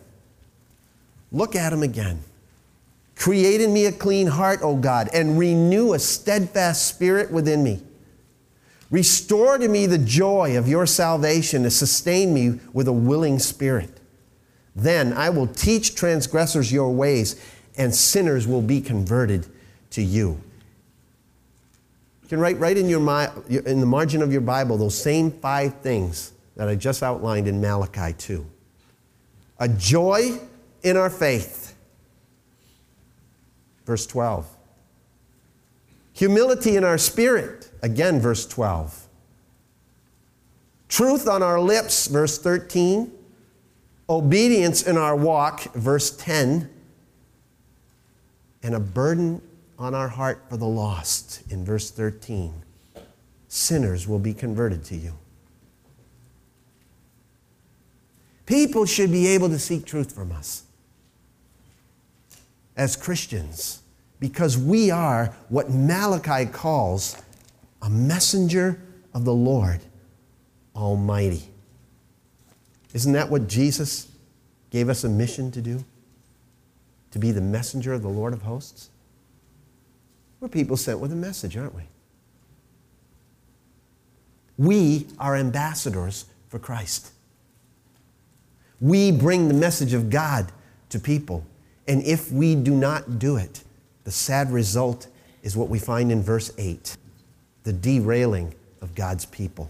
Look 1.32 1.56
at 1.56 1.74
him 1.74 1.84
again. 1.84 2.24
Create 3.16 3.62
in 3.62 3.74
me 3.74 3.86
a 3.86 3.92
clean 3.92 4.28
heart, 4.28 4.60
O 4.62 4.76
God, 4.76 5.10
and 5.14 5.38
renew 5.38 5.94
a 5.94 6.00
steadfast 6.00 6.88
spirit 6.88 7.32
within 7.32 7.64
me. 7.64 7.82
Restore 8.90 9.58
to 9.58 9.68
me 9.68 9.86
the 9.86 9.98
joy 9.98 10.58
of 10.58 10.68
your 10.68 10.86
salvation 10.86 11.64
to 11.64 11.72
sustain 11.72 12.34
me 12.34 12.60
with 12.72 12.88
a 12.88 12.94
willing 12.94 13.40
spirit. 13.40 14.00
Then 14.76 15.12
I 15.12 15.30
will 15.30 15.48
teach 15.48 15.96
transgressors 15.96 16.72
your 16.72 16.94
ways, 16.94 17.36
and 17.78 17.94
sinners 17.94 18.48
will 18.48 18.62
be 18.62 18.80
converted 18.80 19.48
to 19.92 20.02
you. 20.02 20.40
You 22.24 22.30
can 22.30 22.40
write 22.40 22.60
right 22.60 22.78
in, 22.78 22.90
your, 22.90 23.00
in 23.50 23.80
the 23.80 23.86
margin 23.86 24.22
of 24.22 24.32
your 24.32 24.42
Bible 24.42 24.78
those 24.78 25.02
same 25.02 25.32
five 25.32 25.76
things 25.76 26.34
that 26.58 26.68
I 26.68 26.76
just 26.76 27.02
outlined 27.04 27.48
in 27.48 27.62
Malachi 27.62 28.14
2. 28.14 28.46
A 29.60 29.70
joy 29.70 30.40
in 30.84 30.98
our 30.98 31.10
faith, 31.10 31.76
verse 33.86 34.06
12. 34.06 34.48
Humility 36.14 36.76
in 36.76 36.84
our 36.84 36.98
spirit, 36.98 37.72
again, 37.82 38.20
verse 38.20 38.46
12. 38.46 39.08
Truth 40.90 41.28
on 41.28 41.44
our 41.44 41.60
lips, 41.60 42.08
verse 42.08 42.40
13. 42.40 43.12
Obedience 44.10 44.84
in 44.84 44.98
our 44.98 45.16
walk, 45.16 45.74
verse 45.76 46.12
10. 46.12 46.70
And 48.64 48.76
a 48.76 48.80
burden 48.80 49.42
on 49.78 49.94
our 49.94 50.08
heart 50.08 50.44
for 50.50 50.58
the 50.58 50.66
lost 50.66 51.44
in 51.52 51.64
verse 51.64 51.92
13. 51.92 52.64
Sinners 53.48 54.08
will 54.08 54.20
be 54.20 54.34
converted 54.34 54.84
to 54.86 54.96
you. 54.96 55.14
People 58.46 58.86
should 58.86 59.12
be 59.12 59.28
able 59.28 59.50
to 59.50 59.60
seek 59.60 59.86
truth 59.86 60.14
from 60.14 60.32
us 60.32 60.64
as 62.76 62.96
Christians 62.96 63.82
because 64.20 64.58
we 64.58 64.90
are 64.90 65.36
what 65.50 65.70
Malachi 65.70 66.50
calls 66.50 67.22
a 67.82 67.90
messenger 67.90 68.82
of 69.14 69.26
the 69.26 69.34
Lord 69.34 69.82
Almighty. 70.76 71.44
Isn't 72.94 73.14
that 73.14 73.30
what 73.30 73.48
Jesus 73.48 74.10
gave 74.70 74.90
us 74.90 75.04
a 75.04 75.10
mission 75.10 75.52
to 75.52 75.62
do? 75.62 75.84
To 77.12 77.20
be 77.20 77.32
the 77.32 77.42
messenger 77.42 77.94
of 77.94 78.02
the 78.02 78.10
Lord 78.10 78.34
of 78.34 78.44
hosts? 78.44 78.90
We're 80.40 80.48
people 80.48 80.78
sent 80.78 81.00
with 81.00 81.12
a 81.12 81.16
message, 81.16 81.58
aren't 81.58 81.76
we? 81.76 81.84
We 84.58 85.08
are 85.20 85.36
ambassadors 85.36 86.26
for 86.50 86.60
Christ. 86.60 87.12
We 88.80 89.12
bring 89.12 89.48
the 89.48 89.54
message 89.54 89.94
of 89.94 90.10
God 90.10 90.52
to 90.90 91.00
people. 91.00 91.46
And 91.88 92.04
if 92.04 92.32
we 92.32 92.56
do 92.56 92.76
not 92.76 93.20
do 93.20 93.38
it, 93.38 93.64
the 94.04 94.12
sad 94.12 94.52
result 94.52 95.08
is 95.44 95.56
what 95.56 95.70
we 95.70 95.80
find 95.80 96.12
in 96.12 96.22
verse 96.22 96.52
8 96.58 96.98
the 97.64 97.74
derailing 97.74 98.54
of 98.82 98.96
God's 98.96 99.26
people. 99.26 99.70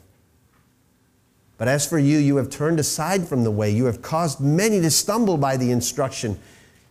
But 1.57 1.67
as 1.67 1.87
for 1.87 1.97
you, 1.97 2.19
you 2.19 2.35
have 2.37 2.49
turned 2.49 2.79
aside 2.79 3.27
from 3.27 3.43
the 3.43 3.49
way. 3.49 3.71
You 3.71 3.85
have 3.85 4.03
caused 4.03 4.39
many 4.39 4.79
to 4.81 4.91
stumble 4.91 5.37
by 5.37 5.57
the 5.57 5.71
instruction. 5.71 6.39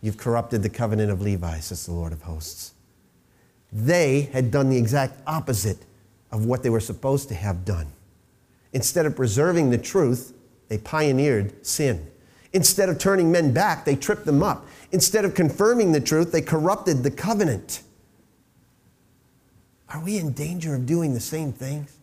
You've 0.01 0.17
corrupted 0.17 0.63
the 0.63 0.69
covenant 0.69 1.09
of 1.09 1.21
Levi, 1.21 1.59
says 1.59 1.85
the 1.85 1.93
Lord 1.93 2.11
of 2.11 2.23
hosts. 2.23 2.73
They 3.71 4.29
had 4.33 4.51
done 4.51 4.69
the 4.69 4.77
exact 4.77 5.19
opposite 5.27 5.79
of 6.31 6.45
what 6.45 6.63
they 6.63 6.69
were 6.69 6.79
supposed 6.79 7.29
to 7.29 7.35
have 7.35 7.65
done. 7.65 7.87
Instead 8.73 9.05
of 9.05 9.15
preserving 9.15 9.69
the 9.69 9.77
truth, 9.77 10.33
they 10.67 10.77
pioneered 10.77 11.65
sin. 11.65 12.09
Instead 12.53 12.89
of 12.89 12.97
turning 12.97 13.31
men 13.31 13.53
back, 13.53 13.85
they 13.85 13.95
tripped 13.95 14.25
them 14.25 14.41
up. 14.41 14.65
Instead 14.91 15.25
of 15.25 15.33
confirming 15.33 15.91
the 15.91 15.99
truth, 15.99 16.31
they 16.31 16.41
corrupted 16.41 17.03
the 17.03 17.11
covenant. 17.11 17.81
Are 19.89 20.03
we 20.03 20.17
in 20.17 20.31
danger 20.33 20.75
of 20.75 20.85
doing 20.85 21.13
the 21.13 21.19
same 21.19 21.53
things? 21.53 21.97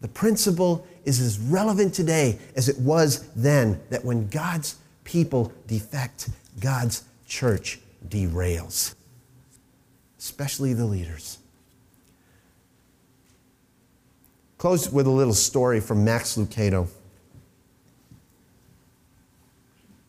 The 0.00 0.08
principle 0.08 0.86
is 1.04 1.20
as 1.20 1.38
relevant 1.38 1.94
today 1.94 2.38
as 2.54 2.68
it 2.68 2.78
was 2.78 3.28
then 3.34 3.80
that 3.90 4.04
when 4.04 4.28
God's 4.28 4.76
people 5.06 5.52
defect, 5.66 6.28
God's 6.60 7.04
church 7.26 7.78
derails, 8.06 8.94
especially 10.18 10.74
the 10.74 10.84
leaders. 10.84 11.38
Close 14.58 14.90
with 14.90 15.06
a 15.06 15.10
little 15.10 15.34
story 15.34 15.80
from 15.80 16.04
Max 16.04 16.36
Lucado. 16.36 16.88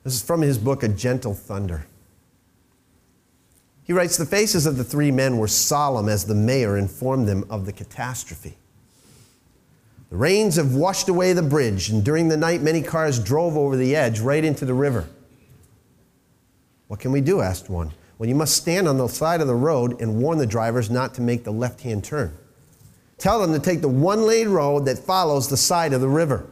This 0.03 0.15
is 0.15 0.21
from 0.21 0.41
his 0.41 0.57
book, 0.57 0.83
A 0.83 0.87
Gentle 0.87 1.33
Thunder. 1.33 1.85
He 3.83 3.93
writes 3.93 4.17
The 4.17 4.25
faces 4.25 4.65
of 4.65 4.77
the 4.77 4.83
three 4.83 5.11
men 5.11 5.37
were 5.37 5.47
solemn 5.47 6.09
as 6.09 6.25
the 6.25 6.35
mayor 6.35 6.77
informed 6.77 7.27
them 7.27 7.45
of 7.49 7.65
the 7.65 7.73
catastrophe. 7.73 8.57
The 10.10 10.18
rains 10.18 10.55
have 10.55 10.74
washed 10.74 11.10
away 11.10 11.34
the 11.34 11.41
bridge, 11.41 11.89
and 11.89 12.03
during 12.03 12.30
the 12.30 12.38
night, 12.38 12.62
many 12.62 12.82
cars 12.82 13.20
drove 13.20 13.58
over 13.58 13.76
the 13.76 13.95
edge 13.95 14.20
right 14.20 14.43
into 14.43 14.66
the 14.66 14.74
river. 14.74 15.08
What 16.88 16.99
can 16.99 17.12
we 17.12 17.22
do? 17.22 17.41
asked 17.41 17.70
one. 17.70 17.91
Well, 18.18 18.30
you 18.30 18.36
must 18.36 18.55
stand 18.55 18.88
on 18.88 18.97
the 18.97 19.08
side 19.08 19.41
of 19.41 19.47
the 19.47 19.55
road 19.55 20.01
and 20.01 20.22
warn 20.22 20.38
the 20.38 20.47
drivers 20.47 20.89
not 20.89 21.14
to 21.16 21.22
make 21.22 21.43
the 21.43 21.51
left 21.51 21.82
hand 21.82 22.03
turn. 22.03 22.36
Tell 23.18 23.41
them 23.41 23.53
to 23.53 23.60
take 23.60 23.82
the 23.82 23.89
one 23.89 24.22
lane 24.22 24.49
road 24.49 24.86
that 24.86 24.97
follows 24.97 25.49
the 25.49 25.58
side 25.58 25.93
of 25.93 26.01
the 26.01 26.08
river. 26.08 26.49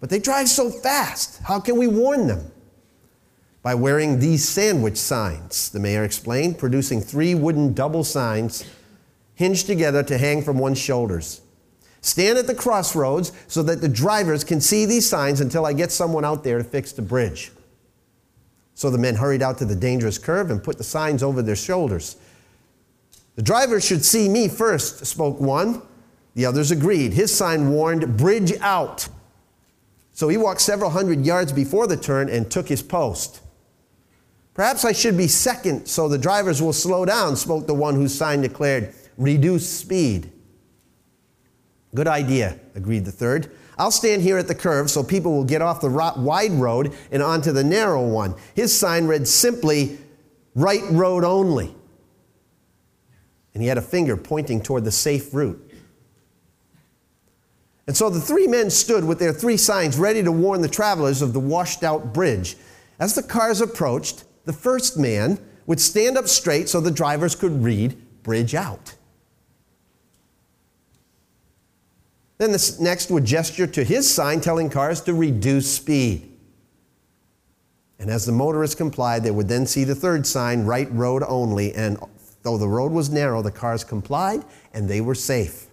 But 0.00 0.10
they 0.10 0.18
drive 0.18 0.48
so 0.48 0.70
fast. 0.70 1.42
How 1.42 1.60
can 1.60 1.76
we 1.76 1.88
warn 1.88 2.26
them? 2.26 2.50
By 3.62 3.74
wearing 3.74 4.18
these 4.18 4.48
sandwich 4.48 4.96
signs, 4.96 5.68
the 5.70 5.80
mayor 5.80 6.04
explained, 6.04 6.58
producing 6.58 7.00
three 7.00 7.34
wooden 7.34 7.74
double 7.74 8.04
signs 8.04 8.64
hinged 9.34 9.66
together 9.66 10.02
to 10.04 10.16
hang 10.16 10.42
from 10.42 10.58
one's 10.58 10.78
shoulders. 10.78 11.42
Stand 12.00 12.38
at 12.38 12.46
the 12.46 12.54
crossroads 12.54 13.32
so 13.48 13.62
that 13.64 13.80
the 13.80 13.88
drivers 13.88 14.44
can 14.44 14.60
see 14.60 14.86
these 14.86 15.08
signs 15.08 15.40
until 15.40 15.66
I 15.66 15.72
get 15.72 15.90
someone 15.90 16.24
out 16.24 16.44
there 16.44 16.58
to 16.58 16.64
fix 16.64 16.92
the 16.92 17.02
bridge. 17.02 17.50
So 18.74 18.90
the 18.90 18.98
men 18.98 19.16
hurried 19.16 19.42
out 19.42 19.58
to 19.58 19.64
the 19.64 19.74
dangerous 19.74 20.18
curve 20.18 20.50
and 20.50 20.62
put 20.62 20.78
the 20.78 20.84
signs 20.84 21.22
over 21.22 21.42
their 21.42 21.56
shoulders. 21.56 22.16
The 23.34 23.42
driver 23.42 23.80
should 23.80 24.04
see 24.04 24.28
me 24.28 24.48
first, 24.48 25.04
spoke 25.04 25.40
one. 25.40 25.82
The 26.34 26.46
others 26.46 26.70
agreed. 26.70 27.12
His 27.12 27.34
sign 27.34 27.70
warned, 27.70 28.16
Bridge 28.16 28.52
out. 28.60 29.08
So 30.12 30.28
he 30.28 30.36
walked 30.36 30.60
several 30.60 30.90
hundred 30.90 31.26
yards 31.26 31.52
before 31.52 31.88
the 31.88 31.96
turn 31.96 32.28
and 32.28 32.50
took 32.50 32.68
his 32.68 32.82
post. 32.82 33.40
Perhaps 34.54 34.84
I 34.84 34.92
should 34.92 35.16
be 35.16 35.28
second 35.28 35.86
so 35.86 36.08
the 36.08 36.18
drivers 36.18 36.60
will 36.60 36.72
slow 36.72 37.04
down, 37.04 37.36
spoke 37.36 37.66
the 37.66 37.74
one 37.74 37.94
whose 37.94 38.14
sign 38.14 38.42
declared, 38.42 38.94
Reduce 39.16 39.68
speed. 39.68 40.32
Good 41.98 42.06
idea, 42.06 42.56
agreed 42.76 43.04
the 43.04 43.10
third. 43.10 43.50
I'll 43.76 43.90
stand 43.90 44.22
here 44.22 44.38
at 44.38 44.46
the 44.46 44.54
curve 44.54 44.88
so 44.88 45.02
people 45.02 45.32
will 45.32 45.42
get 45.42 45.62
off 45.62 45.80
the 45.80 45.90
wide 45.90 46.52
road 46.52 46.94
and 47.10 47.20
onto 47.24 47.50
the 47.50 47.64
narrow 47.64 48.06
one. 48.06 48.36
His 48.54 48.78
sign 48.78 49.08
read 49.08 49.26
simply, 49.26 49.98
right 50.54 50.84
road 50.92 51.24
only. 51.24 51.74
And 53.52 53.64
he 53.64 53.68
had 53.68 53.78
a 53.78 53.82
finger 53.82 54.16
pointing 54.16 54.62
toward 54.62 54.84
the 54.84 54.92
safe 54.92 55.34
route. 55.34 55.60
And 57.88 57.96
so 57.96 58.08
the 58.10 58.20
three 58.20 58.46
men 58.46 58.70
stood 58.70 59.02
with 59.02 59.18
their 59.18 59.32
three 59.32 59.56
signs 59.56 59.98
ready 59.98 60.22
to 60.22 60.30
warn 60.30 60.60
the 60.60 60.68
travelers 60.68 61.20
of 61.20 61.32
the 61.32 61.40
washed 61.40 61.82
out 61.82 62.14
bridge. 62.14 62.56
As 63.00 63.16
the 63.16 63.24
cars 63.24 63.60
approached, 63.60 64.22
the 64.44 64.52
first 64.52 64.96
man 64.96 65.40
would 65.66 65.80
stand 65.80 66.16
up 66.16 66.28
straight 66.28 66.68
so 66.68 66.80
the 66.80 66.92
drivers 66.92 67.34
could 67.34 67.64
read 67.64 68.00
bridge 68.22 68.54
out. 68.54 68.94
Then 72.38 72.52
the 72.52 72.76
next 72.80 73.10
would 73.10 73.24
gesture 73.24 73.66
to 73.66 73.84
his 73.84 74.12
sign 74.12 74.40
telling 74.40 74.70
cars 74.70 75.00
to 75.02 75.14
reduce 75.14 75.70
speed. 75.70 76.24
And 77.98 78.10
as 78.10 78.24
the 78.24 78.32
motorists 78.32 78.76
complied, 78.76 79.24
they 79.24 79.32
would 79.32 79.48
then 79.48 79.66
see 79.66 79.82
the 79.82 79.94
third 79.94 80.24
sign, 80.24 80.64
right 80.64 80.90
road 80.92 81.24
only. 81.26 81.74
And 81.74 81.98
though 82.42 82.56
the 82.56 82.68
road 82.68 82.92
was 82.92 83.10
narrow, 83.10 83.42
the 83.42 83.50
cars 83.50 83.82
complied 83.82 84.44
and 84.72 84.88
they 84.88 85.00
were 85.00 85.16
safe. 85.16 85.66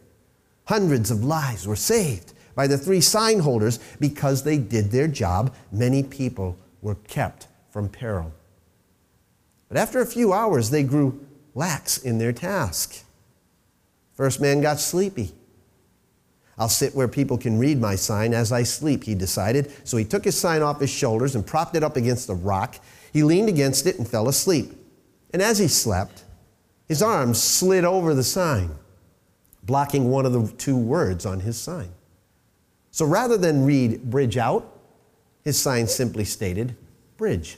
Hundreds 0.66 1.12
of 1.12 1.24
lives 1.24 1.68
were 1.68 1.76
saved 1.76 2.34
by 2.56 2.66
the 2.66 2.80
three 2.80 3.02
sign 3.02 3.40
holders 3.40 3.80
because 4.00 4.42
they 4.42 4.58
did 4.58 4.90
their 4.90 5.08
job. 5.08 5.54
Many 5.72 6.02
people 6.02 6.58
were 6.82 6.96
kept 6.96 7.48
from 7.70 7.90
peril. 7.90 8.34
But 9.68 9.78
after 9.78 10.02
a 10.02 10.06
few 10.06 10.34
hours, 10.34 10.72
they 10.72 10.84
grew 10.84 11.28
lax 11.54 12.00
in 12.00 12.18
their 12.18 12.34
task. 12.34 13.04
First 14.14 14.42
man 14.42 14.62
got 14.62 14.80
sleepy. 14.80 15.34
I'll 16.58 16.70
sit 16.70 16.96
where 16.96 17.08
people 17.08 17.38
can 17.38 17.60
read 17.60 17.82
my 17.82 17.96
sign 17.96 18.34
as 18.34 18.52
I 18.52 18.64
sleep, 18.64 19.04
he 19.04 19.14
decided. 19.14 19.72
So 19.84 19.98
he 19.98 20.06
took 20.06 20.24
his 20.24 20.38
sign 20.38 20.62
off 20.62 20.80
his 20.80 20.90
shoulders 20.90 21.36
and 21.36 21.46
propped 21.46 21.76
it 21.76 21.84
up 21.84 21.98
against 21.98 22.30
a 22.30 22.34
rock. 22.34 22.78
He 23.12 23.24
leaned 23.24 23.50
against 23.50 23.86
it 23.86 23.98
and 23.98 24.08
fell 24.08 24.30
asleep. 24.30 24.74
And 25.34 25.42
as 25.42 25.60
he 25.60 25.68
slept, 25.68 26.24
his 26.88 27.02
arms 27.02 27.42
slid 27.42 27.84
over 27.84 28.14
the 28.14 28.24
sign, 28.24 28.72
blocking 29.64 30.10
one 30.10 30.26
of 30.26 30.32
the 30.32 30.48
two 30.58 30.78
words 30.78 31.26
on 31.26 31.42
his 31.42 31.58
sign. 31.58 31.90
So 32.92 33.06
rather 33.06 33.38
than 33.38 33.66
read 33.66 34.10
bridge 34.10 34.38
out, 34.38 34.80
his 35.44 35.60
sign 35.60 35.88
simply 35.88 36.24
stated 36.24 36.76
bridge. 37.18 37.58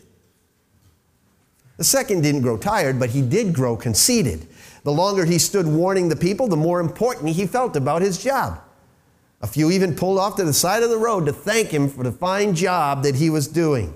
The 1.77 1.83
second 1.83 2.21
didn't 2.21 2.41
grow 2.41 2.57
tired, 2.57 2.99
but 2.99 3.11
he 3.11 3.21
did 3.21 3.53
grow 3.53 3.77
conceited. 3.77 4.47
The 4.83 4.91
longer 4.91 5.25
he 5.25 5.37
stood 5.37 5.67
warning 5.67 6.09
the 6.09 6.15
people, 6.15 6.47
the 6.47 6.57
more 6.57 6.79
important 6.79 7.29
he 7.29 7.45
felt 7.45 7.75
about 7.75 8.01
his 8.01 8.23
job. 8.23 8.59
A 9.41 9.47
few 9.47 9.69
even 9.69 9.95
pulled 9.95 10.17
off 10.17 10.35
to 10.37 10.43
the 10.43 10.53
side 10.53 10.83
of 10.83 10.89
the 10.89 10.97
road 10.97 11.25
to 11.27 11.33
thank 11.33 11.69
him 11.69 11.89
for 11.89 12.03
the 12.03 12.11
fine 12.11 12.55
job 12.55 13.03
that 13.03 13.15
he 13.15 13.29
was 13.29 13.47
doing. 13.47 13.93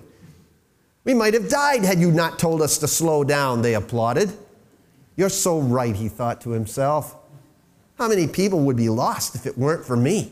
We 1.04 1.14
might 1.16 1.34
have 1.34 1.50
died 1.50 1.84
had 1.84 2.00
you 2.00 2.12
not 2.12 2.38
told 2.38 2.62
us 2.62 2.78
to 2.80 2.88
slow 2.88 3.24
down, 3.24 3.62
they 3.62 3.74
applauded. 3.74 4.32
You're 5.16 5.30
so 5.30 5.60
right, 5.60 5.96
he 5.96 6.10
thought 6.10 6.42
to 6.42 6.52
himself. 6.52 7.16
How 7.98 8.08
many 8.08 8.28
people 8.28 8.60
would 8.62 8.78
be 8.78 8.90
lost 8.90 9.36
if 9.36 9.46
it 9.46 9.58
weren't 9.58 9.86
for 9.86 9.98
me? 9.98 10.32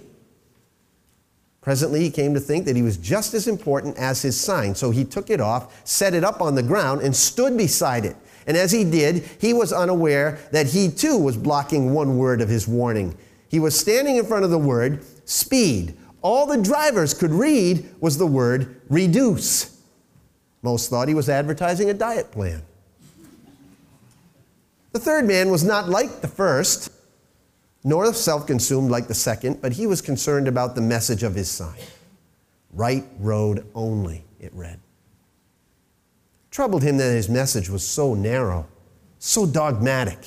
Presently, 1.62 2.02
he 2.02 2.12
came 2.12 2.34
to 2.36 2.40
think 2.40 2.66
that 2.66 2.76
he 2.76 2.82
was 2.82 2.98
just 2.98 3.34
as 3.34 3.48
important 3.48 3.98
as 3.98 4.22
his 4.22 4.40
sign, 4.40 4.74
so 4.76 4.92
he 4.92 5.04
took 5.04 5.30
it 5.30 5.42
off, 5.42 5.86
set 5.86 6.14
it 6.14 6.24
up 6.24 6.42
on 6.42 6.56
the 6.56 6.64
ground, 6.64 7.02
and 7.02 7.16
stood 7.16 7.58
beside 7.58 8.06
it. 8.06 8.16
And 8.48 8.56
as 8.56 8.72
he 8.72 8.84
did, 8.84 9.24
he 9.40 9.54
was 9.54 9.74
unaware 9.74 10.40
that 10.52 10.68
he 10.68 10.90
too 10.90 11.18
was 11.18 11.36
blocking 11.36 11.94
one 11.94 12.18
word 12.18 12.42
of 12.42 12.50
his 12.50 12.68
warning. 12.68 13.16
He 13.50 13.60
was 13.60 13.78
standing 13.78 14.16
in 14.16 14.26
front 14.26 14.46
of 14.46 14.52
the 14.52 14.60
word 14.60 15.04
speed. 15.28 15.98
All 16.22 16.46
the 16.46 16.62
drivers 16.62 17.14
could 17.14 17.32
read 17.32 17.90
was 18.00 18.18
the 18.18 18.28
word 18.28 18.82
reduce. 18.90 19.82
Most 20.62 20.90
thought 20.90 21.08
he 21.08 21.14
was 21.14 21.30
advertising 21.30 21.90
a 21.90 21.94
diet 21.94 22.32
plan. 22.32 22.62
The 24.92 25.00
third 25.00 25.26
man 25.26 25.50
was 25.50 25.64
not 25.64 25.90
like 25.90 26.22
the 26.22 26.28
first, 26.28 26.92
nor 27.84 28.14
self 28.14 28.46
consumed 28.46 28.92
like 28.92 29.08
the 29.08 29.14
second, 29.14 29.62
but 29.62 29.74
he 29.74 29.88
was 29.88 30.02
concerned 30.02 30.48
about 30.48 30.76
the 30.76 30.82
message 30.82 31.24
of 31.24 31.36
his 31.36 31.50
sign. 31.50 31.80
Right 32.74 33.06
road 33.20 33.66
only, 33.74 34.26
it 34.40 34.54
read. 34.54 34.80
Troubled 36.52 36.84
him 36.84 36.98
that 36.98 37.12
his 37.12 37.30
message 37.30 37.70
was 37.70 37.84
so 37.84 38.14
narrow, 38.14 38.68
so 39.20 39.46
dogmatic. 39.46 40.20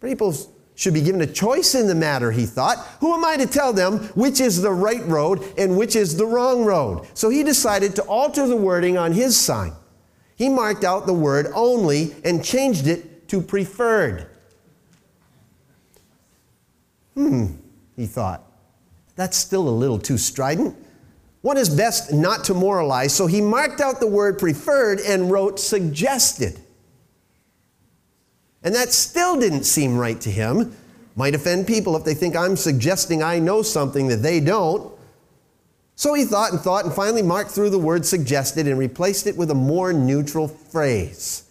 People 0.00 0.34
should 0.80 0.94
be 0.94 1.02
given 1.02 1.20
a 1.20 1.26
choice 1.26 1.74
in 1.74 1.86
the 1.88 1.94
matter, 1.94 2.30
he 2.30 2.46
thought. 2.46 2.78
Who 3.00 3.12
am 3.12 3.22
I 3.22 3.36
to 3.36 3.44
tell 3.44 3.70
them 3.70 3.98
which 4.14 4.40
is 4.40 4.62
the 4.62 4.72
right 4.72 5.06
road 5.06 5.44
and 5.58 5.76
which 5.76 5.94
is 5.94 6.16
the 6.16 6.24
wrong 6.24 6.64
road? 6.64 7.06
So 7.12 7.28
he 7.28 7.42
decided 7.42 7.94
to 7.96 8.02
alter 8.04 8.46
the 8.46 8.56
wording 8.56 8.96
on 8.96 9.12
his 9.12 9.36
sign. 9.36 9.74
He 10.36 10.48
marked 10.48 10.82
out 10.82 11.04
the 11.04 11.12
word 11.12 11.48
only 11.54 12.14
and 12.24 12.42
changed 12.42 12.86
it 12.86 13.28
to 13.28 13.42
preferred. 13.42 14.26
Hmm, 17.12 17.48
he 17.94 18.06
thought. 18.06 18.42
That's 19.16 19.36
still 19.36 19.68
a 19.68 19.76
little 19.76 19.98
too 19.98 20.16
strident. 20.16 20.74
One 21.42 21.58
is 21.58 21.68
best 21.68 22.10
not 22.10 22.44
to 22.44 22.54
moralize, 22.54 23.14
so 23.14 23.26
he 23.26 23.42
marked 23.42 23.82
out 23.82 24.00
the 24.00 24.06
word 24.06 24.38
preferred 24.38 25.00
and 25.00 25.30
wrote 25.30 25.60
suggested. 25.60 26.58
And 28.62 28.74
that 28.74 28.92
still 28.92 29.38
didn't 29.38 29.64
seem 29.64 29.96
right 29.96 30.20
to 30.20 30.30
him. 30.30 30.76
Might 31.16 31.34
offend 31.34 31.66
people 31.66 31.96
if 31.96 32.04
they 32.04 32.14
think 32.14 32.36
I'm 32.36 32.56
suggesting 32.56 33.22
I 33.22 33.38
know 33.38 33.62
something 33.62 34.08
that 34.08 34.22
they 34.22 34.40
don't. 34.40 34.92
So 35.96 36.14
he 36.14 36.24
thought 36.24 36.52
and 36.52 36.60
thought 36.60 36.84
and 36.84 36.94
finally 36.94 37.22
marked 37.22 37.50
through 37.50 37.70
the 37.70 37.78
word 37.78 38.06
suggested 38.06 38.66
and 38.66 38.78
replaced 38.78 39.26
it 39.26 39.36
with 39.36 39.50
a 39.50 39.54
more 39.54 39.92
neutral 39.92 40.48
phrase. 40.48 41.44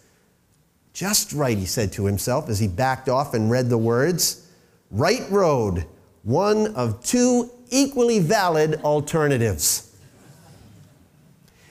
Just 0.92 1.32
right, 1.32 1.56
he 1.56 1.66
said 1.66 1.92
to 1.92 2.06
himself 2.06 2.48
as 2.48 2.58
he 2.58 2.66
backed 2.66 3.08
off 3.08 3.32
and 3.32 3.50
read 3.50 3.68
the 3.68 3.78
words. 3.78 4.48
Right 4.90 5.22
road, 5.30 5.86
one 6.24 6.74
of 6.74 7.04
two 7.04 7.50
equally 7.70 8.18
valid 8.18 8.80
alternatives. 8.82 9.96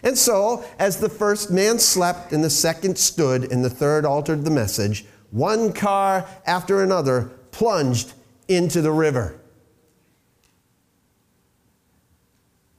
And 0.02 0.18
so, 0.18 0.64
as 0.80 0.98
the 0.98 1.10
first 1.10 1.52
man 1.52 1.80
slept 1.80 2.32
and 2.32 2.42
the 2.42 2.50
second 2.50 2.98
stood 2.98 3.52
and 3.52 3.64
the 3.64 3.70
third 3.70 4.06
altered 4.06 4.46
the 4.46 4.52
message, 4.52 5.06
one 5.32 5.74
car 5.74 6.28
after 6.46 6.84
another 6.84 7.30
plunged 7.52 8.14
into 8.48 8.82
the 8.82 8.92
river. 8.92 9.40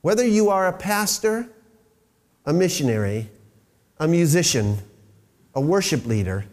Whether 0.02 0.26
you 0.26 0.48
are 0.48 0.66
a 0.66 0.72
pastor, 0.72 1.48
a 2.46 2.52
missionary, 2.52 3.28
a 3.98 4.08
musician, 4.08 4.78
a 5.54 5.60
worship 5.60 6.06
leader, 6.06 6.46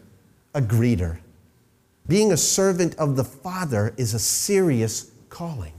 a 0.54 0.60
greeter, 0.60 1.18
being 2.06 2.32
a 2.32 2.36
servant 2.36 2.94
of 2.96 3.16
the 3.16 3.24
Father 3.24 3.94
is 3.96 4.14
a 4.14 4.18
serious 4.18 5.10
calling. 5.28 5.72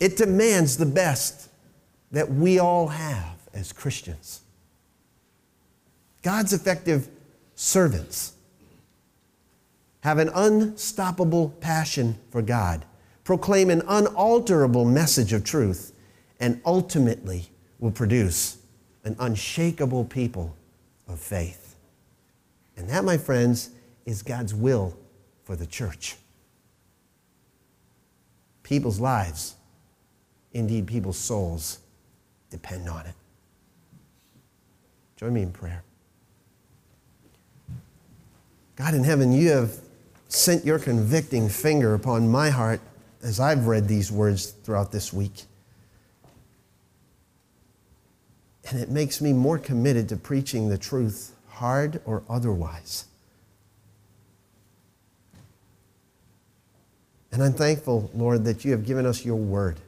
It 0.00 0.16
demands 0.16 0.76
the 0.76 0.86
best 0.86 1.48
that 2.12 2.30
we 2.30 2.58
all 2.58 2.88
have 2.88 3.36
as 3.52 3.72
Christians. 3.72 4.42
God's 6.28 6.52
effective 6.52 7.08
servants 7.54 8.34
have 10.00 10.18
an 10.18 10.28
unstoppable 10.34 11.48
passion 11.48 12.18
for 12.28 12.42
God, 12.42 12.84
proclaim 13.24 13.70
an 13.70 13.80
unalterable 13.88 14.84
message 14.84 15.32
of 15.32 15.42
truth, 15.42 15.94
and 16.38 16.60
ultimately 16.66 17.46
will 17.78 17.90
produce 17.90 18.58
an 19.04 19.16
unshakable 19.18 20.04
people 20.04 20.54
of 21.08 21.18
faith. 21.18 21.76
And 22.76 22.90
that, 22.90 23.04
my 23.04 23.16
friends, 23.16 23.70
is 24.04 24.22
God's 24.22 24.54
will 24.54 24.94
for 25.44 25.56
the 25.56 25.66
church. 25.66 26.16
People's 28.64 29.00
lives, 29.00 29.54
indeed, 30.52 30.86
people's 30.86 31.16
souls, 31.16 31.78
depend 32.50 32.86
on 32.86 33.06
it. 33.06 33.14
Join 35.16 35.32
me 35.32 35.40
in 35.40 35.52
prayer. 35.52 35.84
God 38.78 38.94
in 38.94 39.02
heaven, 39.02 39.32
you 39.32 39.48
have 39.48 39.72
sent 40.28 40.64
your 40.64 40.78
convicting 40.78 41.48
finger 41.48 41.94
upon 41.94 42.28
my 42.28 42.48
heart 42.48 42.80
as 43.24 43.40
I've 43.40 43.66
read 43.66 43.88
these 43.88 44.12
words 44.12 44.52
throughout 44.52 44.92
this 44.92 45.12
week. 45.12 45.42
And 48.70 48.78
it 48.78 48.88
makes 48.88 49.20
me 49.20 49.32
more 49.32 49.58
committed 49.58 50.08
to 50.10 50.16
preaching 50.16 50.68
the 50.68 50.78
truth, 50.78 51.34
hard 51.48 52.00
or 52.04 52.22
otherwise. 52.30 53.06
And 57.32 57.42
I'm 57.42 57.54
thankful, 57.54 58.12
Lord, 58.14 58.44
that 58.44 58.64
you 58.64 58.70
have 58.70 58.86
given 58.86 59.06
us 59.06 59.24
your 59.24 59.36
word 59.36 59.80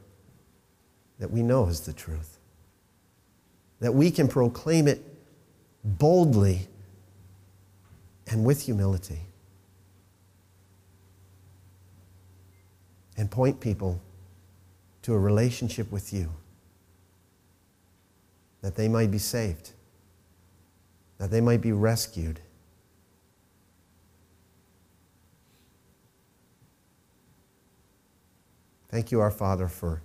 that 1.19 1.31
we 1.31 1.43
know 1.43 1.67
is 1.67 1.79
the 1.81 1.93
truth, 1.93 2.39
that 3.79 3.93
we 3.93 4.11
can 4.11 4.27
proclaim 4.27 4.89
it 4.89 5.01
boldly 5.85 6.67
and 8.31 8.45
with 8.45 8.63
humility. 8.63 9.19
And 13.17 13.29
point 13.29 13.59
people 13.59 14.01
to 15.01 15.13
a 15.13 15.19
relationship 15.19 15.91
with 15.91 16.13
you 16.13 16.31
that 18.61 18.75
they 18.75 18.87
might 18.87 19.11
be 19.11 19.17
saved, 19.17 19.71
that 21.17 21.29
they 21.29 21.41
might 21.41 21.61
be 21.61 21.73
rescued. 21.73 22.39
Thank 28.89 29.11
you, 29.11 29.19
our 29.19 29.31
Father, 29.31 29.67
for 29.67 30.01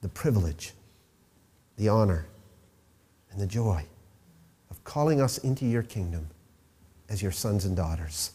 the 0.00 0.08
privilege, 0.08 0.72
the 1.76 1.88
honor, 1.88 2.26
and 3.30 3.40
the 3.40 3.46
joy 3.46 3.84
of 4.70 4.82
calling 4.82 5.20
us 5.20 5.38
into 5.38 5.64
your 5.64 5.82
kingdom 5.82 6.28
as 7.10 7.20
your 7.20 7.32
sons 7.32 7.64
and 7.66 7.76
daughters. 7.76 8.30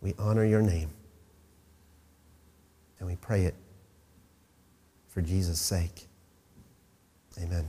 We 0.00 0.14
honor 0.18 0.44
your 0.44 0.62
name 0.62 0.90
and 2.98 3.08
we 3.08 3.16
pray 3.16 3.44
it 3.44 3.54
for 5.10 5.20
Jesus' 5.20 5.60
sake. 5.60 6.08
Amen. 7.40 7.68